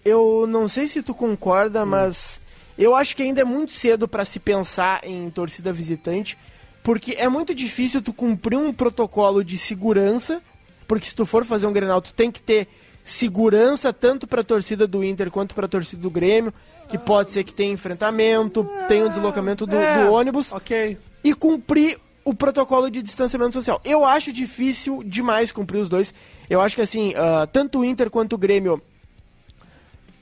eu 0.05 0.45
não 0.47 0.69
sei 0.69 0.85
se 0.85 1.01
tu 1.01 1.13
concorda, 1.13 1.83
mas 1.85 2.39
eu 2.77 2.95
acho 2.95 3.15
que 3.15 3.23
ainda 3.23 3.41
é 3.41 3.43
muito 3.43 3.73
cedo 3.73 4.07
para 4.07 4.23
se 4.25 4.39
pensar 4.39 5.01
em 5.03 5.27
torcida 5.31 5.73
visitante, 5.73 6.37
porque 6.83 7.15
é 7.17 7.27
muito 7.27 7.55
difícil 7.55 7.99
tu 8.01 8.13
cumprir 8.13 8.57
um 8.57 8.71
protocolo 8.71 9.43
de 9.43 9.57
segurança, 9.57 10.39
porque 10.87 11.07
se 11.09 11.15
tu 11.15 11.25
for 11.25 11.43
fazer 11.45 11.65
um 11.65 11.73
Grenal, 11.73 11.99
tu 11.99 12.13
tem 12.13 12.31
que 12.31 12.39
ter 12.41 12.67
segurança 13.03 13.91
tanto 13.91 14.27
para 14.27 14.41
a 14.41 14.43
torcida 14.43 14.85
do 14.85 15.03
Inter 15.03 15.31
quanto 15.31 15.55
para 15.55 15.65
a 15.65 15.69
torcida 15.69 16.01
do 16.01 16.09
Grêmio, 16.11 16.53
que 16.87 16.97
pode 16.97 17.31
ser 17.31 17.43
que 17.43 17.53
tenha 17.53 17.73
enfrentamento, 17.73 18.69
tenha 18.87 19.05
o 19.05 19.09
deslocamento 19.09 19.65
do, 19.65 19.75
É, 19.75 20.05
do 20.05 20.11
ônibus 20.13 20.51
Ok. 20.51 20.97
e 21.23 21.33
cumprir 21.33 21.97
o 22.27 22.33
protocolo 22.33 22.91
de 22.91 23.01
distanciamento 23.01 23.53
social. 23.53 23.79
Eu 23.85 24.03
acho 24.03 24.33
difícil 24.33 25.01
demais 25.01 25.49
cumprir 25.49 25.79
os 25.79 25.87
dois. 25.87 26.13
Eu 26.49 26.59
acho 26.59 26.75
que 26.75 26.81
assim, 26.81 27.13
ah, 27.15 27.47
tanto 27.49 27.79
o 27.79 27.85
Inter 27.85 28.09
quanto 28.09 28.33
o 28.33 28.37
Grêmio 28.37 28.81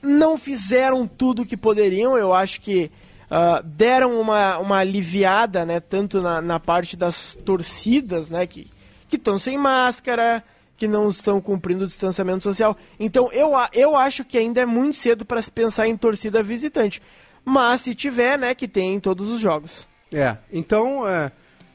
não 0.00 0.38
fizeram 0.38 1.04
tudo 1.04 1.42
o 1.42 1.44
que 1.44 1.56
poderiam. 1.56 2.16
Eu 2.16 2.32
acho 2.32 2.60
que 2.60 2.92
ah, 3.28 3.60
deram 3.64 4.20
uma, 4.20 4.56
uma 4.58 4.76
aliviada, 4.76 5.66
né? 5.66 5.80
Tanto 5.80 6.22
na, 6.22 6.40
na 6.40 6.60
parte 6.60 6.96
das 6.96 7.36
torcidas, 7.44 8.30
né? 8.30 8.46
Que 8.46 8.70
estão 9.10 9.36
sem 9.36 9.58
máscara, 9.58 10.44
que 10.76 10.86
não 10.86 11.10
estão 11.10 11.40
cumprindo 11.40 11.82
o 11.82 11.88
distanciamento 11.88 12.44
social. 12.44 12.76
Então 13.00 13.32
eu, 13.32 13.50
eu 13.72 13.96
acho 13.96 14.24
que 14.24 14.38
ainda 14.38 14.60
é 14.60 14.66
muito 14.66 14.96
cedo 14.96 15.24
para 15.24 15.42
se 15.42 15.50
pensar 15.50 15.88
em 15.88 15.96
torcida 15.96 16.40
visitante. 16.40 17.02
Mas 17.44 17.80
se 17.80 17.96
tiver, 17.96 18.38
né? 18.38 18.54
Que 18.54 18.68
tem 18.68 18.94
em 18.94 19.00
todos 19.00 19.28
os 19.28 19.40
jogos. 19.40 19.88
É, 20.12 20.36
então, 20.52 21.06
é, 21.06 21.32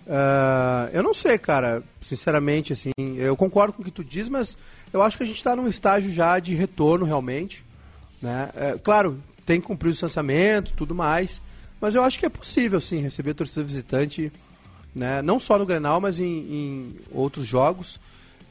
é, 0.08 0.98
eu 0.98 1.04
não 1.04 1.14
sei, 1.14 1.38
cara, 1.38 1.84
sinceramente, 2.02 2.74
assim, 2.74 2.92
eu 3.18 3.36
concordo 3.36 3.74
com 3.74 3.82
o 3.82 3.86
que 3.86 3.92
tu 3.92 4.04
diz, 4.04 4.30
mas 4.30 4.58
eu 4.92 5.02
acho 5.02 5.18
que 5.18 5.24
a 5.24 5.28
gente 5.28 5.38
está 5.38 5.56
num 5.56 5.68
estágio 5.68 6.12
já 6.12 6.40
de 6.40 6.56
retorno, 6.56 7.06
realmente, 7.06 7.64
né? 8.22 8.50
É, 8.56 8.78
claro, 8.84 9.20
tem 9.46 9.60
que 9.62 9.68
cumprir 9.68 9.90
o 9.90 9.92
distanciamento, 9.92 10.74
tudo 10.74 10.94
mais, 10.96 11.42
mas 11.80 11.96
eu 11.96 12.04
acho 12.04 12.20
que 12.20 12.26
é 12.26 12.30
possível, 12.30 12.80
sim, 12.82 13.02
receber 13.02 13.34
torcida 13.34 13.64
visitante, 13.64 14.32
né? 14.94 15.22
Não 15.22 15.40
só 15.40 15.58
no 15.58 15.66
Grenal, 15.66 16.02
mas 16.02 16.20
em, 16.20 16.26
em 16.26 16.96
outros 17.12 17.48
jogos, 17.48 18.00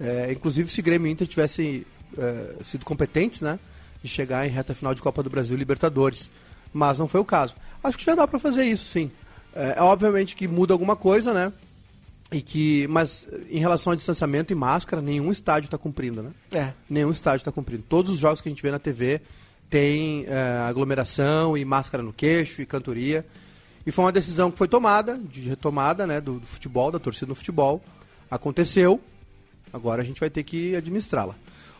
É, 0.03 0.32
inclusive 0.32 0.70
se 0.70 0.80
Grêmio 0.80 1.07
e 1.09 1.12
Inter 1.12 1.26
tivessem 1.28 1.84
é, 2.16 2.64
sido 2.64 2.86
competentes, 2.86 3.42
né? 3.42 3.59
De 4.03 4.09
chegar 4.09 4.46
em 4.46 4.51
reta 4.51 4.74
final 4.74 4.94
de 4.94 5.03
Copa 5.03 5.22
do 5.22 5.28
Brasil 5.28 5.55
Libertadores. 5.55 6.30
Mas 6.72 6.98
não 6.98 7.07
foi 7.07 7.20
o 7.20 7.24
caso. 7.24 7.55
Acho 7.84 7.98
que 7.98 8.05
já 8.07 8.14
dá 8.14 8.26
pra 8.26 8.38
fazer 8.38 8.64
isso, 8.64 8.86
sim. 8.86 9.11
É, 9.55 9.74
é 9.78 9.82
obviamente 9.82 10.36
que 10.36 10.46
muda 10.46 10.72
alguma 10.72 10.96
coisa, 10.96 11.32
né? 11.32 11.53
E 12.32 12.40
que, 12.40 12.86
mas 12.88 13.28
em 13.51 13.59
relação 13.59 13.92
a 13.92 13.96
distanciamento 13.96 14.53
e 14.53 14.57
máscara, 14.57 15.03
nenhum 15.03 15.32
estádio 15.32 15.66
está 15.66 15.76
cumprindo, 15.76 16.22
né? 16.22 16.30
É. 16.53 16.72
Nenhum 16.88 17.11
estádio 17.11 17.38
está 17.38 17.51
cumprindo. 17.51 17.82
Todos 17.88 18.12
os 18.12 18.18
jogos 18.18 18.40
que 18.40 18.48
a 18.48 18.53
gente 18.53 18.62
vê 18.62 18.70
na 18.70 18.78
TV 18.78 19.20
tem 19.68 20.24
é, 20.26 20.59
aglomeração 20.68 21.57
e 21.57 21.64
máscara 21.64 22.03
no 22.03 22.12
queixo 22.12 22.62
e 22.62 22.66
cantoria. 22.66 23.26
E 23.84 23.90
foi 23.90 24.05
uma 24.05 24.12
decisão 24.12 24.51
que 24.51 24.59
foi 24.59 24.68
tomada, 24.68 25.18
de 25.18 25.40
retomada 25.40 26.07
né, 26.07 26.20
do, 26.20 26.38
do 26.38 26.46
futebol, 26.46 26.92
da 26.92 26.98
torcida 26.98 27.28
no 27.28 27.34
futebol. 27.34 27.82
Aconteceu. 28.30 29.01
Agora 29.72 30.03
a 30.03 30.05
gente 30.05 30.20
vai 30.20 30.30
ter 30.30 30.42
que 30.44 30.76
administrá-la. 30.76 31.34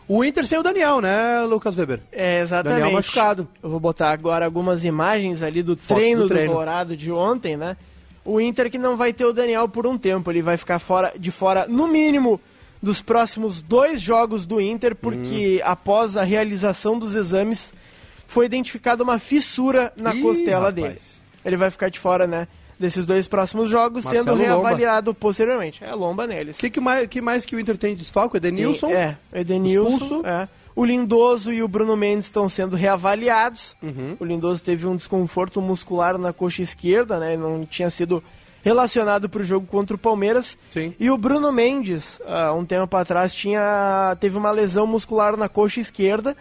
O 0.07 0.23
Inter 0.23 0.45
sem 0.45 0.57
o 0.59 0.63
Daniel, 0.63 0.99
né, 0.99 1.41
Lucas 1.41 1.75
Weber? 1.77 2.01
É, 2.11 2.41
exatamente. 2.41 2.79
Daniel 2.79 2.93
machucado. 2.95 3.47
Eu 3.63 3.69
vou 3.69 3.79
botar 3.79 4.11
agora 4.11 4.43
algumas 4.45 4.83
imagens 4.83 5.41
ali 5.41 5.63
do 5.63 5.75
treino 5.75 6.23
do 6.23 6.27
do, 6.27 6.33
treino. 6.33 6.51
Colorado 6.51 6.97
de 6.97 7.11
ontem, 7.11 7.55
né? 7.55 7.77
O 8.25 8.39
Inter 8.41 8.69
que 8.69 8.77
não 8.77 8.97
vai 8.97 9.13
ter 9.13 9.25
o 9.25 9.33
Daniel 9.33 9.67
por 9.69 9.87
um 9.87 9.97
tempo, 9.97 10.29
ele 10.29 10.41
vai 10.41 10.57
ficar 10.57 10.79
fora 10.79 11.13
de 11.17 11.31
fora, 11.31 11.65
no 11.67 11.87
mínimo, 11.87 12.39
dos 12.81 13.01
próximos 13.01 13.61
dois 13.61 14.01
jogos 14.01 14.45
do 14.45 14.59
Inter, 14.59 14.95
porque 14.95 15.59
Hum. 15.59 15.65
após 15.65 16.17
a 16.17 16.23
realização 16.23 16.99
dos 16.99 17.13
exames, 17.15 17.73
foi 18.27 18.45
identificada 18.45 19.03
uma 19.03 19.17
fissura 19.19 19.93
na 19.97 20.13
Ih, 20.13 20.21
costela 20.21 20.67
rapaz. 20.69 20.75
dele. 20.75 20.99
Ele 21.45 21.57
vai 21.57 21.69
ficar 21.71 21.89
de 21.89 21.99
fora, 21.99 22.27
né? 22.27 22.47
Desses 22.81 23.05
dois 23.05 23.27
próximos 23.27 23.69
jogos, 23.69 24.03
Marcelo 24.03 24.23
sendo 24.25 24.33
Lomba. 24.37 24.43
reavaliado 24.69 25.13
posteriormente. 25.13 25.83
É 25.83 25.93
lomba 25.93 26.25
neles. 26.25 26.55
O 26.55 26.59
que, 26.59 26.69
que, 26.71 26.79
mais, 26.79 27.05
que 27.07 27.21
mais 27.21 27.45
que 27.45 27.55
o 27.55 27.59
Inter 27.59 27.77
tem 27.77 27.93
de 27.93 27.99
desfalque? 28.01 28.37
Edenilson? 28.37 28.87
Tem- 28.87 28.95
É, 28.97 29.17
Edenilson. 29.33 29.89
Expulso. 29.91 30.25
É. 30.25 30.49
O 30.75 30.83
Lindoso 30.83 31.53
e 31.53 31.61
o 31.61 31.67
Bruno 31.67 31.95
Mendes 31.95 32.25
estão 32.25 32.49
sendo 32.49 32.75
reavaliados. 32.75 33.75
Uhum. 33.83 34.15
O 34.19 34.25
Lindoso 34.25 34.63
teve 34.63 34.87
um 34.87 34.95
desconforto 34.95 35.61
muscular 35.61 36.17
na 36.17 36.33
coxa 36.33 36.63
esquerda, 36.63 37.19
né? 37.19 37.37
Não 37.37 37.65
tinha 37.67 37.89
sido 37.91 38.23
relacionado 38.63 39.29
para 39.29 39.41
o 39.41 39.45
jogo 39.45 39.67
contra 39.67 39.95
o 39.95 39.99
Palmeiras. 39.99 40.57
Sim. 40.71 40.95
E 40.99 41.11
o 41.11 41.17
Bruno 41.17 41.51
Mendes, 41.51 42.19
há 42.25 42.51
um 42.53 42.65
tempo 42.65 42.95
atrás, 42.97 43.33
tinha, 43.35 44.15
teve 44.19 44.37
uma 44.37 44.49
lesão 44.49 44.87
muscular 44.87 45.37
na 45.37 45.47
coxa 45.49 45.79
esquerda. 45.79 46.35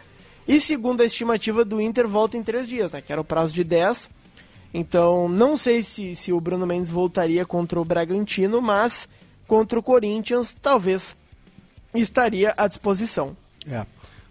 E 0.49 0.59
segundo 0.61 1.03
a 1.03 1.05
estimativa 1.05 1.65
do 1.65 1.81
Inter, 1.81 2.09
volta 2.09 2.37
em 2.37 2.43
três 2.43 2.67
dias, 2.69 2.91
né? 2.93 3.03
Que 3.03 3.13
era 3.13 3.21
o 3.21 3.25
prazo 3.25 3.53
de 3.53 3.63
10. 3.63 4.09
Então, 4.73 5.29
não 5.29 5.57
sei 5.57 5.83
se, 5.83 6.15
se 6.15 6.33
o 6.33 6.41
Bruno 6.41 6.67
Mendes 6.67 6.91
voltaria 6.91 7.45
contra 7.45 7.81
o 7.81 7.85
Bragantino, 7.85 8.63
mas 8.63 9.09
contra 9.47 9.79
o 9.79 9.83
Corinthians, 9.83 10.55
talvez 10.61 11.17
estaria 11.95 12.55
à 12.57 12.69
disposição. 12.69 13.37
É. 13.69 13.85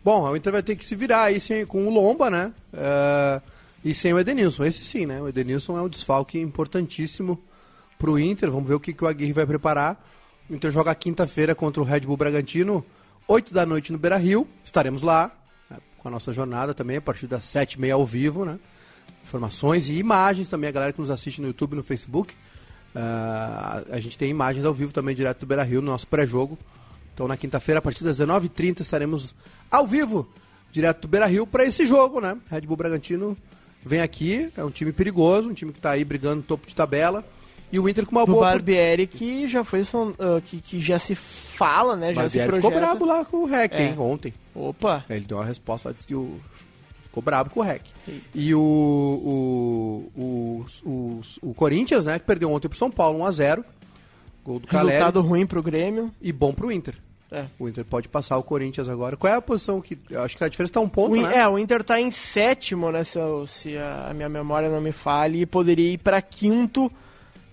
Bom, 0.04 0.24
o 0.30 0.36
Inter 0.36 0.54
vai 0.54 0.64
ter 0.64 0.76
que 0.78 0.86
se 0.86 0.96
virar 0.96 1.24
aí 1.24 1.40
sem, 1.40 1.66
com 1.66 1.86
o 1.86 1.90
Lomba, 1.90 2.30
né? 2.30 2.54
É, 2.74 3.42
e 3.84 3.94
sem 3.94 4.14
o 4.14 4.20
Edenilson. 4.20 4.64
Esse 4.64 4.84
sim, 4.84 5.06
né? 5.06 5.22
O 5.22 5.28
Edenilson 5.28 5.78
é 5.78 5.82
um 5.82 5.90
desfalque 5.90 6.40
importantíssimo 6.40 7.38
pro 7.98 8.18
Inter. 8.18 8.50
Vamos 8.50 8.68
ver 8.68 8.76
o 8.76 8.80
que, 8.80 8.94
que 8.94 9.04
o 9.04 9.08
Aguirre 9.08 9.34
vai 9.34 9.46
preparar. 9.46 10.02
O 10.50 10.56
Inter 10.56 10.72
joga 10.72 10.96
quinta-feira 10.96 11.54
contra 11.54 11.82
o 11.82 11.86
Red 11.86 12.02
Bull 12.02 12.18
Bragantino, 12.18 12.84
8 13.28 13.54
da 13.54 13.66
noite 13.66 13.92
no 13.92 13.98
Beira 13.98 14.18
Rio. 14.18 14.48
Estaremos 14.64 15.02
lá 15.02 15.32
né, 15.70 15.78
com 15.98 16.08
a 16.08 16.12
nossa 16.12 16.32
jornada 16.32 16.74
também, 16.74 16.98
a 16.98 17.02
partir 17.02 17.28
das 17.28 17.44
7h30 17.44 17.94
ao 17.94 18.06
vivo, 18.06 18.46
né? 18.46 18.58
Informações 19.24 19.88
e 19.90 19.94
imagens 19.94 20.50
também, 20.50 20.70
a 20.70 20.72
galera 20.72 20.94
que 20.94 21.00
nos 21.00 21.10
assiste 21.10 21.40
no 21.42 21.48
YouTube 21.48 21.74
e 21.74 21.76
no 21.76 21.84
Facebook. 21.84 22.34
Ah, 22.96 23.84
a 23.92 24.00
gente 24.00 24.18
tem 24.18 24.30
imagens 24.30 24.66
ao 24.66 24.74
vivo 24.74 24.92
também 24.92 25.16
direto 25.16 25.42
do 25.42 25.46
Beira 25.46 25.64
Rio 25.64 25.82
no 25.82 25.92
nosso 25.92 26.08
pré-jogo. 26.08 26.58
Então 27.14 27.28
na 27.28 27.38
quinta-feira, 27.38 27.80
a 27.80 27.82
partir 27.82 28.04
das 28.04 28.18
19h30, 28.20 28.82
estaremos 28.82 29.36
ao 29.70 29.86
vivo, 29.86 30.28
direto 30.72 31.02
do 31.02 31.08
Beira 31.08 31.26
Rio, 31.28 31.46
para 31.46 31.66
esse 31.66 31.86
jogo, 31.86 32.20
né? 32.20 32.38
Red 32.50 32.62
Bull 32.62 32.78
Bragantino 32.78 33.38
vem 33.86 34.02
aqui, 34.02 34.52
é 34.58 34.64
um 34.64 34.72
time 34.72 34.92
perigoso, 34.92 35.50
um 35.50 35.54
time 35.54 35.72
que 35.72 35.80
tá 35.82 35.92
aí 35.92 36.04
brigando 36.04 36.38
no 36.38 36.44
topo 36.44 36.68
de 36.68 36.74
tabela. 36.74 37.24
E 37.72 37.80
o 37.80 37.88
Inter 37.88 38.04
com 38.06 38.12
uma 38.14 38.26
Do 38.26 38.32
boa. 38.34 38.46
Barbieri, 38.46 39.06
que 39.06 39.48
já 39.48 39.64
foi 39.64 39.82
ah, 39.84 40.42
que, 40.42 40.60
que 40.60 40.80
já 40.80 40.98
se 40.98 41.14
fala, 41.14 41.96
né? 41.96 42.08
Já 42.08 42.22
se 42.28 42.38
Barbieri 42.40 42.48
projeta. 42.48 42.68
ficou 42.68 42.80
brabo 42.82 43.06
lá 43.06 43.24
com 43.24 43.38
o 43.38 43.46
REC, 43.46 43.74
É. 43.76 43.88
hein, 43.90 43.96
ontem. 44.00 44.34
Opa! 44.56 45.06
Ele 45.08 45.26
deu 45.26 45.38
uma 45.38 45.46
resposta, 45.46 45.94
disse 45.94 46.08
que 46.08 46.16
o... 46.16 46.40
ficou 47.20 47.22
brabo 47.22 47.50
com 47.50 47.60
o 47.60 47.64
REC. 47.64 47.82
E 48.34 48.54
o, 48.56 48.60
o, 50.16 50.66
o, 50.86 51.22
o, 51.42 51.54
Corinthians, 51.54 52.06
né, 52.06 52.18
que 52.18 52.26
perdeu 52.26 52.52
ontem 52.52 52.68
pro 52.68 52.78
São 52.78 52.90
Paulo 52.90 53.20
1x0. 53.20 53.64
Gol 54.44 54.60
do 54.60 54.68
Caleri. 54.68 54.90
Resultado 54.96 55.22
ruim 55.22 55.46
pro 55.46 55.62
Grêmio. 55.62 56.12
E 56.22 56.32
bom 56.32 56.54
pro 56.54 56.72
Inter. 56.72 56.96
É. 57.32 57.46
O 57.60 57.68
Inter 57.70 57.86
pode 57.86 58.08
passar 58.08 58.38
o 58.38 58.44
Corinthians 58.44 58.90
agora. 58.90 59.16
Qual 59.16 59.32
é 59.32 59.36
a 59.36 59.42
posição 59.42 59.80
que. 59.82 59.98
Acho 60.16 60.36
que 60.36 60.44
a 60.44 60.50
diferença 60.50 60.74
tá 60.74 60.80
um 60.80 60.90
ponto, 60.90 61.14
O 61.14 61.22
né? 61.22 61.38
É, 61.38 61.48
o 61.48 61.60
Inter 61.60 61.84
tá 61.84 62.02
em 62.02 62.10
sétimo, 62.10 62.92
né? 62.92 63.04
Se, 63.04 63.20
eu- 63.20 63.46
se 63.46 63.78
a 63.78 64.12
minha 64.16 64.30
memória 64.30 64.68
não 64.70 64.82
me 64.82 64.92
falhe, 64.92 65.42
e 65.42 65.46
poderia 65.46 65.94
ir 65.94 66.00
pra 66.00 66.22
quinto 66.24 66.92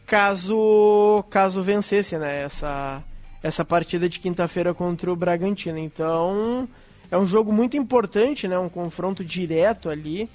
caso 0.06 1.22
caso 1.28 1.62
vencesse, 1.62 2.16
né? 2.16 2.44
Essa, 2.44 3.02
essa 3.42 3.64
partida 3.66 4.08
de 4.08 4.18
quinta-feira 4.18 4.72
contra 4.72 5.12
o 5.12 5.16
Bragantino. 5.16 5.76
Então, 5.76 6.66
é 7.10 7.18
um 7.18 7.26
jogo 7.26 7.52
muito 7.52 7.76
importante, 7.76 8.48
né? 8.48 8.58
Um 8.58 8.68
confronto 8.68 9.24
direto 9.24 9.88
ali. 9.88 10.28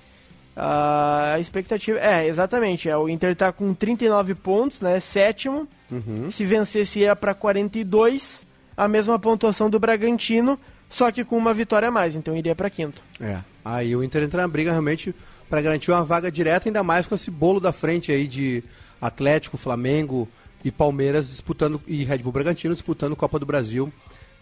Ah, 0.55 1.33
a 1.35 1.39
expectativa. 1.39 1.99
É, 1.99 2.27
exatamente. 2.27 2.89
É, 2.89 2.97
o 2.97 3.09
Inter 3.09 3.35
tá 3.35 3.51
com 3.51 3.73
39 3.73 4.35
pontos, 4.35 4.81
né? 4.81 4.99
Sétimo. 4.99 5.67
Uhum. 5.89 6.29
Se 6.29 6.45
vencesse, 6.45 6.99
ia 6.99 7.15
pra 7.15 7.33
42. 7.33 8.43
A 8.75 8.87
mesma 8.87 9.19
pontuação 9.19 9.69
do 9.69 9.79
Bragantino, 9.79 10.57
só 10.89 11.11
que 11.11 11.23
com 11.23 11.37
uma 11.37 11.53
vitória 11.53 11.89
a 11.89 11.91
mais. 11.91 12.15
Então, 12.15 12.35
iria 12.35 12.55
pra 12.55 12.69
quinto. 12.69 13.01
É. 13.19 13.37
Aí 13.63 13.95
o 13.95 14.03
Inter 14.03 14.23
entra 14.23 14.41
na 14.41 14.47
briga 14.47 14.71
realmente 14.71 15.13
para 15.49 15.61
garantir 15.61 15.91
uma 15.91 16.03
vaga 16.03 16.31
direta, 16.31 16.69
ainda 16.69 16.81
mais 16.81 17.05
com 17.05 17.13
esse 17.13 17.29
bolo 17.29 17.59
da 17.59 17.73
frente 17.73 18.11
aí 18.11 18.27
de 18.27 18.63
Atlético, 19.01 19.57
Flamengo 19.57 20.27
e 20.63 20.71
Palmeiras 20.71 21.27
disputando, 21.27 21.81
e 21.85 22.03
Red 22.03 22.19
Bull 22.19 22.31
Bragantino 22.31 22.73
disputando 22.73 23.15
Copa 23.15 23.37
do 23.37 23.45
Brasil 23.45 23.91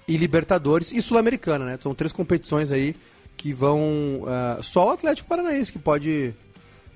e 0.09 0.17
Libertadores 0.17 0.91
e 0.91 1.01
Sul-Americana, 1.01 1.63
né? 1.65 1.77
São 1.79 1.93
três 1.93 2.11
competições 2.11 2.71
aí 2.71 2.95
que 3.37 3.53
vão. 3.53 4.23
ah, 4.27 4.59
só 4.61 4.87
o 4.87 4.91
Atlético 4.91 5.29
Paranaense 5.29 5.71
que 5.71 5.79
pode 5.79 6.33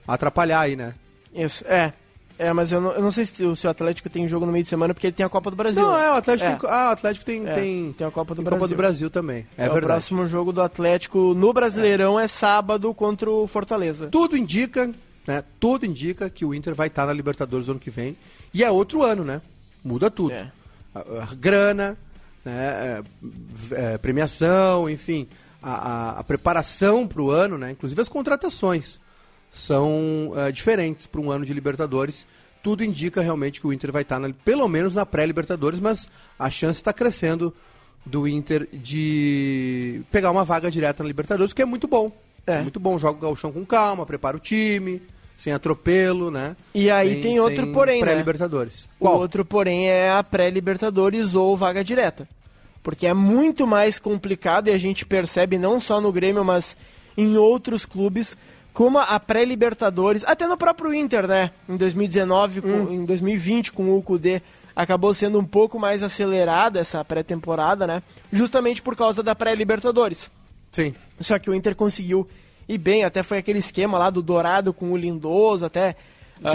atrapalhar 0.07 0.61
aí, 0.61 0.75
né? 0.75 0.93
Isso, 1.33 1.63
é. 1.67 1.93
É, 2.37 2.51
mas 2.51 2.71
eu 2.71 2.81
não, 2.81 2.91
eu 2.93 3.01
não 3.01 3.11
sei 3.11 3.25
se 3.25 3.43
o, 3.43 3.55
se 3.55 3.67
o 3.67 3.69
Atlético 3.69 4.09
tem 4.09 4.27
jogo 4.27 4.45
no 4.45 4.51
meio 4.51 4.63
de 4.63 4.69
semana, 4.69 4.91
porque 4.93 5.05
ele 5.07 5.15
tem 5.15 5.25
a 5.25 5.29
Copa 5.29 5.51
do 5.51 5.55
Brasil. 5.55 5.81
Não, 5.83 5.95
é, 5.95 6.09
o 6.11 6.15
Atlético 6.15 6.49
É. 6.49 6.55
tem. 6.55 6.69
Ah, 6.69 6.87
o 6.89 6.91
Atlético 6.91 7.25
tem. 7.25 7.47
É, 7.47 7.53
tem, 7.53 7.93
tem 7.93 8.07
a 8.07 8.11
Copa 8.11 8.33
do 8.33 8.41
Brasil. 8.41 8.59
Copa 8.59 8.67
do 8.73 8.75
Brasil 8.75 9.09
também. 9.09 9.45
É, 9.55 9.65
É, 9.65 9.69
o 9.69 9.73
verdade. 9.73 9.85
próximo 9.85 10.25
jogo 10.25 10.51
do 10.51 10.61
Atlético 10.61 11.33
no 11.35 11.53
Brasileirão 11.53 12.19
é, 12.19 12.27
sábado 12.27 12.91
contra 12.93 13.29
o 13.29 13.45
Fortaleza. 13.45 14.07
Tudo 14.07 14.35
indica, 14.35 14.91
né? 15.27 15.43
Tudo 15.59 15.85
indica 15.85 16.27
que 16.29 16.43
o 16.43 16.55
Inter 16.55 16.73
vai 16.73 16.87
estar 16.87 17.05
na 17.05 17.13
Libertadores 17.13 17.69
ano 17.69 17.79
que 17.79 17.91
vem. 17.91 18.17
E 18.51 18.63
é 18.63 18.71
outro 18.71 19.03
ano, 19.03 19.23
né? 19.23 19.39
Muda 19.83 20.09
tudo. 20.09 20.33
É. 20.33 20.51
A, 20.95 20.99
a 20.99 21.35
grana, 21.35 21.95
né? 22.45 23.01
é, 23.71 23.93
é, 23.93 23.97
premiação, 23.97 24.89
enfim. 24.89 25.27
A, 25.61 25.71
a- 25.71 26.19
a 26.19 26.23
preparação 26.23 27.07
para 27.07 27.21
o 27.21 27.31
ano, 27.31 27.57
né? 27.57 27.71
Inclusive 27.71 28.01
as 28.01 28.09
contratações 28.09 28.99
são 29.51 30.33
é, 30.35 30.51
diferentes 30.51 31.05
para 31.07 31.21
um 31.21 31.31
ano 31.31 31.45
de 31.45 31.53
Libertadores. 31.53 32.25
Tudo 32.61 32.83
indica 32.83 33.21
realmente 33.21 33.59
que 33.61 33.67
o 33.67 33.73
Inter 33.73 33.91
vai 33.91 34.01
estar, 34.01 34.19
na- 34.19 34.31
pelo 34.45 34.67
menos 34.67 34.95
na 34.95 35.05
pré-Libertadores, 35.05 35.79
mas 35.79 36.07
a 36.37 36.49
chance 36.49 36.79
está 36.79 36.91
crescendo 36.91 37.53
do 38.05 38.27
Inter 38.27 38.67
de 38.73 40.01
pegar 40.11 40.31
uma 40.31 40.43
vaga 40.43 40.69
direta 40.69 41.03
na 41.03 41.07
Libertadores, 41.07 41.51
o 41.51 41.55
que 41.55 41.61
é 41.61 41.65
muito 41.65 41.87
bom. 41.87 42.11
É. 42.45 42.61
Muito 42.61 42.77
bom, 42.79 42.99
joga 42.99 43.17
o 43.17 43.21
gauchão 43.21 43.51
com 43.53 43.65
calma, 43.65 44.05
prepara 44.05 44.35
o 44.35 44.39
time, 44.39 45.01
sem 45.37 45.51
atropelo, 45.53 46.31
né? 46.31 46.55
E 46.73 46.89
aí 46.89 47.13
Sem- 47.13 47.21
tem 47.21 47.39
outro 47.39 47.67
porém, 47.73 47.99
né? 47.99 48.05
Pré-Libertadores. 48.07 48.87
O 48.99 49.07
outro, 49.07 49.43
porém, 49.43 49.89
é 49.89 50.09
a 50.11 50.23
pré-Libertadores 50.23 51.35
ou 51.35 51.55
vaga 51.57 51.83
direta. 51.83 52.27
Porque 52.81 53.07
é 53.07 53.13
muito 53.13 53.65
mais 53.67 53.97
complicado 53.99 54.67
e 54.67 54.71
a 54.71 54.77
gente 54.77 55.05
percebe 55.05 55.57
não 55.57 55.79
só 55.79 55.99
no 56.01 56.11
Grêmio, 56.11 56.43
mas 56.43 56.75
em 57.17 57.37
outros 57.37 57.85
clubes, 57.85 58.35
como 58.73 58.97
a 58.99 59.19
pré-Libertadores, 59.19 60.23
até 60.25 60.47
no 60.47 60.57
próprio 60.57 60.93
Inter, 60.93 61.27
né? 61.27 61.51
Em 61.67 61.77
2019, 61.77 62.61
com- 62.61 62.67
Hum. 62.67 62.91
em 62.93 63.05
2020, 63.05 63.71
com 63.71 63.95
o 63.97 64.01
Kudê, 64.01 64.41
acabou 64.75 65.13
sendo 65.13 65.37
um 65.39 65.45
pouco 65.45 65.79
mais 65.79 66.01
acelerada 66.03 66.79
essa 66.79 67.03
pré-temporada, 67.05 67.85
né? 67.85 68.01
Justamente 68.31 68.81
por 68.81 68.95
causa 68.95 69.21
da 69.21 69.35
pré-Libertadores. 69.35 70.29
Sim. 70.71 70.93
Só 71.19 71.37
que 71.37 71.49
o 71.49 71.53
Inter 71.53 71.75
conseguiu 71.75 72.27
ir 72.67 72.77
bem, 72.77 73.03
até 73.03 73.23
foi 73.23 73.37
aquele 73.37 73.59
esquema 73.59 73.97
lá 73.97 74.09
do 74.09 74.21
Dourado 74.21 74.73
com 74.73 74.91
o 74.91 74.97
Lindoso, 74.97 75.65
até. 75.65 75.95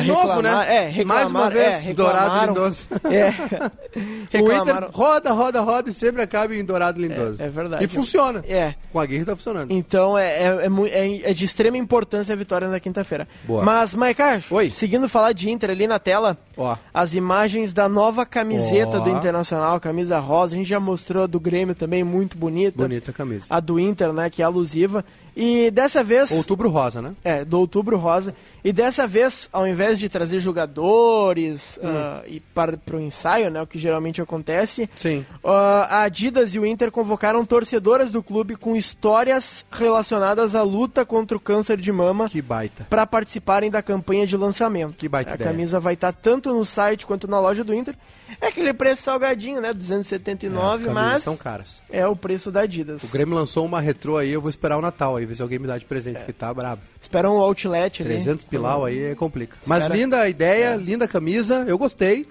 De 0.01 0.07
novo, 0.07 0.43
né? 0.43 0.91
É, 0.99 1.05
Mais 1.05 1.31
uma 1.31 1.49
vez, 1.49 1.87
é, 1.87 1.95
Dourado 1.95 2.37
e 2.37 2.47
Lindoso. 2.49 2.87
É. 3.11 4.39
O. 4.39 4.53
Inter 4.53 4.91
roda, 4.93 5.33
roda, 5.33 5.61
roda 5.63 5.89
e 5.89 5.93
sempre 5.95 6.21
acaba 6.21 6.55
em 6.55 6.63
Dourado 6.63 7.01
Lindoso. 7.01 7.43
É, 7.43 7.47
é 7.47 7.49
verdade. 7.49 7.85
E 7.85 7.89
funciona. 7.89 8.45
É. 8.47 8.75
Com 8.93 9.01
a 9.01 9.07
Guerra 9.07 9.25
tá 9.27 9.37
funcionando. 9.37 9.71
Então 9.73 10.19
é, 10.19 10.27
é, 10.27 10.47
é, 10.67 10.89
é- 10.91 11.31
é 11.31 11.33
de 11.33 11.45
extrema 11.45 11.79
importância 11.79 12.35
a 12.35 12.37
vitória 12.37 12.69
na 12.69 12.79
quinta-feira. 12.79 13.27
Boa. 13.45 13.63
Mas, 13.63 13.95
Maiká, 13.95 14.43
Oi. 14.51 14.71
seguindo 14.71 15.09
falar 15.09 15.33
de 15.33 15.49
Inter 15.51 15.71
ali 15.71 15.87
na 15.87 15.99
tela, 15.99 16.37
Ó. 16.57 16.77
as 16.93 17.15
imagens 17.15 17.73
da 17.73 17.89
nova 17.89 18.27
camiseta 18.27 18.99
Ó. 18.99 19.01
do 19.01 19.09
Internacional, 19.11 19.81
camisa 19.81 20.19
rosa, 20.19 20.55
a 20.55 20.59
gente 20.59 20.69
já 20.69 20.81
mostrou 20.81 21.25
a 21.25 21.27
do 21.27 21.41
Grêmio 21.41 21.75
também, 21.75 22.05
muito 22.05 22.37
bonita. 22.37 22.77
Bonita 22.77 23.11
a 23.11 23.15
camisa. 23.15 23.47
A 23.49 23.59
do 23.59 23.81
Inter, 23.81 24.13
né, 24.13 24.29
que 24.29 24.43
é 24.43 24.45
alusiva. 24.45 25.03
E 25.41 25.71
dessa 25.71 26.03
vez... 26.03 26.33
Outubro 26.33 26.69
rosa, 26.69 27.01
né? 27.01 27.15
É, 27.23 27.45
do 27.45 27.61
Outubro 27.61 27.97
Rosa. 27.97 28.35
E 28.65 28.73
dessa 28.73 29.07
vez, 29.07 29.49
ao 29.53 29.69
invés 29.69 30.01
de 30.01 30.09
trazer 30.09 30.41
jogadores 30.41 31.79
ah, 31.83 32.23
e 32.27 32.41
para 32.41 32.77
o 32.93 32.99
ensaio, 33.01 33.49
né, 33.51 33.63
o 33.63 33.67
que 33.67 33.79
geralmente 33.79 34.21
acontece, 34.21 34.91
Sim. 34.97 35.25
ah, 35.45 35.87
a 36.01 36.03
Adidas 36.03 36.55
e 36.55 36.59
o 36.59 36.67
Inter 36.67 36.91
convocaram 36.91 37.45
torcedoras 37.45 38.11
do 38.11 38.21
clube 38.21 38.57
com 38.57 38.75
histórias 38.75 39.65
relacionadas 39.71 40.57
à 40.57 40.63
luta 40.63 41.05
contra 41.07 41.37
o 41.37 41.41
câncer 41.41 41.77
de 41.77 41.93
mama 41.93 42.29
Que 42.29 42.43
baita. 42.43 42.85
para 42.91 43.07
participarem 43.07 43.71
da 43.71 43.81
campanha 43.81 44.27
de 44.27 44.37
lançamento. 44.37 44.97
Que 44.97 45.09
baita 45.09 45.33
A 45.33 45.35
ideia. 45.37 45.51
camisa 45.51 45.79
vai 45.79 45.95
estar 45.95 46.13
tanto 46.13 46.53
no 46.53 46.65
site 46.65 47.07
quanto 47.07 47.29
na 47.29 47.39
loja 47.39 47.63
do 47.63 47.73
Inter. 47.73 47.95
É 48.41 48.49
aquele 48.49 48.75
preço 48.75 49.03
salgadinho, 49.03 49.61
né, 49.61 49.69
É, 49.69 49.71
as 49.71 49.77
279, 49.77 50.91
mas 50.91 51.23
são 51.23 51.37
caras. 51.37 51.81
é 51.89 52.07
o 52.07 52.15
preço 52.15 52.51
da 52.51 52.61
Adidas. 52.63 53.03
O 53.03 53.09
Grêmio 53.09 53.35
lançou 53.35 53.65
uma 53.65 53.81
retrô 53.81 54.17
aí, 54.19 54.31
eu 54.31 54.41
vou 54.41 54.51
esperar 54.51 54.77
o 54.77 54.83
Natal 54.83 55.17
aí, 55.17 55.25
ver 55.29 55.37
se 55.37 55.43
alguém 55.43 55.59
me 55.59 55.67
dá 55.67 55.79
de 55.79 55.85
presente, 55.85 56.17
É. 56.17 56.19
porque 56.21 56.33
tá 56.33 56.53
brabo. 56.53 56.83
Esperam 57.01 57.37
o 57.37 57.41
outlet 57.41 58.03
ali. 58.03 58.11
300 58.15 58.45
pilau 58.45 58.85
aí 58.85 58.99
é 59.13 59.15
complica. 59.15 59.57
Mas 59.67 59.83
Espera. 59.85 60.01
linda 60.01 60.21
a 60.23 60.29
ideia, 60.29 60.75
linda 60.77 61.05
a 61.05 61.09
camisa, 61.09 61.65
eu 61.69 61.79
gostei. 61.79 62.27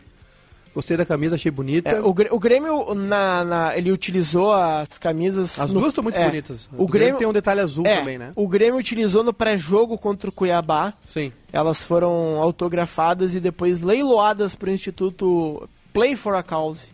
Gostei 0.76 0.96
da 0.96 1.06
camisa, 1.06 1.34
achei 1.36 1.50
bonita. 1.50 1.90
É, 1.90 2.00
o, 2.02 2.10
o 2.10 2.40
Grêmio, 2.40 2.94
na, 2.94 3.44
na- 3.44 3.78
ele 3.78 3.92
utilizou 3.92 4.54
as 4.54 5.00
camisas... 5.00 5.58
As 5.60 5.74
no- 5.74 5.80
duas 5.80 5.90
estão 5.92 6.04
muito 6.04 6.20
é, 6.20 6.26
bonitas. 6.26 6.70
O 6.78 6.88
Grêmio, 6.88 7.18
tem 7.18 7.28
um 7.28 7.34
detalhe 7.34 7.62
azul 7.62 7.84
é, 7.88 7.98
também, 7.98 8.20
né? 8.20 8.32
O 8.36 8.48
Grêmio 8.48 8.78
utilizou 8.80 9.24
no 9.24 9.34
pré-jogo 9.34 9.98
contra 9.98 10.30
o 10.30 10.32
Cuiabá. 10.32 10.94
Sim. 11.04 11.32
Elas 11.52 11.82
foram 11.84 12.40
autografadas 12.40 13.34
e 13.34 13.40
depois 13.40 13.80
leiloadas 13.80 14.54
para 14.54 14.70
o 14.70 14.72
Instituto 14.72 15.68
Play 15.92 16.16
for 16.16 16.36
a 16.36 16.44
Cause. 16.44 16.90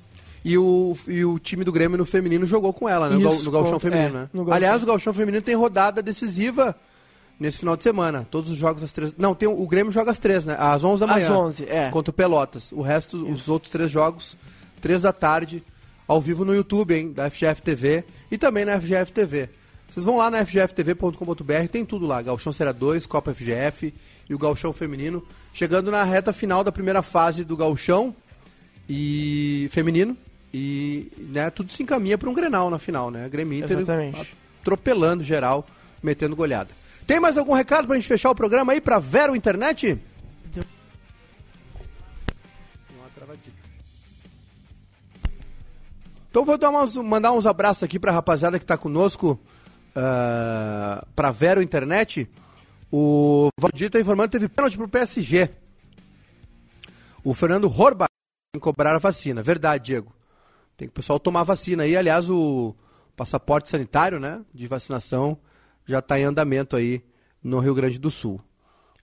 E 0.46 0.58
o, 0.58 0.96
e 1.08 1.24
o 1.24 1.40
time 1.40 1.64
do 1.64 1.72
Grêmio 1.72 1.98
no 1.98 2.06
feminino 2.06 2.46
jogou 2.46 2.74
com 2.74 2.88
ela, 2.90 3.10
né? 3.10 3.16
No, 3.16 3.34
Isso, 3.34 3.46
no 3.46 3.52
Galchão 3.52 3.74
contra- 3.74 3.90
Feminino, 3.92 4.18
é, 4.18 4.22
né? 4.24 4.30
no. 4.34 4.52
Aliás, 4.52 4.84
o 4.84 4.86
Galchão 4.86 5.14
Feminino 5.14 5.42
tem 5.42 5.56
rodada 5.56 6.02
decisiva 6.02 6.76
nesse 7.40 7.60
final 7.60 7.78
de 7.78 7.84
semana. 7.84 8.28
Todos 8.30 8.52
os 8.52 8.58
jogos 8.58 8.84
às 8.84 8.92
três. 8.92 9.16
Não, 9.18 9.34
tem, 9.34 9.48
o 9.48 9.66
Grêmio 9.68 9.92
joga 9.92 10.12
às 10.12 10.20
três, 10.20 10.46
né? 10.46 10.56
Às 10.60 10.84
11 10.84 11.00
da 11.00 11.08
manhã. 11.08 11.26
Às 11.26 11.30
11, 11.32 11.66
é. 11.70 11.90
Contra 11.92 12.12
o 12.12 12.14
Pelotas. 12.14 12.72
O 12.74 12.82
resto, 12.82 13.26
os 13.26 13.48
outros 13.48 13.72
três 13.72 13.90
jogos, 13.90 14.36
três 14.82 15.02
da 15.04 15.14
tarde, 15.14 15.64
ao 16.06 16.20
vivo 16.20 16.44
no 16.44 16.54
YouTube, 16.54 16.94
hein? 16.94 17.14
Da 17.14 17.30
FGF 17.30 17.62
TV 17.62 18.04
e 18.30 18.38
também 18.38 18.66
na 18.66 18.78
FGF 18.80 19.14
TV. 19.14 19.50
Vocês 19.90 20.04
vão 20.06 20.18
lá 20.18 20.30
na 20.30 20.40
fgftv.com.br, 20.46 21.68
tem 21.72 21.86
tudo 21.86 22.06
lá. 22.06 22.22
Galchão 22.22 22.52
Será 22.52 22.72
2, 22.74 23.06
Copa 23.06 23.34
FGF 23.34 23.94
e 24.30 24.34
o 24.34 24.38
Galchão 24.40 24.74
Feminino. 24.74 25.24
Chegando 25.54 25.90
na 25.90 26.04
reta 26.04 26.34
final 26.34 26.64
da 26.64 26.72
primeira 26.72 27.02
fase 27.02 27.44
do 27.46 27.56
Galchão 27.56 28.14
e 28.90 29.70
feminino. 29.72 30.18
E 30.54 31.12
né, 31.18 31.50
tudo 31.50 31.72
se 31.72 31.82
encaminha 31.82 32.18
para 32.18 32.30
um 32.30 32.34
Grenal 32.34 32.70
na 32.70 32.78
final, 32.78 33.10
né? 33.10 33.28
Grêmio 33.28 33.58
Inter 33.58 33.80
Exatamente. 33.80 34.34
atropelando 34.62 35.24
geral, 35.24 35.66
metendo 36.02 36.36
goleada. 36.36 36.70
Tem 37.08 37.20
mais 37.20 37.38
algum 37.38 37.54
recado 37.54 37.88
pra 37.88 37.96
gente 37.96 38.08
fechar 38.08 38.30
o 38.30 38.36
programa 38.36 38.72
aí 38.74 38.80
pra 38.80 39.00
Vero 39.00 39.36
Internet? 39.36 40.00
Deu. 40.54 40.64
Uma 42.96 43.10
travadinha. 43.16 43.56
Então 46.30 46.46
vou 46.46 46.58
dar 46.58 46.70
umas- 46.70 46.96
mandar 46.96 47.32
uns 47.32 47.46
abraços 47.46 47.84
aqui 47.84 48.00
pra 48.00 48.12
rapaziada 48.12 48.58
que 48.60 48.66
tá 48.66 48.78
conosco 48.78 49.40
ah, 49.96 51.06
pra 51.16 51.32
Vero 51.32 51.62
Internet. 51.62 52.28
O 52.92 53.48
Valdir 53.60 53.90
tá 53.90 54.00
informando 54.00 54.30
que 54.30 54.38
teve 54.40 54.50
pênalti 54.50 54.78
pro 54.78 54.88
PSG. 54.88 55.50
O 57.24 57.34
Fernando 57.34 57.66
Horba 57.66 58.06
tem 58.54 58.60
que 58.60 58.64
cobrar 58.64 58.96
a 58.96 59.00
vacina. 59.00 59.42
Verdade, 59.42 59.86
Diego. 59.86 60.14
Tem 60.78 60.88
que 60.88 60.92
o 60.92 60.96
pessoal 60.96 61.20
tomar 61.20 61.44
vacina 61.44 61.84
aí. 61.84 61.96
Aliás, 61.96 62.30
o 62.30 62.76
passaporte 63.16 63.70
sanitário, 63.70 64.20
né, 64.20 64.42
de 64.54 64.68
vacinação 64.68 65.38
já 65.86 66.00
está 66.00 66.20
em 66.20 66.24
andamento 66.24 66.76
aí 66.76 67.04
no 67.44 67.60
Rio 67.60 67.76
Grande 67.76 68.00
do 68.00 68.10
Sul. 68.10 68.42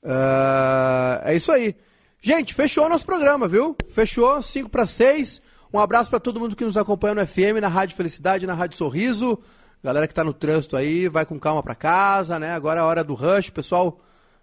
Ah, 0.02 1.20
é 1.24 1.34
isso 1.34 1.52
aí. 1.52 1.76
Gente, 2.20 2.54
fechou 2.54 2.86
o 2.86 2.88
nosso 2.88 3.04
programa, 3.04 3.46
viu? 3.46 3.76
Fechou, 3.88 4.42
5 4.42 4.68
para 4.68 4.86
6. 4.86 5.40
Um 5.72 5.78
abraço 5.78 6.10
para 6.10 6.20
todo 6.20 6.40
mundo 6.40 6.56
que 6.56 6.64
nos 6.64 6.76
acompanha 6.76 7.14
no 7.14 7.26
FM, 7.26 7.60
na 7.60 7.68
Rádio 7.68 7.96
Felicidade, 7.96 8.46
na 8.46 8.54
Rádio 8.54 8.76
Sorriso. 8.76 9.38
Galera 9.82 10.06
que 10.06 10.14
tá 10.14 10.24
no 10.24 10.34
trânsito 10.34 10.76
aí, 10.76 11.08
vai 11.08 11.24
com 11.24 11.38
calma 11.38 11.62
para 11.62 11.74
casa, 11.74 12.38
né? 12.38 12.52
Agora 12.52 12.80
é 12.80 12.82
a 12.82 12.86
hora 12.86 13.04
do 13.04 13.14
rush, 13.14 13.50
pessoal 13.50 13.98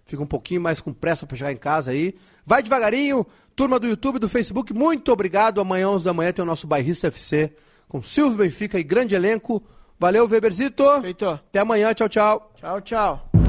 fica 0.08 0.22
um 0.22 0.26
pouquinho 0.26 0.60
mais 0.60 0.80
com 0.80 0.92
pressa 0.92 1.26
para 1.26 1.36
chegar 1.36 1.52
em 1.52 1.56
casa 1.56 1.90
aí. 1.90 2.14
Vai 2.44 2.62
devagarinho, 2.62 3.26
turma 3.58 3.80
do 3.80 3.88
YouTube, 3.88 4.20
do 4.20 4.28
Facebook, 4.28 4.72
muito 4.72 5.12
obrigado. 5.12 5.60
Amanhã, 5.60 5.88
11 5.88 6.04
da 6.04 6.14
manhã, 6.14 6.32
tem 6.32 6.44
o 6.44 6.46
nosso 6.46 6.64
Bairrista 6.64 7.08
FC 7.08 7.52
com 7.88 8.00
Silvio 8.00 8.38
Benfica 8.38 8.78
e 8.78 8.84
grande 8.84 9.16
elenco. 9.16 9.60
Valeu, 9.98 10.28
Weberzito. 10.28 10.84
Feito. 11.00 11.26
Até 11.26 11.58
amanhã, 11.58 11.92
tchau, 11.92 12.08
tchau. 12.08 12.52
Tchau, 12.56 12.80
tchau. 12.80 13.47